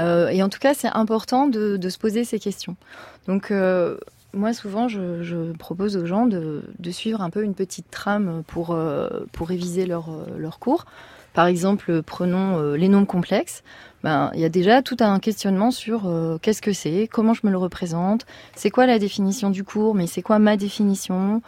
Euh, 0.00 0.28
et 0.28 0.42
en 0.42 0.48
tout 0.48 0.58
cas, 0.58 0.74
c'est 0.74 0.88
important 0.88 1.46
de, 1.46 1.78
se 1.88 1.98
poser 1.98 2.24
ces 2.24 2.38
questions. 2.38 2.76
Donc, 3.26 3.50
euh, 3.50 3.98
moi, 4.32 4.52
souvent, 4.52 4.88
je, 4.88 5.52
propose 5.52 5.96
aux 5.96 6.06
gens 6.06 6.26
de, 6.26 6.62
suivre 6.90 7.20
un 7.20 7.30
peu 7.30 7.44
une 7.44 7.54
petite 7.54 7.90
trame 7.90 8.42
pour, 8.46 8.70
euh, 8.70 9.08
réviser 9.40 9.86
leur, 9.86 10.58
cours. 10.58 10.86
Par 11.34 11.46
exemple, 11.46 12.02
prenons 12.02 12.72
les 12.72 12.88
nombres 12.88 13.06
complexes. 13.06 13.62
Ben, 14.02 14.30
il 14.34 14.40
y 14.40 14.44
a 14.44 14.48
déjà 14.48 14.82
tout 14.82 14.96
un 15.00 15.18
questionnement 15.18 15.70
sur 15.70 16.10
qu'est-ce 16.40 16.62
que 16.62 16.72
c'est, 16.72 17.08
comment 17.10 17.34
je 17.34 17.40
me 17.44 17.50
le 17.50 17.58
représente, 17.58 18.26
c'est 18.54 18.70
quoi 18.70 18.86
la 18.86 18.98
définition 18.98 19.50
du 19.50 19.64
cours, 19.64 19.94
mais 19.94 20.06
c'est 20.06 20.22
quoi 20.22 20.38
ma 20.38 20.56
définition, 20.56 21.42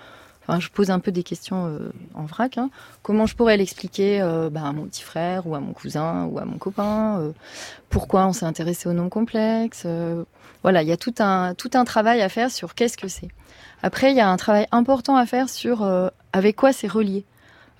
Je 0.58 0.68
pose 0.68 0.90
un 0.90 0.98
peu 0.98 1.12
des 1.12 1.22
questions 1.22 1.66
euh, 1.66 1.92
en 2.14 2.24
vrac. 2.24 2.58
hein. 2.58 2.70
Comment 3.02 3.26
je 3.26 3.36
pourrais 3.36 3.56
l'expliquer 3.56 4.20
euh, 4.20 4.50
bah, 4.50 4.62
à 4.64 4.72
mon 4.72 4.86
petit 4.86 5.02
frère 5.02 5.46
ou 5.46 5.54
à 5.54 5.60
mon 5.60 5.72
cousin 5.72 6.24
ou 6.24 6.38
à 6.38 6.44
mon 6.44 6.58
copain 6.58 7.20
euh, 7.20 7.32
Pourquoi 7.88 8.26
on 8.26 8.32
s'est 8.32 8.46
intéressé 8.46 8.88
aux 8.88 8.92
nombres 8.92 9.10
complexes 9.10 9.82
euh, 9.86 10.24
Voilà, 10.62 10.82
il 10.82 10.88
y 10.88 10.92
a 10.92 10.96
tout 10.96 11.14
un, 11.18 11.54
tout 11.54 11.70
un 11.74 11.84
travail 11.84 12.22
à 12.22 12.28
faire 12.28 12.50
sur 12.50 12.74
qu'est-ce 12.74 12.96
que 12.96 13.08
c'est. 13.08 13.28
Après, 13.82 14.10
il 14.10 14.16
y 14.16 14.20
a 14.20 14.28
un 14.28 14.36
travail 14.36 14.66
important 14.72 15.16
à 15.16 15.26
faire 15.26 15.48
sur 15.48 15.88
avec 16.32 16.56
quoi 16.56 16.72
c'est 16.72 16.86
relié. 16.86 17.24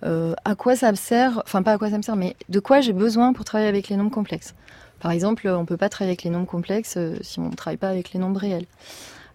À 0.03 0.55
quoi 0.57 0.75
ça 0.75 0.91
me 0.91 0.97
sert, 0.97 1.43
enfin 1.45 1.63
pas 1.63 1.73
à 1.73 1.79
quoi 1.79 1.91
ça 1.91 1.99
me 1.99 2.03
sert, 2.03 2.17
mais 2.17 2.37
de 2.49 2.59
quoi 2.59 2.81
j'ai 2.81 2.95
besoin 2.95 3.35
pour 3.35 3.45
travailler 3.45 3.69
avec 3.69 3.89
les 3.89 3.97
nombres 3.97 4.11
complexes. 4.11 4.55
Par 5.01 5.11
exemple, 5.11 5.47
on 5.47 5.67
peut 5.67 5.77
pas 5.77 5.91
travailler 5.91 6.13
avec 6.13 6.23
les 6.23 6.31
nombres 6.31 6.47
complexes 6.47 6.97
si 7.21 7.39
on 7.39 7.51
ne 7.51 7.55
travaille 7.55 7.77
pas 7.77 7.91
avec 7.91 8.13
les 8.13 8.19
nombres 8.19 8.41
réels. 8.41 8.65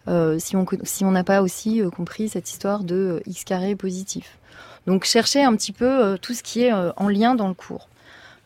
Euh, 0.08 0.38
si 0.40 0.56
on 1.04 1.12
n'a 1.12 1.24
pas 1.24 1.42
aussi 1.42 1.82
euh, 1.82 1.90
compris 1.90 2.30
cette 2.30 2.50
histoire 2.50 2.84
de 2.84 2.96
euh, 2.96 3.20
x 3.30 3.44
carré 3.44 3.76
positif. 3.76 4.38
Donc 4.86 5.04
chercher 5.04 5.44
un 5.44 5.56
petit 5.56 5.72
peu 5.72 6.16
tout 6.22 6.36
ce 6.36 6.44
qui 6.44 6.62
est 6.62 6.72
en 6.72 7.08
lien 7.10 7.34
dans 7.34 7.48
le 7.48 7.56
cours. 7.56 7.90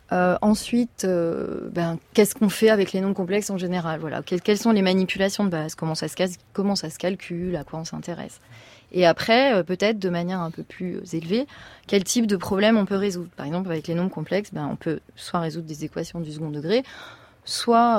Ensuite, 0.10 1.06
ben, 1.06 2.00
qu'est-ce 2.14 2.34
qu'on 2.34 2.48
fait 2.48 2.70
avec 2.70 2.94
les 2.94 3.02
nombres 3.02 3.14
complexes 3.14 3.50
en 3.50 3.58
général? 3.58 4.00
Voilà, 4.00 4.22
Que- 4.22 4.36
quelles 4.38 4.58
sont 4.58 4.72
les 4.72 4.82
manipulations 4.82 5.44
de 5.44 5.50
base? 5.50 5.76
Comment 5.76 5.96
ça 5.96 6.08
se 6.08 6.16
comment 6.54 6.78
ça 6.78 6.90
se 6.90 6.98
calcule? 6.98 7.58
À 7.58 7.66
quoi 7.66 7.80
on 7.80 7.84
s'intéresse? 7.84 8.40
Et 8.94 9.06
après, 9.06 9.64
peut-être 9.66 10.00
de 10.00 10.10
manière 10.10 10.40
un 10.40 10.50
peu 10.50 10.64
plus 10.64 11.02
élevée, 11.14 11.46
quel 11.88 12.06
type 12.06 12.26
de 12.26 12.38
problème 12.38 12.78
on 12.78 12.86
peut 12.86 12.96
résoudre? 12.96 13.30
Par 13.36 13.46
exemple, 13.46 13.70
avec 13.70 13.88
les 13.88 13.94
nombres 13.94 14.10
complexes, 14.10 14.52
ben, 14.54 14.68
on 14.72 14.78
peut 14.78 15.02
soit 15.18 15.42
résoudre 15.42 15.68
des 15.68 15.84
équations 15.84 16.22
du 16.22 16.32
second 16.32 16.52
degré, 16.52 16.84
soit 17.44 17.98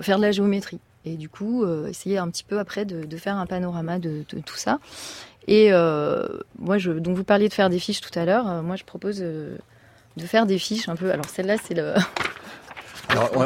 faire 0.00 0.16
de 0.16 0.22
la 0.22 0.32
géométrie. 0.32 0.80
Et 1.04 1.16
du 1.16 1.28
coup, 1.28 1.64
euh, 1.64 1.88
essayer 1.88 2.18
un 2.18 2.28
petit 2.30 2.44
peu 2.44 2.58
après 2.58 2.84
de, 2.84 3.16
faire 3.16 3.36
un 3.36 3.46
panorama 3.46 3.98
de, 3.98 4.22
tout 4.22 4.56
ça. 4.56 4.78
Et 5.48 5.72
euh, 5.72 6.26
moi, 6.58 6.78
je, 6.78 6.92
donc 6.92 7.16
vous 7.16 7.24
parliez 7.24 7.48
de 7.48 7.54
faire 7.54 7.70
des 7.70 7.78
fiches 7.78 8.00
tout 8.00 8.16
à 8.16 8.24
l'heure. 8.24 8.48
Euh, 8.48 8.62
moi, 8.62 8.76
je 8.76 8.84
propose 8.84 9.18
de 9.18 9.56
faire 10.18 10.46
des 10.46 10.58
fiches 10.58 10.88
un 10.88 10.96
peu. 10.96 11.10
Alors 11.10 11.28
celle-là, 11.28 11.56
c'est 11.58 11.74
le. 11.74 11.94
Alors, 13.12 13.30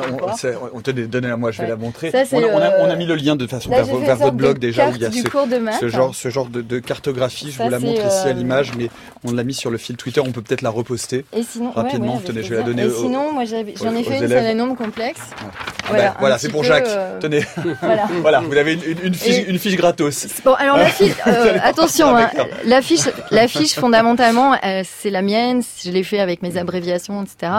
on, 0.73 0.79
on, 0.79 0.81
te 0.81 0.91
donne 0.91 1.25
à 1.27 1.37
moi, 1.37 1.51
je 1.51 1.59
vais 1.59 1.64
Ouais. 1.64 1.71
la 1.71 1.77
montrer. 1.77 2.11
Ça, 2.11 2.23
on, 2.33 2.39
a, 2.39 2.47
on 2.47 2.59
a- 2.59 2.69
le- 2.71 2.75
on 2.87 2.91
a 2.91 2.97
mis 2.97 3.07
le 3.07 3.14
lien 3.17 3.37
de 3.37 3.47
façon 3.47 3.71
Là, 3.71 3.83
vers, 3.83 4.17
votre 4.17 4.33
blog 4.33 4.59
déjà 4.59 4.89
où 4.89 4.93
il 4.95 5.01
y 5.03 5.05
a 5.05 5.11
ce, 5.11 5.89
genre, 5.89 6.14
ce 6.14 6.29
genre 6.31 6.47
de, 6.47 6.62
de 6.62 6.79
cartographie. 6.79 7.51
Je 7.51 7.62
vous 7.62 7.69
la 7.69 7.79
montre 7.79 8.01
ici 8.07 8.19
à 8.25 8.29
euh, 8.29 8.33
l'image, 8.33 8.73
mais 8.79 8.89
on 9.25 9.33
l'a 9.33 9.45
mis 9.45 9.55
sur 9.55 9.71
le 9.71 9.79
fil 9.79 9.97
Twitter. 9.97 10.21
On 10.21 10.33
peut 10.33 10.43
peut-être 10.43 10.62
la 10.62 10.71
reposter. 10.71 11.25
Et 11.33 11.43
sinon, 11.43 11.73
Rapidement, 11.73 12.17
ouais, 12.17 12.23
tenez, 12.25 12.43
je 12.43 12.51
vais 12.51 12.57
la 12.57 12.62
donner 12.62 12.83
Et 12.83 12.87
aux- 12.87 13.03
sinon, 13.03 13.33
moi, 13.33 13.45
j'en 13.45 13.57
ai 13.97 14.03
fait 14.05 14.19
une 14.21 14.29
sur 14.29 14.41
les 14.41 14.55
nombres 14.55 14.77
complexes. 14.77 15.21
Ah 15.39 15.45
Voilà, 15.89 16.03
ben, 16.05 16.09
un 16.11 16.14
voilà 16.21 16.39
c'est 16.39 16.49
pour 16.49 16.64
Jacques. 16.64 16.85
euh, 16.87 17.19
Tenez, 17.21 17.45
Voilà. 17.83 18.09
voilà, 18.21 18.41
vous 18.41 18.57
avez 18.57 18.75
une, 18.75 18.81
une 19.05 19.14
fiche, 19.14 19.37
Et- 19.39 19.51
une 19.51 19.59
fiche 19.59 19.77
gratos. 19.77 20.27
Bon, 20.45 20.55
alors 20.55 20.77
la 20.77 20.87
fiche, 20.87 21.12
euh, 21.27 21.59
attention, 21.62 22.12
partir 22.12 22.43
hein, 22.43 22.47
la 22.64 22.83
fiche, 22.83 23.09
la 23.31 23.49
fiche 23.49 23.75
fondamentalement, 23.75 24.55
euh, 24.64 24.83
c'est 24.85 25.11
la 25.11 25.23
mienne. 25.23 25.62
Je 25.85 25.91
l'ai 25.91 26.03
fait 26.05 26.21
avec 26.21 26.43
mes 26.43 26.57
abréviations, 26.57 27.23
etc. 27.23 27.53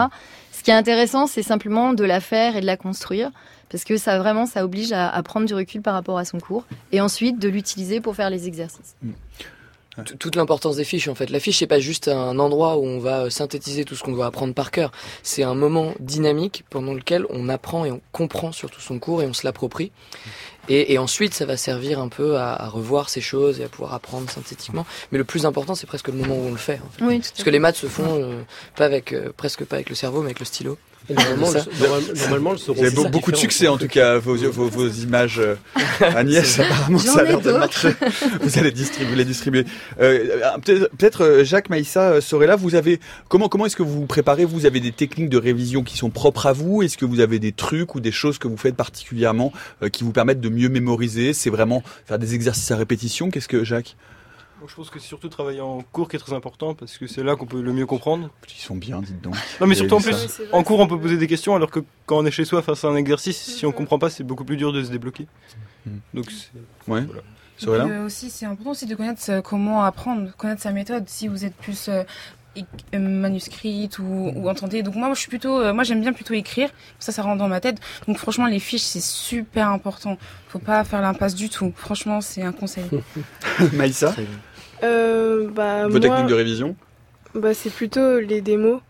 Ce 0.68 0.70
qui 0.70 0.74
est 0.76 0.80
intéressant, 0.80 1.26
c'est 1.26 1.42
simplement 1.42 1.94
de 1.94 2.04
la 2.04 2.20
faire 2.20 2.54
et 2.54 2.60
de 2.60 2.66
la 2.66 2.76
construire, 2.76 3.30
parce 3.70 3.84
que 3.84 3.96
ça 3.96 4.18
vraiment, 4.18 4.44
ça 4.44 4.66
oblige 4.66 4.92
à, 4.92 5.08
à 5.08 5.22
prendre 5.22 5.46
du 5.46 5.54
recul 5.54 5.80
par 5.80 5.94
rapport 5.94 6.18
à 6.18 6.26
son 6.26 6.40
cours, 6.40 6.66
et 6.92 7.00
ensuite 7.00 7.38
de 7.38 7.48
l'utiliser 7.48 8.02
pour 8.02 8.14
faire 8.14 8.28
les 8.28 8.46
exercices. 8.46 8.94
T- 9.96 10.14
toute 10.18 10.36
l'importance 10.36 10.76
des 10.76 10.84
fiches 10.84 11.08
en 11.08 11.14
fait. 11.14 11.30
La 11.30 11.40
fiche 11.40 11.58
c'est 11.60 11.66
pas 11.66 11.80
juste 11.80 12.06
un 12.08 12.38
endroit 12.38 12.76
où 12.76 12.84
on 12.84 12.98
va 12.98 13.20
euh, 13.22 13.30
synthétiser 13.30 13.86
tout 13.86 13.94
ce 13.96 14.02
qu'on 14.02 14.12
doit 14.12 14.26
apprendre 14.26 14.52
par 14.52 14.70
cœur. 14.70 14.92
C'est 15.22 15.42
un 15.42 15.54
moment 15.54 15.94
dynamique 16.00 16.64
pendant 16.68 16.92
lequel 16.92 17.24
on 17.30 17.48
apprend 17.48 17.86
et 17.86 17.90
on 17.90 18.02
comprend 18.12 18.52
surtout 18.52 18.82
son 18.82 18.98
cours 18.98 19.22
et 19.22 19.26
on 19.26 19.32
se 19.32 19.46
l'approprie. 19.46 19.90
Et, 20.68 20.92
et, 20.92 20.98
ensuite, 20.98 21.34
ça 21.34 21.46
va 21.46 21.56
servir 21.56 22.00
un 22.00 22.08
peu 22.08 22.36
à, 22.36 22.52
à, 22.52 22.68
revoir 22.68 23.08
ces 23.08 23.20
choses 23.20 23.60
et 23.60 23.64
à 23.64 23.68
pouvoir 23.68 23.94
apprendre 23.94 24.30
synthétiquement. 24.30 24.86
Mais 25.12 25.18
le 25.18 25.24
plus 25.24 25.46
important, 25.46 25.74
c'est 25.74 25.86
presque 25.86 26.08
le 26.08 26.14
moment 26.14 26.36
où 26.36 26.46
on 26.48 26.50
le 26.50 26.56
fait. 26.56 26.80
En 26.84 26.90
fait. 26.90 27.04
Oui, 27.04 27.18
Parce 27.18 27.42
que 27.42 27.50
les 27.50 27.58
maths 27.58 27.76
se 27.76 27.86
font 27.86 28.22
euh, 28.22 28.42
pas 28.76 28.84
avec, 28.84 29.12
euh, 29.12 29.32
presque 29.36 29.64
pas 29.64 29.76
avec 29.76 29.88
le 29.88 29.94
cerveau, 29.94 30.20
mais 30.20 30.26
avec 30.26 30.40
le 30.40 30.46
stylo. 30.46 30.78
Et 31.10 31.14
normalement, 31.14 31.50
le, 31.50 32.20
normalement, 32.20 32.52
le 32.52 32.58
Vous 32.58 32.80
avez 32.80 32.90
beaucoup, 32.90 33.08
beaucoup 33.08 33.32
de 33.32 33.36
succès 33.36 33.66
en 33.66 33.78
tout 33.78 33.88
cas, 33.88 34.18
vos, 34.18 34.36
vos, 34.36 34.68
vos 34.68 34.88
images. 34.88 35.38
Euh, 35.38 35.54
Agnès, 36.00 36.60
apparemment, 36.60 36.98
ça 36.98 37.20
a 37.20 37.22
l'air 37.24 37.40
de 37.40 37.52
marcher. 37.52 37.90
Vous 38.42 38.58
allez 38.58 38.70
distribuer, 38.70 39.16
les 39.16 39.24
distribuer. 39.24 39.64
Euh, 40.00 40.38
Peut-être, 40.62 41.18
peut 41.18 41.44
Jacques 41.44 41.70
Maïssa 41.70 42.20
Sorella, 42.20 42.56
vous 42.56 42.74
avez 42.74 43.00
comment 43.28 43.48
comment 43.48 43.66
est-ce 43.66 43.76
que 43.76 43.82
vous 43.82 44.00
vous 44.00 44.06
préparez? 44.06 44.44
Vous 44.44 44.66
avez 44.66 44.80
des 44.80 44.92
techniques 44.92 45.28
de 45.28 45.38
révision 45.38 45.82
qui 45.82 45.96
sont 45.96 46.10
propres 46.10 46.46
à 46.46 46.52
vous? 46.52 46.82
Est-ce 46.82 46.98
que 46.98 47.04
vous 47.04 47.20
avez 47.20 47.38
des 47.38 47.52
trucs 47.52 47.94
ou 47.94 48.00
des 48.00 48.12
choses 48.12 48.38
que 48.38 48.48
vous 48.48 48.56
faites 48.56 48.76
particulièrement 48.76 49.52
euh, 49.82 49.88
qui 49.88 50.04
vous 50.04 50.12
permettent 50.12 50.40
de 50.40 50.48
mieux 50.58 50.68
mémoriser 50.68 51.32
C'est 51.32 51.50
vraiment 51.50 51.82
faire 52.06 52.18
des 52.18 52.34
exercices 52.34 52.70
à 52.70 52.76
répétition 52.76 53.30
Qu'est-ce 53.30 53.48
que 53.48 53.64
Jacques? 53.64 53.96
Je 54.66 54.74
pense 54.74 54.90
que 54.90 54.98
c'est 54.98 55.06
surtout 55.06 55.28
travailler 55.28 55.60
en 55.60 55.82
cours 55.82 56.08
qui 56.08 56.16
est 56.16 56.18
très 56.18 56.34
important 56.34 56.74
parce 56.74 56.98
que 56.98 57.06
c'est 57.06 57.22
là 57.22 57.36
qu'on 57.36 57.46
peut 57.46 57.62
le 57.62 57.72
mieux 57.72 57.86
comprendre. 57.86 58.28
Ils 58.48 58.60
sont 58.60 58.74
bien, 58.74 59.00
dites 59.00 59.20
donc. 59.20 59.36
Non, 59.60 59.68
mais 59.68 59.76
surtout 59.76 59.94
en 59.94 60.00
plus, 60.00 60.42
en 60.50 60.64
cours, 60.64 60.80
on 60.80 60.88
peut 60.88 60.98
poser 60.98 61.16
des 61.16 61.28
questions 61.28 61.54
alors 61.54 61.70
que 61.70 61.80
quand 62.06 62.18
on 62.18 62.26
est 62.26 62.32
chez 62.32 62.44
soi 62.44 62.60
face 62.60 62.84
à 62.84 62.88
un 62.88 62.96
exercice, 62.96 63.40
si 63.40 63.66
on 63.66 63.72
comprend 63.72 64.00
pas, 64.00 64.10
c'est 64.10 64.24
beaucoup 64.24 64.44
plus 64.44 64.56
dur 64.56 64.72
de 64.72 64.82
se 64.82 64.90
débloquer. 64.90 65.28
Hmm. 65.86 65.98
Donc, 66.12 66.32
ouais. 66.88 67.04
Voilà. 67.62 67.84
Euh, 67.84 68.06
aussi, 68.06 68.30
c'est 68.30 68.46
important 68.46 68.70
aussi 68.70 68.86
de 68.86 68.94
connaître 68.94 69.40
comment 69.42 69.82
apprendre, 69.82 70.30
connaître 70.36 70.62
sa 70.62 70.72
méthode. 70.72 71.08
Si 71.08 71.28
vous 71.28 71.44
êtes 71.44 71.56
plus 71.56 71.88
euh, 71.88 72.04
manuscrite 72.92 73.98
ou, 73.98 74.32
ou 74.34 74.48
entendez. 74.48 74.82
Donc 74.82 74.94
moi, 74.94 75.10
je 75.14 75.20
suis 75.20 75.28
plutôt, 75.28 75.60
euh, 75.60 75.72
moi 75.72 75.84
j'aime 75.84 76.00
bien 76.00 76.12
plutôt 76.12 76.34
écrire. 76.34 76.70
Ça, 76.98 77.12
ça 77.12 77.22
rentre 77.22 77.38
dans 77.38 77.48
ma 77.48 77.60
tête. 77.60 77.78
Donc 78.06 78.18
franchement, 78.18 78.46
les 78.46 78.60
fiches 78.60 78.82
c'est 78.82 79.02
super 79.02 79.68
important. 79.68 80.18
Faut 80.48 80.58
pas 80.58 80.82
faire 80.84 81.00
l'impasse 81.00 81.34
du 81.34 81.48
tout. 81.48 81.72
Franchement, 81.76 82.20
c'est 82.20 82.42
un 82.42 82.52
conseil. 82.52 82.84
Maïssa 83.72 84.14
euh, 84.82 85.48
bah, 85.50 85.84
Vos 85.84 85.90
moi, 85.90 86.00
techniques 86.00 86.26
de 86.26 86.34
révision 86.34 86.76
bah, 87.34 87.54
C'est 87.54 87.70
plutôt 87.70 88.20
les 88.20 88.40
démos, 88.40 88.80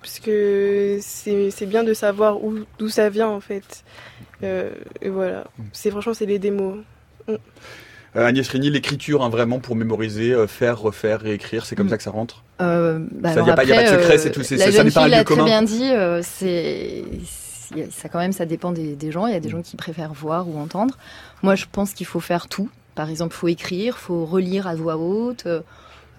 parce 0.00 0.18
que 0.18 0.98
c'est 1.00 1.66
bien 1.66 1.84
de 1.84 1.94
savoir 1.94 2.38
d'où 2.78 2.88
ça 2.88 3.08
vient 3.10 3.28
en 3.28 3.40
fait. 3.40 3.84
Euh, 4.42 4.70
et 5.00 5.08
voilà, 5.08 5.44
c'est 5.72 5.90
franchement 5.90 6.14
c'est 6.14 6.26
les 6.26 6.38
démos. 6.38 6.78
Euh, 8.16 8.26
Agnès 8.26 8.46
Régny, 8.48 8.70
l'écriture, 8.70 9.22
hein, 9.24 9.28
vraiment 9.28 9.58
pour 9.58 9.74
mémoriser, 9.76 10.32
euh, 10.32 10.46
faire, 10.46 10.78
refaire, 10.80 11.20
réécrire, 11.20 11.66
c'est 11.66 11.74
comme 11.74 11.86
Mm. 11.86 11.90
ça 11.90 11.96
que 11.96 12.02
ça 12.04 12.10
rentre? 12.10 12.42
Euh, 12.60 13.00
bah 13.10 13.30
Ça, 13.30 13.34
alors 13.36 13.48
y 13.48 13.50
a 13.50 13.54
pas- 13.54 13.64
y 13.64 13.72
a 13.72 13.74
pas 13.76 13.82
de 13.82 13.88
secret, 14.00 14.18
c'est 14.18 14.30
tout, 14.30 14.42
c'est- 14.44 14.56
La 14.56 14.66
ça 14.66 14.70
jeune 14.70 14.86
un 14.86 14.90
fille 14.90 15.10
l'a 15.10 15.24
très 15.24 15.34
commun. 15.34 15.44
bien 15.44 15.62
dit. 15.62 15.90
c'est 16.22 17.04
ça 17.90 18.08
quand 18.08 18.20
même, 18.20 18.32
ça 18.32 18.46
dépend 18.46 18.70
des, 18.70 18.94
des 18.94 19.10
gens. 19.10 19.26
Il 19.26 19.32
y 19.32 19.36
a 19.36 19.38
Mm. 19.38 19.42
des 19.42 19.48
gens 19.48 19.62
qui 19.62 19.76
préfèrent 19.76 20.12
voir 20.12 20.48
ou 20.48 20.58
entendre. 20.60 20.96
Moi, 21.42 21.56
je 21.56 21.64
pense 21.70 21.92
qu'il 21.92 22.06
faut 22.06 22.20
faire 22.20 22.46
tout. 22.48 22.68
Par 22.94 23.10
exemple, 23.10 23.34
il 23.34 23.38
faut 23.38 23.48
écrire, 23.48 23.96
il 23.98 24.00
faut 24.00 24.24
relire 24.24 24.68
à 24.68 24.76
voix 24.76 24.96
haute. 24.96 25.46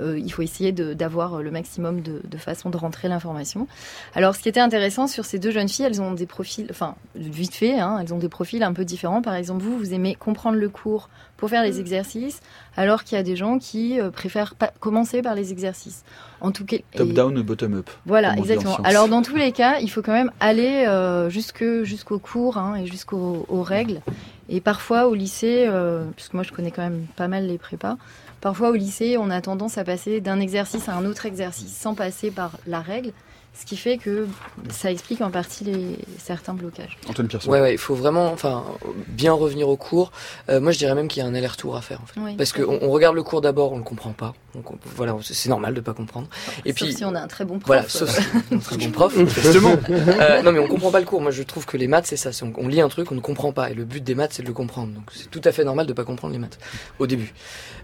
Euh, 0.02 0.06
euh, 0.06 0.20
il 0.20 0.32
faut 0.32 0.42
essayer 0.42 0.72
d'avoir 0.72 1.42
le 1.42 1.52
maximum 1.52 2.02
de, 2.02 2.22
de 2.24 2.38
façons 2.38 2.70
de 2.70 2.78
rentrer 2.78 3.08
l'information. 3.08 3.68
Alors, 4.14 4.36
ce 4.36 4.42
qui 4.42 4.50
était 4.50 4.60
intéressant 4.60 5.08
sur 5.08 5.26
ces 5.26 5.40
deux 5.40 5.52
jeunes 5.52 5.70
filles, 5.70 5.86
elles 5.86 6.02
ont 6.02 6.14
des 6.14 6.26
profils, 6.26 6.68
enfin, 6.70 6.96
vite 7.16 7.54
fait, 7.54 7.80
hein, 7.80 7.98
elles 8.02 8.14
ont 8.14 8.18
des 8.18 8.30
profils 8.30 8.62
un 8.64 8.74
peu 8.74 8.86
différents. 8.86 9.22
Par 9.22 9.36
exemple, 9.36 9.64
vous, 9.64 9.78
vous 9.78 9.94
aimez 9.94 10.16
comprendre 10.16 10.58
le 10.58 10.70
cours 10.70 11.10
pour 11.38 11.50
faire 11.50 11.64
les 11.64 11.80
exercices, 11.80 12.40
alors 12.78 13.04
qu'il 13.04 13.18
y 13.18 13.20
a 13.20 13.24
des 13.24 13.36
gens 13.36 13.60
qui 13.60 14.00
euh, 14.00 14.10
préfèrent 14.10 14.56
pas 14.56 14.72
commencer 14.80 15.22
par 15.22 15.36
les 15.36 15.52
exercices. 15.52 16.04
En 16.40 16.52
tout 16.52 16.66
cas, 16.66 16.78
Top 16.96 17.10
et- 17.10 17.14
down 17.14 17.38
ou 17.38 17.44
bottom 17.44 17.74
up 17.76 17.90
voilà, 18.06 18.36
exactement. 18.38 18.78
Alors 18.84 19.08
dans 19.08 19.22
tous 19.22 19.36
les 19.36 19.52
cas, 19.52 19.80
il 19.80 19.90
faut 19.90 20.02
quand 20.02 20.14
même 20.14 20.32
aller 20.40 20.86
euh, 20.88 21.30
jusque 21.30 21.66
jusqu'au 21.84 22.20
cours 22.20 22.58
hein, 22.58 22.76
et 22.76 22.86
jusqu'aux 22.86 23.46
aux 23.50 23.64
règles. 23.64 24.02
Et 24.50 24.62
parfois 24.62 25.08
au 25.08 25.16
lycée, 25.16 25.66
euh, 25.68 26.06
puisque 26.16 26.34
moi 26.34 26.44
je 26.44 26.52
connais 26.52 26.72
quand 26.72 26.84
même 26.84 27.06
pas 27.16 27.28
mal 27.28 27.48
les 27.48 27.58
prépas, 27.58 27.98
parfois 28.42 28.70
au 28.70 28.76
lycée 28.76 29.18
on 29.18 29.30
a 29.30 29.42
tendance 29.42 29.78
à 29.78 29.84
passer 29.84 30.22
d'un 30.22 30.40
exercice 30.40 30.88
à 30.88 30.96
un 30.96 31.06
autre 31.06 31.26
exercice 31.26 31.76
sans 31.76 31.96
passer 31.96 32.32
par 32.32 32.52
la 32.68 32.82
règle, 32.82 33.12
ce 33.58 33.66
qui 33.66 33.78
fait 33.78 33.98
que 33.98 34.28
ça 34.70 34.92
explique 34.92 35.22
en 35.22 35.32
partie 35.32 35.64
les, 35.64 35.98
certains 36.20 36.54
blocages. 36.54 36.98
Antoine 37.10 37.28
Pierson. 37.28 37.50
Ouais, 37.50 37.62
ouais, 37.62 37.74
il 37.74 37.78
faut 37.78 37.96
vraiment, 37.96 38.32
enfin, 38.32 38.64
bien 39.08 39.32
revenir 39.34 39.70
au 39.70 39.78
cours. 39.78 40.12
Euh, 40.50 40.60
moi, 40.60 40.72
je 40.72 40.78
dirais 40.78 40.94
même 40.96 41.08
qu'il 41.08 41.24
y 41.24 41.26
a 41.26 41.30
un 41.30 41.34
aller-retour 41.36 41.76
à 41.78 41.82
faire, 41.82 42.02
en 42.02 42.06
fait. 42.06 42.20
Oui, 42.20 42.36
Parce 42.36 42.52
qu'on 42.52 42.80
on 42.82 42.90
regarde 42.92 43.16
le 43.16 43.24
cours 43.24 43.42
d'abord, 43.42 43.72
on 43.72 43.78
le 43.78 43.84
comprend 43.84 44.12
pas. 44.12 44.34
Donc, 44.54 44.72
on- 44.72 44.78
voilà, 44.96 45.16
c'est 45.22 45.50
normal 45.50 45.74
de 45.74 45.82
pas 45.82 45.94
comprendre. 45.94 46.28
Et 46.66 46.70
Sauf 46.72 46.76
puis, 46.88 46.94
si 46.94 47.06
on 47.06 47.16
a 47.16 47.20
un 47.22 47.28
très 47.28 47.46
bon 47.46 47.60
prof. 47.60 47.68
voilà, 47.68 47.88
sauf 47.88 48.10
si 48.10 48.22
on 48.52 48.56
a 48.56 48.58
un 48.58 48.60
très 48.60 48.78
bon 48.78 48.92
prof. 48.92 49.18
Justement. 49.42 49.76
Euh, 49.90 50.42
non, 50.42 50.52
mais 50.52 50.60
on 50.60 50.68
comprend 50.68 50.92
pas 50.92 51.00
le 51.00 51.06
cours. 51.06 51.22
Moi, 51.22 51.32
je 51.32 51.44
trouve 51.44 51.66
que 51.66 51.78
les 51.78 51.88
maths, 51.88 52.06
c'est 52.08 52.18
ça. 52.18 52.32
On, 52.44 52.52
on 52.58 52.68
lit 52.68 52.82
un 52.82 52.90
truc, 52.90 53.12
on 53.12 53.16
ne 53.16 53.22
comprend 53.22 53.52
pas. 53.52 53.70
Et 53.72 53.74
le 53.74 53.86
but 53.86 54.04
des 54.04 54.16
maths, 54.16 54.34
c'est 54.34 54.44
de 54.44 54.48
le 54.48 54.54
comprendre. 54.54 54.94
Donc, 54.94 55.10
c'est 55.14 55.30
tout 55.32 55.42
à 55.44 55.52
fait 55.52 55.64
normal 55.64 55.86
de 55.88 55.94
pas 55.94 56.04
comprendre 56.04 56.34
les 56.34 56.40
maths 56.40 56.58
au 57.00 57.08
début. 57.08 57.34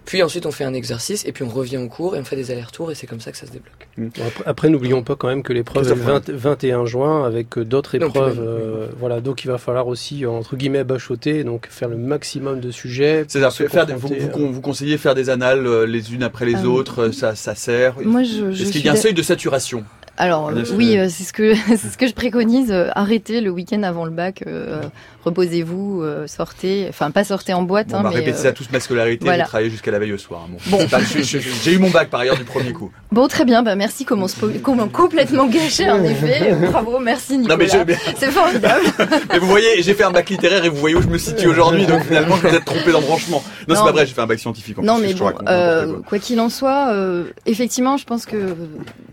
Puis 0.05 0.23
ensuite, 0.23 0.45
on 0.47 0.51
fait 0.51 0.63
un 0.63 0.73
exercice, 0.73 1.25
et 1.25 1.31
puis 1.31 1.43
on 1.43 1.49
revient 1.49 1.77
au 1.77 1.87
cours, 1.87 2.15
et 2.15 2.19
on 2.19 2.23
fait 2.25 2.35
des 2.35 2.49
allers-retours, 2.49 2.91
et 2.91 2.95
c'est 2.95 3.05
comme 3.05 3.19
ça 3.21 3.31
que 3.31 3.37
ça 3.37 3.45
se 3.45 3.51
débloque. 3.51 3.87
Après, 4.25 4.43
après, 4.47 4.69
n'oublions 4.69 5.03
pas 5.03 5.15
quand 5.15 5.27
même 5.27 5.43
que 5.43 5.53
l'épreuve 5.61 5.91
est 5.91 5.95
le 5.95 6.01
20 6.01 6.29
21 6.31 6.85
juin 6.85 7.25
avec 7.25 7.57
euh, 7.57 7.65
d'autres 7.65 7.97
Donc, 7.97 8.09
épreuves. 8.15 8.39
oui, 8.39 8.45
oui, 8.45 8.47
euh, 8.47 8.87
voilà, 8.99 9.21
donc 9.21 9.43
il 9.43 9.47
va 9.47 9.57
falloir 9.57 9.87
aussi 9.87 10.25
euh, 10.25 10.29
entre 10.29 10.55
guillemets 10.55 10.83
bachoter, 10.83 11.43
donc 11.43 11.67
faire 11.69 11.89
le 11.89 11.97
maximum 11.97 12.59
de 12.59 12.71
sujets. 12.71 13.25
C'est-à-dire 13.27 13.51
se 13.51 13.67
faire 13.67 13.85
des, 13.85 13.93
vous, 13.93 14.09
vous, 14.33 14.53
vous 14.53 14.61
conseillez 14.61 14.97
faire 14.97 15.15
des 15.15 15.29
annales 15.29 15.83
les 15.85 16.13
unes 16.13 16.23
après 16.23 16.45
les 16.45 16.55
Euh, 16.65 16.67
autres, 16.67 17.09
ça, 17.11 17.35
ça 17.35 17.55
sert. 17.55 17.95
Moi, 18.03 18.23
je, 18.23 18.51
je 18.51 18.63
Est-ce 18.63 18.71
qu'il 18.71 18.85
y 18.85 18.89
a 18.89 18.93
un 18.93 18.95
seuil 18.95 19.13
de 19.13 19.21
saturation? 19.21 19.83
Alors 20.17 20.51
oui, 20.75 20.97
c'est 21.09 21.23
ce 21.23 21.33
que 21.33 21.55
c'est 21.69 21.77
ce 21.77 21.97
que 21.97 22.05
je 22.05 22.13
préconise. 22.13 22.71
euh, 22.71 22.89
arrêtez 22.93 23.41
le 23.41 23.49
week-end 23.49 23.81
avant 23.83 24.05
le 24.05 24.11
bac, 24.11 24.43
euh, 24.45 24.81
reposez-vous, 25.23 26.01
euh, 26.03 26.27
sortez. 26.27 26.85
Enfin, 26.89 27.11
pas 27.11 27.23
sortez 27.23 27.53
en 27.53 27.63
boîte, 27.63 27.87
Bon, 27.89 27.95
hein, 27.95 27.99
on 27.99 28.03
va 28.03 28.09
mais 28.09 28.15
répéter 28.17 28.37
euh, 28.37 28.41
ça 28.43 28.51
tous 28.51 28.69
ma 28.71 28.79
scolarité, 28.79 29.25
voilà. 29.25 29.43
j'ai 29.43 29.47
travaillé 29.49 29.69
jusqu'à 29.69 29.91
la 29.91 29.99
veille 29.99 30.13
au 30.13 30.17
soir. 30.17 30.47
Bon. 30.67 30.79
C'est 30.89 31.23
J'ai 31.23 31.73
eu 31.73 31.77
mon 31.77 31.89
bac 31.89 32.09
par 32.09 32.19
ailleurs 32.21 32.37
du 32.37 32.43
premier 32.43 32.71
coup. 32.73 32.91
bon, 33.11 33.27
très 33.27 33.45
bien. 33.45 33.63
Bah 33.63 33.75
merci. 33.75 34.05
Comment, 34.05 34.27
comment 34.63 34.87
complètement 34.87 35.47
gâché 35.47 35.89
en 35.89 36.03
effet. 36.03 36.55
Bravo, 36.71 36.99
merci 36.99 37.37
Nicolas. 37.37 37.57
Non 37.77 37.85
mais, 37.87 37.95
C'est 38.17 38.31
formidable. 38.31 38.83
mais 39.31 39.39
vous 39.39 39.47
voyez, 39.47 39.81
j'ai 39.81 39.93
fait 39.93 40.03
un 40.03 40.11
bac 40.11 40.29
littéraire 40.29 40.65
et 40.65 40.69
vous 40.69 40.77
voyez 40.77 40.95
où 40.95 41.01
je 41.01 41.07
me 41.07 41.17
situe 41.17 41.47
aujourd'hui, 41.47 41.85
donc 41.85 42.03
finalement 42.03 42.35
je 42.35 42.41
suis 42.41 42.49
peut-être 42.49 42.65
trompé 42.65 42.91
d'embranchement. 42.91 43.43
Non, 43.67 43.75
c'est 43.75 43.81
Non. 43.81 43.85
pas 43.85 43.91
vrai, 43.91 44.05
j'ai 44.05 44.13
fait 44.13 44.21
un 44.21 44.27
bac 44.27 44.39
scientifique 44.39 44.79
en 44.79 44.83
Non, 44.83 44.97
plus, 44.97 45.07
mais 45.07 45.13
bon, 45.13 45.31
euh, 45.47 45.85
quoi. 45.93 46.01
quoi 46.07 46.19
qu'il 46.19 46.39
en 46.39 46.49
soit, 46.49 46.89
euh, 46.93 47.25
effectivement, 47.45 47.97
je 47.97 48.05
pense 48.05 48.25
que 48.25 48.55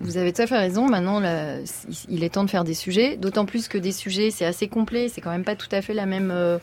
vous 0.01 0.17
avez 0.17 0.33
tout 0.33 0.43
à 0.43 0.47
fait 0.47 0.57
raison. 0.59 0.89
Maintenant, 0.89 1.21
là, 1.21 1.57
il 2.09 2.25
est 2.25 2.31
temps 2.31 2.45
de 2.45 2.51
faire 2.51 2.65
des 2.65 2.75
sujets, 2.75 3.17
d'autant 3.17 3.45
plus 3.47 3.69
que 3.69 3.79
des 3.79 3.93
sujets, 3.93 4.31
c'est 4.31 4.45
assez 4.47 4.69
complet. 4.69 5.09
C'est 5.13 5.21
quand 5.21 5.31
même 5.31 5.45
pas 5.45 5.55
tout 5.57 5.69
à 5.73 5.83
fait 5.83 5.95
la 5.99 6.07
même 6.07 6.31
euh, 6.33 6.59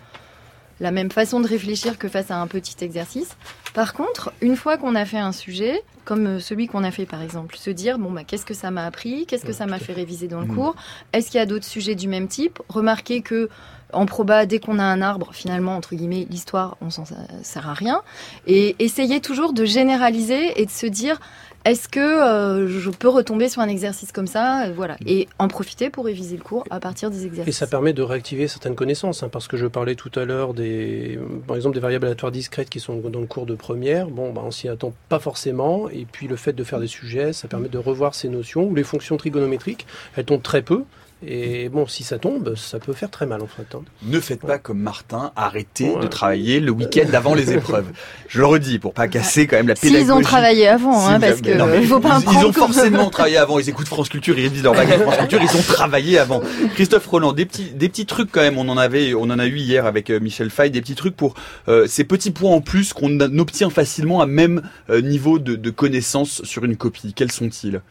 la 0.82 0.92
même 0.92 1.10
façon 1.12 1.40
de 1.40 1.48
réfléchir 1.48 1.98
que 1.98 2.10
face 2.10 2.32
à 2.32 2.38
un 2.38 2.48
petit 2.48 2.76
exercice. 2.84 3.38
Par 3.74 3.94
contre, 3.94 4.34
une 4.42 4.56
fois 4.58 4.78
qu'on 4.78 4.94
a 4.96 5.06
fait 5.06 5.18
un 5.20 5.32
sujet, 5.32 5.84
comme 6.04 6.26
euh, 6.28 6.40
celui 6.40 6.68
qu'on 6.68 6.84
a 6.84 6.92
fait 6.92 7.06
par 7.06 7.22
exemple, 7.22 7.56
se 7.56 7.70
dire 7.70 7.98
bon 7.98 8.12
bah 8.12 8.24
qu'est-ce 8.26 8.46
que 8.46 8.54
ça 8.54 8.72
m'a 8.72 8.86
appris, 8.86 9.26
qu'est-ce 9.26 9.46
que 9.46 9.54
ça 9.54 9.68
m'a 9.68 9.80
fait 9.80 9.94
réviser 9.94 10.28
dans 10.28 10.42
le 10.42 10.48
Mhm. 10.48 10.56
cours, 10.56 10.76
est-ce 11.14 11.28
qu'il 11.32 11.38
y 11.38 11.42
a 11.42 11.46
d'autres 11.46 11.66
sujets 11.66 11.96
du 11.96 12.08
même 12.10 12.28
type? 12.28 12.60
Remarquez 12.68 13.22
que 13.22 13.50
en 13.94 14.06
proba, 14.06 14.46
dès 14.46 14.60
qu'on 14.60 14.80
a 14.80 14.84
un 14.84 15.02
arbre, 15.02 15.30
finalement, 15.32 15.78
entre 15.78 15.96
guillemets, 15.96 16.28
l'histoire, 16.30 16.76
on 16.82 16.90
s'en 16.90 17.06
sert 17.44 17.70
à 17.70 17.74
rien. 17.74 18.02
Et 18.48 18.76
essayer 18.80 19.22
toujours 19.22 19.54
de 19.54 19.64
généraliser 19.64 20.60
et 20.60 20.66
de 20.66 20.72
se 20.72 20.88
dire, 20.88 21.22
est-ce 21.66 21.90
que 21.90 22.00
euh, 22.00 22.68
je 22.68 22.90
peux 22.92 23.10
retomber 23.10 23.50
sur 23.50 23.62
un 23.62 23.68
exercice 23.68 24.12
comme 24.12 24.28
ça 24.28 24.68
Euh, 24.68 24.72
Voilà. 24.76 24.96
Et 25.06 25.28
en 25.40 25.48
profiter 25.48 25.90
pour 25.90 26.06
réviser 26.06 26.38
le 26.38 26.44
cours 26.44 26.64
à 26.70 26.80
partir 26.80 27.10
des 27.12 27.24
Et 27.24 27.26
exercices. 27.26 27.58
ça 27.58 27.68
permet 27.68 27.92
de 27.94 28.02
réactiver 28.02 28.48
certaines 28.48 28.76
connaissances, 28.76 29.24
hein, 29.24 29.30
parce 29.30 29.48
que 29.48 29.58
je 29.58 29.66
parlais 29.68 29.96
tout 29.96 30.12
à 30.16 30.26
l'heure 30.26 30.54
des, 30.54 31.20
par 31.48 31.56
exemple, 31.56 31.74
des 31.76 31.82
variables 31.82 32.06
aléatoires 32.06 32.32
discrètes 32.32 32.70
qui 32.70 32.80
sont 32.80 32.96
dans 32.98 33.20
le 33.20 33.26
cours 33.28 33.46
de 33.46 33.56
première. 33.56 34.08
Bon, 34.08 34.32
bah, 34.32 34.42
on 34.46 34.52
s'y 34.52 34.70
attend 34.70 34.94
pas 35.10 35.20
forcément. 35.20 35.90
Et 35.90 36.06
puis 36.10 36.28
le 36.28 36.36
fait 36.36 36.54
de 36.54 36.64
faire 36.64 36.80
des 36.80 36.88
sujets, 36.88 37.34
ça 37.34 37.48
permet 37.48 37.68
de 37.70 37.78
revoir 37.78 38.16
ces 38.16 38.30
notions. 38.30 38.64
Ou 38.66 38.76
les 38.76 38.84
fonctions 38.84 39.18
trigonométriques, 39.18 39.86
elles 40.16 40.26
tombent 40.26 40.42
très 40.44 40.62
peu. 40.62 40.84
Et 41.28 41.70
bon, 41.70 41.88
si 41.88 42.04
ça 42.04 42.20
tombe, 42.20 42.56
ça 42.56 42.78
peut 42.80 42.94
faire 42.94 43.10
très 43.10 43.26
mal 43.26 43.42
en 43.42 43.48
fait. 43.48 43.76
hein. 43.76 43.82
Ne 44.04 44.20
faites 44.20 44.42
pas 44.42 44.58
comme 44.60 44.80
Martin, 44.80 45.32
arrêtez 45.36 45.90
Ouais. 45.90 46.02
de 46.02 46.08
travailler 46.08 46.60
le 46.60 46.72
week-end 46.72 47.08
avant 47.14 47.34
les 47.34 47.52
épreuves. 47.54 47.88
Je 48.28 48.40
le 48.40 48.46
redis 48.46 48.80
pour 48.80 48.94
pas 48.94 49.08
casser 49.08 49.48
quand 49.48 49.56
même 49.58 49.68
la 49.68 49.74
pédagogie. 49.76 50.04
S'ils 50.04 50.12
ont 50.14 50.22
travaillé 50.22 50.68
avant, 50.68 51.08
hein, 51.08 51.20
parce 51.20 51.42
que 51.42 51.54
non, 51.58 51.66
mais 51.68 51.82
il 51.82 51.88
faut 51.88 52.00
pas 52.00 52.18
ils, 52.18 52.22
ils 52.22 52.26
prendre 52.26 52.50
ont 52.50 52.54
forcément 52.54 53.10
travaillé 53.10 53.38
avant. 53.38 53.58
Ils 53.60 53.70
écoutent 53.70 53.88
France 53.88 54.10
Culture, 54.10 54.38
ils 54.38 54.44
révisent 54.44 54.64
leur 54.64 54.78
à 54.78 54.86
France 54.86 55.18
Culture. 55.18 55.40
Ils 55.42 55.58
ont 55.58 55.62
travaillé 55.64 56.20
avant. 56.20 56.42
Christophe 56.76 57.08
Roland, 57.08 57.34
des 57.34 57.46
petits, 57.46 57.72
des 57.72 57.90
petits 57.90 58.06
trucs 58.06 58.32
quand 58.32 58.42
même. 58.42 58.58
On 58.58 58.68
en 58.70 58.78
avait, 58.78 59.14
on 59.14 59.24
en 59.24 59.40
a 59.40 59.46
eu 59.48 59.58
hier 59.58 59.86
avec 59.86 60.10
euh, 60.10 60.20
Michel 60.20 60.50
Fay, 60.50 60.70
des 60.70 60.82
petits 60.82 60.96
trucs 60.96 61.16
pour 61.16 61.34
euh, 61.68 61.88
ces 61.88 62.04
petits 62.04 62.32
points 62.32 62.52
en 62.52 62.62
plus 62.62 62.94
qu'on 62.94 63.20
a- 63.20 63.26
obtient 63.40 63.70
facilement 63.70 64.22
à 64.22 64.26
même 64.28 64.62
euh, 64.90 65.02
niveau 65.02 65.40
de, 65.40 65.56
de 65.56 65.70
connaissance 65.70 66.44
sur 66.44 66.64
une 66.66 66.76
copie. 66.78 67.14
Quels 67.16 67.32
sont-ils? 67.32 67.82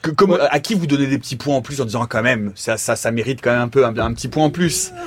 Que, 0.00 0.10
comme, 0.12 0.38
à 0.50 0.60
qui 0.60 0.74
vous 0.74 0.86
donnez 0.86 1.06
des 1.08 1.18
petits 1.18 1.34
points 1.36 1.56
en 1.56 1.60
plus 1.62 1.80
en 1.80 1.84
disant 1.84 2.06
quand 2.08 2.22
même 2.22 2.52
ça 2.54 2.76
ça 2.76 2.94
ça 2.94 3.10
mérite 3.10 3.40
quand 3.42 3.50
même 3.50 3.62
un 3.62 3.68
peu 3.68 3.84
un, 3.84 3.96
un 3.98 4.12
petit 4.14 4.28
point 4.28 4.44
en 4.44 4.50
plus? 4.50 4.92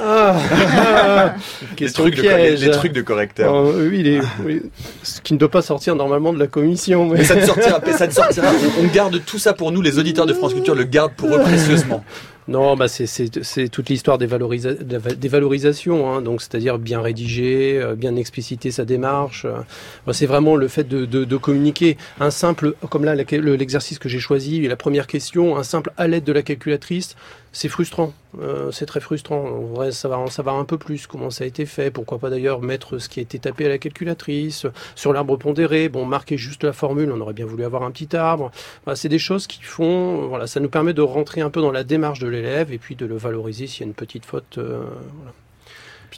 Des 1.71 1.75
Question 1.75 2.03
trucs 2.03 2.15
de, 2.15 2.71
trucs 2.71 3.03
correcteur 3.03 3.53
Euh, 3.55 3.87
oui, 3.89 4.03
les- 4.03 4.21
oui, 4.45 4.61
ce 5.03 5.21
qui 5.21 5.33
ne 5.33 5.39
doit 5.39 5.49
pas 5.51 5.61
sortir 5.61 5.95
normalement 5.95 6.33
de 6.33 6.39
la 6.39 6.47
commission. 6.47 7.05
mais- 7.07 7.19
Mais 7.19 7.23
ça 7.23 7.35
ne 7.35 7.45
sortira, 7.45 7.79
ça 7.97 8.07
ne 8.07 8.11
sortira. 8.11 8.47
On, 8.79 8.83
on 8.83 8.87
garde 8.87 9.21
tout 9.25 9.39
ça 9.39 9.53
pour 9.53 9.71
nous, 9.71 9.81
les 9.81 9.97
auditeurs 9.99 10.25
de 10.25 10.33
France 10.33 10.53
Culture 10.53 10.75
le 10.75 10.83
gardent 10.83 11.13
pour 11.13 11.33
eux 11.35 11.39
précieusement. 11.41 12.03
Non, 12.47 12.75
bah 12.75 12.87
c'est 12.87 13.69
toute 13.69 13.89
l'histoire 13.89 14.17
des, 14.17 14.25
valorisa 14.25 14.73
des 14.73 15.27
valorisations, 15.27 16.11
hein, 16.11 16.21
donc 16.21 16.41
c'est-à-dire 16.41 16.79
bien 16.79 16.99
rédiger, 16.99 17.79
euh, 17.79 17.95
bien 17.95 18.15
expliciter 18.15 18.71
sa 18.71 18.83
démarche. 18.83 19.45
Bah, 20.07 20.13
c'est 20.13 20.25
vraiment 20.25 20.55
le 20.55 20.67
fait 20.67 20.87
de, 20.87 21.37
communiquer. 21.37 21.97
Un 22.19 22.31
simple, 22.31 22.73
comme 22.89 23.05
là 23.05 23.15
l'exercice 23.15 23.99
que 23.99 24.09
j'ai 24.09 24.19
choisi, 24.19 24.67
la 24.67 24.75
première 24.75 25.07
question, 25.07 25.55
un 25.55 25.63
simple 25.63 25.91
à 25.97 26.07
l'aide 26.07 26.23
de 26.23 26.33
la 26.33 26.41
calculatrice, 26.41 27.15
c'est 27.53 27.67
frustrant, 27.67 28.13
euh, 28.39 28.71
c'est 28.71 28.85
très 28.85 29.01
frustrant. 29.01 29.43
On 29.43 29.67
devrait 29.69 29.91
savoir, 29.91 30.31
savoir 30.31 30.55
un 30.55 30.63
peu 30.63 30.77
plus 30.77 31.05
comment 31.05 31.29
ça 31.29 31.43
a 31.43 31.47
été 31.47 31.65
fait. 31.65 31.91
Pourquoi 31.91 32.17
pas 32.17 32.29
d'ailleurs 32.29 32.61
mettre 32.61 32.97
ce 32.97 33.09
qui 33.09 33.19
a 33.19 33.23
été 33.23 33.39
tapé 33.39 33.65
à 33.65 33.69
la 33.69 33.77
calculatrice 33.77 34.67
sur 34.95 35.11
l'arbre 35.11 35.35
pondéré. 35.37 35.89
Bon, 35.89 36.05
marquer 36.05 36.37
juste 36.37 36.63
la 36.63 36.73
formule. 36.73 37.11
On 37.11 37.19
aurait 37.19 37.33
bien 37.33 37.45
voulu 37.45 37.65
avoir 37.65 37.83
un 37.83 37.91
petit 37.91 38.15
arbre. 38.15 38.51
c'est 38.95 39.09
des 39.09 39.19
choses 39.19 39.47
qui 39.47 39.61
font. 39.61 40.27
Voilà, 40.27 40.47
ça 40.47 40.59
nous 40.59 40.69
permet 40.69 40.93
de 40.93 41.01
rentrer 41.01 41.41
un 41.41 41.49
peu 41.49 41.61
dans 41.61 41.71
la 41.71 41.83
démarche 41.83 42.19
de 42.19 42.27
l'élève 42.27 42.71
et 42.71 42.77
puis 42.77 42.95
de 42.95 43.05
le 43.05 43.17
valoriser 43.17 43.67
s'il 43.67 43.81
y 43.81 43.83
a 43.83 43.87
une 43.87 43.93
petite 43.93 44.25
faute. 44.25 44.57
Euh. 44.57 44.83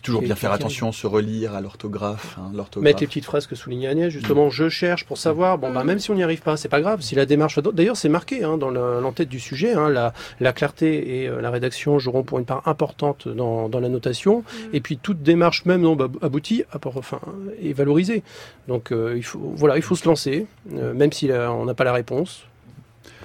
Toujours 0.03 0.21
bien 0.21 0.35
faire 0.35 0.51
attention, 0.51 0.91
se 0.91 1.07
relire 1.07 1.55
à 1.55 1.61
l'orthographe. 1.61 2.37
Hein, 2.37 2.51
Mettre 2.81 2.99
les 2.99 3.07
petites 3.07 3.23
phrases 3.23 3.47
que 3.47 3.55
souligne 3.55 3.87
Agnès, 3.87 4.09
justement, 4.09 4.47
mm. 4.47 4.51
je 4.51 4.67
cherche 4.67 5.05
pour 5.05 5.17
savoir. 5.17 5.57
Bon, 5.57 5.71
bah, 5.71 5.85
même 5.85 5.99
si 5.99 6.11
on 6.11 6.15
n'y 6.15 6.23
arrive 6.23 6.41
pas, 6.41 6.57
c'est 6.57 6.67
pas 6.67 6.81
grave. 6.81 6.99
Si 7.01 7.15
la 7.15 7.25
démarche. 7.25 7.57
D'ailleurs, 7.59 7.95
c'est 7.95 8.09
marqué 8.09 8.43
hein, 8.43 8.57
dans 8.57 8.69
l'entête 8.69 9.29
du 9.29 9.39
sujet. 9.39 9.73
Hein, 9.73 9.89
la, 9.89 10.13
la, 10.41 10.51
clarté 10.51 11.21
et 11.21 11.29
euh, 11.29 11.39
la 11.39 11.49
rédaction 11.51 11.99
joueront 11.99 12.23
pour 12.23 12.37
une 12.37 12.43
part 12.43 12.67
importante 12.67 13.29
dans, 13.29 13.69
dans 13.69 13.79
la 13.79 13.87
notation. 13.87 14.39
Mm. 14.39 14.75
Et 14.75 14.81
puis 14.81 14.97
toute 14.97 15.23
démarche, 15.23 15.63
même 15.63 15.81
non 15.81 15.97
aboutie, 16.21 16.65
enfin, 16.73 17.19
est 17.61 17.71
valorisée. 17.71 18.23
Donc, 18.67 18.91
euh, 18.91 19.13
il, 19.15 19.23
faut, 19.23 19.53
voilà, 19.55 19.77
il 19.77 19.83
faut 19.83 19.95
se 19.95 20.05
lancer, 20.05 20.47
euh, 20.73 20.93
même 20.93 21.13
si 21.13 21.31
on 21.31 21.63
n'a 21.63 21.73
pas 21.73 21.85
la 21.85 21.93
réponse 21.93 22.43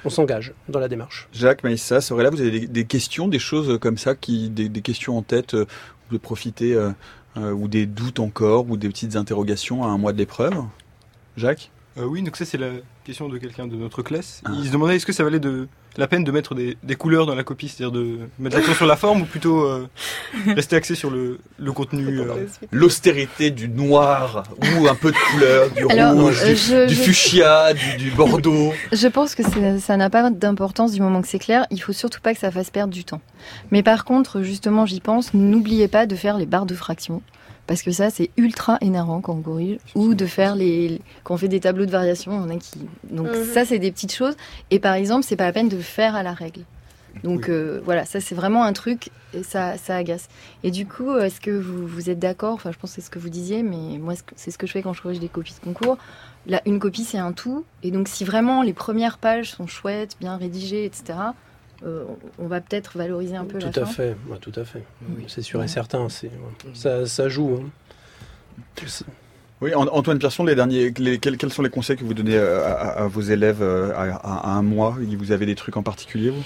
on 0.05 0.11
s'engage 0.11 0.53
dans 0.69 0.79
la 0.79 0.89
démarche. 0.89 1.29
Jacques, 1.33 1.65
Maïssa, 1.65 1.99
là, 2.17 2.31
vous 2.31 2.41
avez 2.41 2.67
des, 2.67 2.85
questions, 2.85 3.27
des 3.27 3.41
choses 3.41 3.79
comme 3.81 3.99
ça, 3.99 4.15
qui, 4.15 4.49
des, 4.49 4.69
des 4.69 4.81
questions 4.81 5.19
en 5.19 5.23
tête 5.23 5.57
de 6.11 6.19
profiter 6.19 6.75
euh, 6.75 6.91
euh, 7.37 7.53
ou 7.53 7.69
des 7.69 7.87
doutes 7.87 8.21
encore 8.21 8.69
ou 8.69 8.77
des 8.77 8.89
petites 8.89 9.17
interrogations 9.17 9.85
à 9.85 9.89
un 9.89 9.99
mois 9.99 10.13
de 10.13 10.19
l'épreuve. 10.19 10.55
Jacques? 11.37 11.71
Euh, 11.99 12.05
Oui, 12.05 12.23
donc 12.23 12.37
ça 12.37 12.45
c'est 12.45 12.59
la 12.59 12.71
question 13.05 13.29
de 13.29 13.39
quelqu'un 13.39 13.67
de 13.67 13.77
notre 13.77 14.03
classe. 14.03 14.43
Ah. 14.45 14.51
Il 14.55 14.67
se 14.67 14.73
demandait 14.73 14.97
est-ce 14.97 15.07
que 15.07 15.13
ça 15.13 15.25
valait 15.25 15.41
de 15.41 15.69
la 15.97 16.07
peine 16.07 16.23
de 16.23 16.31
mettre 16.31 16.55
des, 16.55 16.77
couleurs 16.97 17.27
dans 17.27 17.35
la 17.35 17.43
copie, 17.43 17.69
c'est-à-dire 17.69 17.93
de 17.93 18.19
mettre 18.39 18.57
l'accent 18.57 18.75
sur 18.75 18.87
la 18.87 18.97
forme 18.97 19.23
ou 19.23 19.25
plutôt 19.25 19.63
euh, 19.63 19.89
rester 20.55 20.77
axé 20.77 20.95
sur 20.95 21.11
le, 21.11 21.39
contenu 21.73 22.21
euh 22.21 22.47
L'austérité 22.71 23.51
du 23.51 23.69
noir 23.69 24.45
ou 24.79 24.87
un 24.87 24.95
peu 24.95 25.11
de 25.11 25.17
couleur, 25.33 25.71
du 25.71 25.85
rouge, 25.85 26.87
du, 26.87 26.95
fuchsia, 26.95 27.75
du, 27.75 28.11
bordeaux. 28.13 28.73
Je 28.93 29.09
pense 29.09 29.35
que 29.35 29.43
ça 29.81 29.97
n'a 29.97 30.11
pas 30.11 30.31
d'importance 30.31 30.93
du 30.93 31.01
moment 31.01 31.21
que 31.21 31.29
c'est 31.29 31.41
clair. 31.41 31.67
Il 31.71 31.83
faut 31.83 31.93
surtout 31.93 32.21
pas 32.21 32.33
que 32.33 32.41
ça 32.41 32.53
fasse 32.53 32.71
perdre 32.71 32.93
du 32.93 33.05
temps. 33.05 33.21
Mais 33.73 33.83
par 33.83 34.05
contre, 34.05 34.43
justement, 34.43 34.87
j'y 34.87 35.01
pense, 35.01 35.35
n'oubliez 35.35 35.89
pas 35.89 36.07
de 36.07 36.15
faire 36.15 36.39
les 36.39 36.47
barres 36.47 36.67
de 36.67 36.75
fraction 36.75 37.23
parce 37.69 37.83
que 37.83 37.93
ça 37.93 38.11
c'est 38.11 38.31
ultra 38.37 38.79
énervant 38.81 39.21
quand 39.21 39.35
on 39.35 39.43
corrige. 39.43 39.79
Ou 39.95 40.15
de 40.15 40.27
faire 40.27 40.57
les 40.57 41.01
quand 41.23 41.35
on 41.35 41.37
fait 41.37 41.49
des 41.49 41.61
tableaux 41.61 41.87
de 41.87 41.91
variation 41.91 42.33
on 42.33 42.49
a 42.49 42.57
qui 42.57 42.81
donc 43.11 43.29
mhm. 43.29 43.45
ça 43.45 43.65
c'est 43.65 43.79
des 43.79 43.93
petites 43.93 44.13
choses. 44.13 44.35
Et 44.71 44.81
par 44.81 44.95
exemple 44.95 45.25
c'est 45.25 45.37
pas 45.37 45.45
la 45.45 45.53
peine 45.53 45.69
de 45.69 45.79
faire 45.79 46.17
à 46.17 46.25
la 46.25 46.33
règle. 46.33 46.63
Donc 47.23 47.49
euh, 47.49 47.81
voilà 47.85 48.07
ça 48.07 48.21
c'est 48.21 48.35
vraiment 48.35 48.65
un 48.65 48.73
truc 48.73 49.11
et 49.35 49.43
ça, 49.43 49.77
ça 49.77 49.97
agace. 49.97 50.29
Et 50.65 50.71
du 50.71 50.87
coup 50.87 51.15
est-ce 51.19 51.41
que 51.41 51.51
vous, 51.51 51.87
vous 51.87 52.09
êtes 52.09 52.19
d'accord? 52.19 52.55
Enfin 52.55 52.73
je 52.73 52.79
pense 52.79 52.91
que 52.91 52.97
c'est 52.97 53.07
ce 53.07 53.11
que 53.11 53.19
vous 53.19 53.29
disiez 53.29 53.63
mais 53.63 53.99
moi 53.99 54.15
c'est 54.35 54.51
ce 54.51 54.57
que 54.57 54.67
je 54.67 54.73
fais 54.73 54.83
quand 54.83 54.95
je 54.95 55.03
corrige 55.03 55.21
des 55.21 55.29
copies 55.29 55.55
de 55.55 55.65
concours. 55.65 55.99
Là, 56.47 56.63
une 56.65 56.79
copie 56.79 57.05
c'est 57.05 57.19
un 57.19 57.33
tout. 57.33 57.67
Et 57.83 57.91
donc 57.91 58.09
si 58.09 58.25
vraiment 58.25 58.63
les 58.63 58.73
premières 58.73 59.19
pages 59.19 59.51
sont 59.51 59.67
chouettes 59.67 60.17
bien 60.19 60.39
rédigées 60.39 60.87
etc 60.87 61.19
euh, 61.85 62.05
on 62.39 62.47
va 62.47 62.61
peut-être 62.61 62.99
valoriser 62.99 63.37
un 63.37 63.45
peu 63.45 63.59
tout 63.59 63.71
la 63.75 63.83
à 63.83 63.87
fait, 63.87 64.17
tout 64.41 64.53
à 64.57 64.65
fait. 64.65 64.83
C'est 65.29 65.43
sûr 65.43 65.63
et 65.63 65.69
certain. 65.69 66.09
C'est 66.09 66.31
ça, 66.75 67.29
joue. 67.29 67.61
Hein. 67.63 68.85
Oui, 69.61 69.75
Antoine 69.75 70.19
Pierson, 70.19 70.45
les 70.45 70.55
derniers, 70.55 70.93
quels, 70.93 71.53
sont 71.53 71.63
les 71.63 71.71
conseils 71.71 71.97
que 71.97 72.05
vous 72.05 72.15
donnez 72.15 72.39
à, 72.39 73.07
vos 73.09 73.21
élèves 73.21 73.63
euh, 73.63 73.93
à, 73.97 74.51
un 74.51 74.63
mois? 74.63 74.97
Vous 75.19 75.33
avez 75.33 75.47
des 75.47 75.55
trucs 75.55 75.77
en 75.77 75.83
particulier 75.83 76.31
vous? 76.31 76.45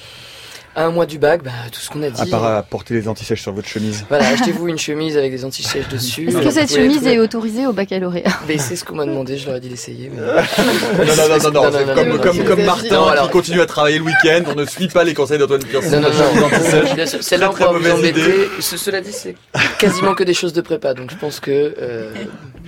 Un 0.75 0.91
mois 0.91 1.07
du 1.07 1.19
bac, 1.19 1.43
bah, 1.43 1.51
tout 1.71 1.81
ce 1.81 1.91
qu'on 1.91 2.03
a 2.03 2.11
dit. 2.11 2.21
À 2.21 2.27
part 2.27 2.45
à 2.45 2.63
porter 2.63 2.95
les 2.95 3.09
anti-sèches 3.09 3.43
sur 3.43 3.53
votre 3.53 3.69
chemise. 3.69 4.05
Voilà, 4.09 4.29
achetez-vous 4.29 4.69
une 4.69 4.79
chemise 4.79 5.17
avec 5.17 5.31
des 5.31 5.45
anti-sèches 5.45 5.89
dessus. 5.91 6.29
Est-ce 6.29 6.39
que 6.39 6.51
cette 6.51 6.73
chemise 6.73 7.07
est 7.07 7.19
autorisée 7.19 7.67
au 7.67 7.73
baccalauréat 7.73 8.31
Mais 8.49 8.59
c'est 8.59 8.77
ce 8.77 8.85
qu'on 8.85 8.95
m'a 8.95 9.05
demandé, 9.05 9.37
je 9.37 9.47
leur 9.47 9.57
ai 9.57 9.61
dit 9.61 9.69
d'essayer. 9.69 10.11
Mais... 10.15 10.21
non, 10.23 10.33
non, 11.05 11.51
non, 11.51 11.71
non, 11.71 11.71
non, 11.71 11.95
comme, 11.95 12.21
comme, 12.21 12.45
comme 12.45 12.65
Martin 12.65 13.03
alors... 13.03 13.27
qui 13.27 13.31
continue 13.31 13.61
à 13.61 13.67
travailler 13.67 13.99
le 13.99 14.05
week-end, 14.05 14.43
on 14.49 14.55
ne 14.55 14.65
suit 14.65 14.89
pas 14.89 15.05
les 15.05 15.15
conseils 15.15 15.39
d'Antoine 15.39 15.65
Pierson. 15.65 16.01
Non, 16.01 16.09
non, 16.09 16.41
non. 16.41 17.07
Celle-là, 17.21 17.51
on 17.51 17.55
pourra 17.55 17.73
vous 17.73 17.91
embêter. 17.91 18.49
Cela 18.61 19.01
dit, 19.01 19.13
c'est 19.13 19.37
quasiment 19.79 20.15
que 20.15 20.25
des 20.25 20.35
choses 20.35 20.53
de 20.53 20.61
prépa, 20.61 20.95
donc 20.95 21.11
je 21.11 21.17
pense 21.17 21.41
que 21.41 21.75
euh, 21.79 22.13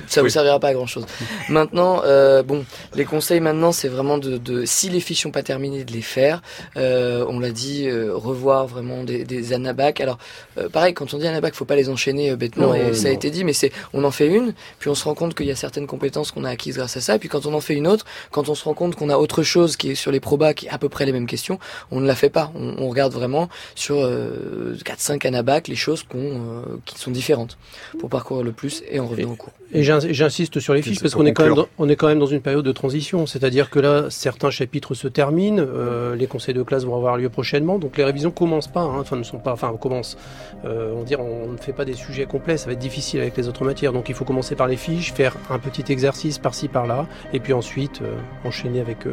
ça 0.07 0.23
vous 0.23 0.29
servira 0.29 0.61
pas 0.61 0.69
à 0.69 0.75
grand-chose. 0.75 1.07
Maintenant, 1.49 2.03
euh, 2.05 2.43
bon, 2.43 2.65
les 2.95 3.05
conseils 3.05 3.41
maintenant, 3.41 3.73
c'est 3.73 3.89
vraiment 3.89 4.19
de, 4.19 4.37
de, 4.37 4.65
si 4.65 4.91
les 4.91 5.01
fiches 5.01 5.23
sont 5.23 5.31
pas 5.31 5.43
terminées, 5.43 5.85
de 5.85 5.93
les 5.93 6.03
faire. 6.03 6.43
Euh, 6.77 7.25
on 7.29 7.39
l'a 7.39 7.51
dit, 7.51 7.89
euh, 7.95 8.17
revoir 8.17 8.67
vraiment 8.67 9.05
des, 9.05 9.25
des 9.25 9.53
anabacs. 9.53 10.01
Alors, 10.01 10.19
euh, 10.59 10.69
pareil, 10.69 10.95
quand 10.95 11.13
on 11.15 11.19
dit 11.19 11.27
anabac, 11.27 11.55
faut 11.55 11.65
pas 11.65 11.77
les 11.77 11.89
enchaîner 11.89 12.31
euh, 12.31 12.37
bêtement, 12.37 12.75
et 12.75 12.95
ça 12.95 13.09
a 13.09 13.11
été 13.11 13.31
dit, 13.31 13.45
mais 13.45 13.53
c'est, 13.53 13.73
on 13.93 14.05
en 14.05 14.11
fait 14.11 14.27
une, 14.27 14.55
puis 14.79 14.91
on 14.91 14.95
se 14.95 15.05
rend 15.05 15.15
compte 15.15 15.35
qu'il 15.35 15.47
y 15.47 15.51
a 15.51 15.57
certaines 15.57 15.87
compétences 15.87 16.31
qu'on 16.31 16.45
a 16.45 16.51
acquises 16.51 16.77
grâce 16.77 16.97
à 16.97 17.01
ça, 17.01 17.17
et 17.17 17.19
puis 17.19 17.29
quand 17.29 17.47
on 17.47 17.55
en 17.55 17.61
fait 17.61 17.75
une 17.75 17.87
autre, 17.87 18.05
quand 18.31 18.49
on 18.49 18.55
se 18.55 18.65
rend 18.65 18.75
compte 18.75 18.95
qu'on 18.95 19.11
a 19.11 19.17
autre 19.17 19.43
chose 19.43 19.77
qui 19.77 19.91
est 19.91 19.95
sur 19.95 20.13
les 20.13 20.21
probas, 20.21 20.55
qui 20.55 20.67
est 20.67 20.71
à 20.71 20.79
peu 20.79 20.89
près 20.89 21.07
les 21.07 21.13
mêmes 21.13 21.27
questions, 21.27 21.59
on 21.91 22.01
ne 22.01 22.07
la 22.07 22.15
fait 22.15 22.31
pas. 22.31 22.53
On, 22.55 22.75
on 22.79 22.89
regarde 22.89 23.13
vraiment 23.13 23.49
sur 23.75 23.97
4-5 23.97 25.27
anabacs 25.27 25.69
les 25.69 25.77
choses 25.77 26.03
qu'on, 26.03 26.63
qui 26.85 26.99
sont 26.99 27.11
différentes 27.11 27.59
pour 27.99 28.11
parcourir 28.11 28.45
le 28.45 28.53
plus 28.53 28.83
et 28.91 29.01
en 29.01 29.07
revenant 29.07 29.33
au 29.33 29.37
cours. 29.37 29.53
Et 29.73 29.83
j'insiste 29.83 30.61
sur 30.61 30.73
les 30.73 30.83
fiches 30.83 31.01
parce 31.01 31.15
qu'on 31.15 31.27
est 31.27 31.33
quand 31.33 31.45
même 31.45 31.55
dans, 31.55 31.67
on 31.79 31.89
est 31.89 31.97
quand 31.97 32.07
même 32.07 32.21
dans 32.21 32.27
une 32.27 32.41
période 32.41 32.65
de 32.65 32.73
transition, 32.73 33.27
c'est-à-dire 33.27 33.71
que 33.71 33.81
là 33.81 34.07
certains 34.09 34.51
chapitres 34.51 34.95
se 34.95 35.09
terminent, 35.09 35.61
euh, 35.61 36.15
les 36.15 36.29
conseils 36.29 36.55
de 36.55 36.63
classe 36.63 36.85
vont 36.85 36.95
avoir 36.95 37.17
lieu 37.17 37.29
prochainement, 37.29 37.79
donc 37.85 37.99
les 37.99 38.05
révisions 38.05 38.31
commencent 38.31 38.69
pas, 38.69 38.81
hein, 38.81 39.01
enfin 39.01 39.17
ne 39.17 39.23
sont 39.23 39.39
pas, 39.39 39.53
enfin 39.53 39.71
on 39.73 39.77
commence, 39.77 40.17
euh, 40.65 40.95
on 40.97 41.03
dire 41.03 41.21
on 41.21 41.49
ne 41.49 41.59
fait 41.59 41.75
pas 41.75 41.85
des 41.85 41.93
sujets 41.93 42.25
complets, 42.25 42.57
ça 42.57 42.67
va 42.67 42.73
être 42.73 42.79
difficile 42.79 43.21
avec 43.21 43.37
les 43.37 43.47
autres 43.47 43.63
matières, 43.63 43.93
donc 43.93 44.09
il 44.09 44.15
faut 44.15 44.25
commencer 44.25 44.57
par 44.57 44.67
les 44.67 44.77
fiches, 44.77 45.13
faire 45.13 45.37
un 45.51 45.59
petit 45.59 45.93
exercice 45.93 46.39
par-ci 46.39 46.69
par-là, 46.69 47.07
et 47.35 47.41
puis 47.41 47.53
ensuite 47.53 48.01
euh, 48.01 48.17
enchaîner 48.45 48.81
avec 48.81 49.07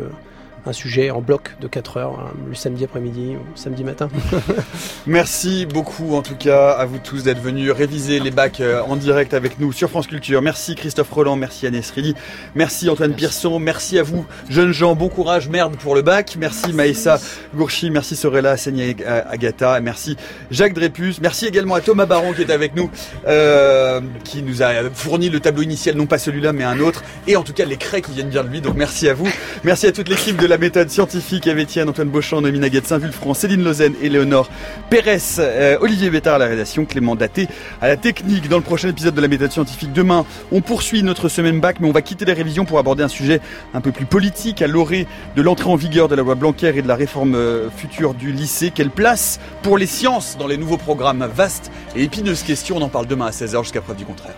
un 0.66 0.74
sujet 0.74 1.10
en 1.10 1.22
bloc 1.22 1.56
de 1.60 1.68
4 1.68 1.98
heures, 1.98 2.20
hein, 2.20 2.32
le 2.48 2.54
samedi 2.54 2.84
après-midi 2.84 3.36
ou 3.36 3.58
samedi 3.58 3.84
matin. 3.84 4.10
Merci 5.08 5.66
beaucoup 5.66 6.16
en 6.16 6.22
tout 6.22 6.36
cas 6.36 6.72
à 6.72 6.86
vous 6.86 7.00
tous 7.00 7.24
d'être 7.24 7.42
venus 7.42 7.72
réviser 7.72 8.20
les 8.20 8.30
bacs 8.30 8.60
euh, 8.60 8.82
en 8.84 8.96
direct 8.96 9.34
avec 9.34 9.60
nous 9.60 9.72
sur 9.72 9.90
France 9.90 10.08
Culture. 10.08 10.42
Merci 10.42 10.76
Christophe 10.76 11.12
Roland, 11.12 11.36
merci 11.36 11.66
Agnès 11.66 11.90
Rili, 11.90 12.14
merci 12.54 12.90
Antoine 12.90 13.14
Pierson, 13.14 13.58
merci 13.60 13.98
à 13.98 14.04
vous 14.04 14.26
jeunes 14.50 14.72
gens, 14.72 14.96
bon 14.96 15.10
courage, 15.10 15.50
merde 15.50 15.76
pour 15.78 15.96
le 15.96 16.04
bac, 16.04 16.36
merci 16.40 16.74
Maïssa 16.74 17.20
Gourchi, 17.56 17.90
merci 17.90 18.16
Sorella 18.16 18.56
Senia 18.56 18.94
Agatha, 19.30 19.80
merci 19.82 20.16
Jacques 20.52 20.74
Drépus, 20.74 21.22
merci 21.22 21.48
également 21.48 21.76
à 21.76 21.82
Thomas 21.82 22.06
Baron 22.06 22.34
qui 22.34 22.42
est 22.42 22.52
avec 22.52 22.76
nous, 22.76 22.92
euh, 23.28 24.00
qui 24.24 24.44
nous 24.44 24.62
a 24.62 24.90
fourni 24.94 25.30
le 25.30 25.40
tableau 25.40 25.64
initial, 25.64 25.96
non 25.96 26.06
pas 26.06 26.20
celui-là 26.20 26.54
mais 26.54 26.64
un 26.64 26.80
autre, 26.80 27.04
et 27.28 27.36
en 27.36 27.44
tout 27.44 27.54
cas 27.54 27.66
les 27.66 27.78
craies 27.78 28.02
qui 28.02 28.12
viennent 28.12 28.30
bien 28.30 28.44
de 28.44 28.50
lui, 28.50 28.62
donc 28.62 28.76
merci 28.76 29.10
à 29.10 29.16
vous, 29.16 29.28
merci 29.64 29.88
à 29.88 29.92
toute 29.92 30.08
l'équipe 30.08 30.38
de 30.38 30.51
la 30.52 30.58
méthode 30.58 30.90
scientifique 30.90 31.48
avec 31.48 31.64
Étienne, 31.64 31.88
Antoine 31.88 32.10
Beauchamp, 32.10 32.42
Noémie 32.42 32.60
Naguette, 32.60 32.86
Saint-Vulfranc, 32.86 33.34
Céline 33.34 33.64
Lausanne 33.64 33.94
et 34.02 34.10
Léonore 34.10 34.50
Pérez, 34.90 35.18
euh, 35.40 35.78
Olivier 35.80 36.10
Bétard 36.10 36.36
à 36.36 36.38
la 36.40 36.48
rédaction, 36.48 36.84
Clément 36.84 37.16
Daté 37.16 37.48
à 37.80 37.88
la 37.88 37.96
technique. 37.96 38.50
Dans 38.50 38.58
le 38.58 38.64
prochain 38.64 38.90
épisode 38.90 39.16
de 39.16 39.22
la 39.22 39.30
méthode 39.30 39.54
scientifique, 39.54 39.94
demain, 39.94 40.26
on 40.52 40.60
poursuit 40.60 41.04
notre 41.04 41.30
semaine 41.30 41.62
bac, 41.62 41.78
mais 41.80 41.88
on 41.88 41.94
va 41.94 42.02
quitter 42.02 42.26
les 42.26 42.34
révisions 42.34 42.66
pour 42.66 42.80
aborder 42.80 43.02
un 43.02 43.08
sujet 43.08 43.40
un 43.74 43.80
peu 43.80 43.94
plus 43.94 44.04
politique 44.04 44.62
à 44.62 44.68
l'orée 44.68 45.08
de 45.38 45.42
l'entrée 45.42 45.70
en 45.70 45.78
vigueur 45.78 46.10
de 46.10 46.16
la 46.16 46.22
loi 46.22 46.36
Blanquer 46.36 46.74
et 46.76 46.82
de 46.82 46.88
la 46.90 46.96
réforme 46.96 47.36
euh, 47.36 47.70
future 47.70 48.14
du 48.14 48.34
lycée. 48.34 48.72
Quelle 48.76 48.92
place 48.92 49.40
pour 49.64 49.78
les 49.78 49.88
sciences 49.88 50.36
dans 50.38 50.48
les 50.48 50.58
nouveaux 50.58 50.78
programmes 50.78 51.26
Vaste 51.34 51.72
et 51.96 52.04
épineuse 52.04 52.44
question, 52.44 52.76
on 52.76 52.82
en 52.82 52.90
parle 52.90 53.08
demain 53.08 53.28
à 53.28 53.32
16h 53.32 53.64
jusqu'à 53.64 53.80
preuve 53.80 53.96
du 53.96 54.06
contraire. 54.06 54.36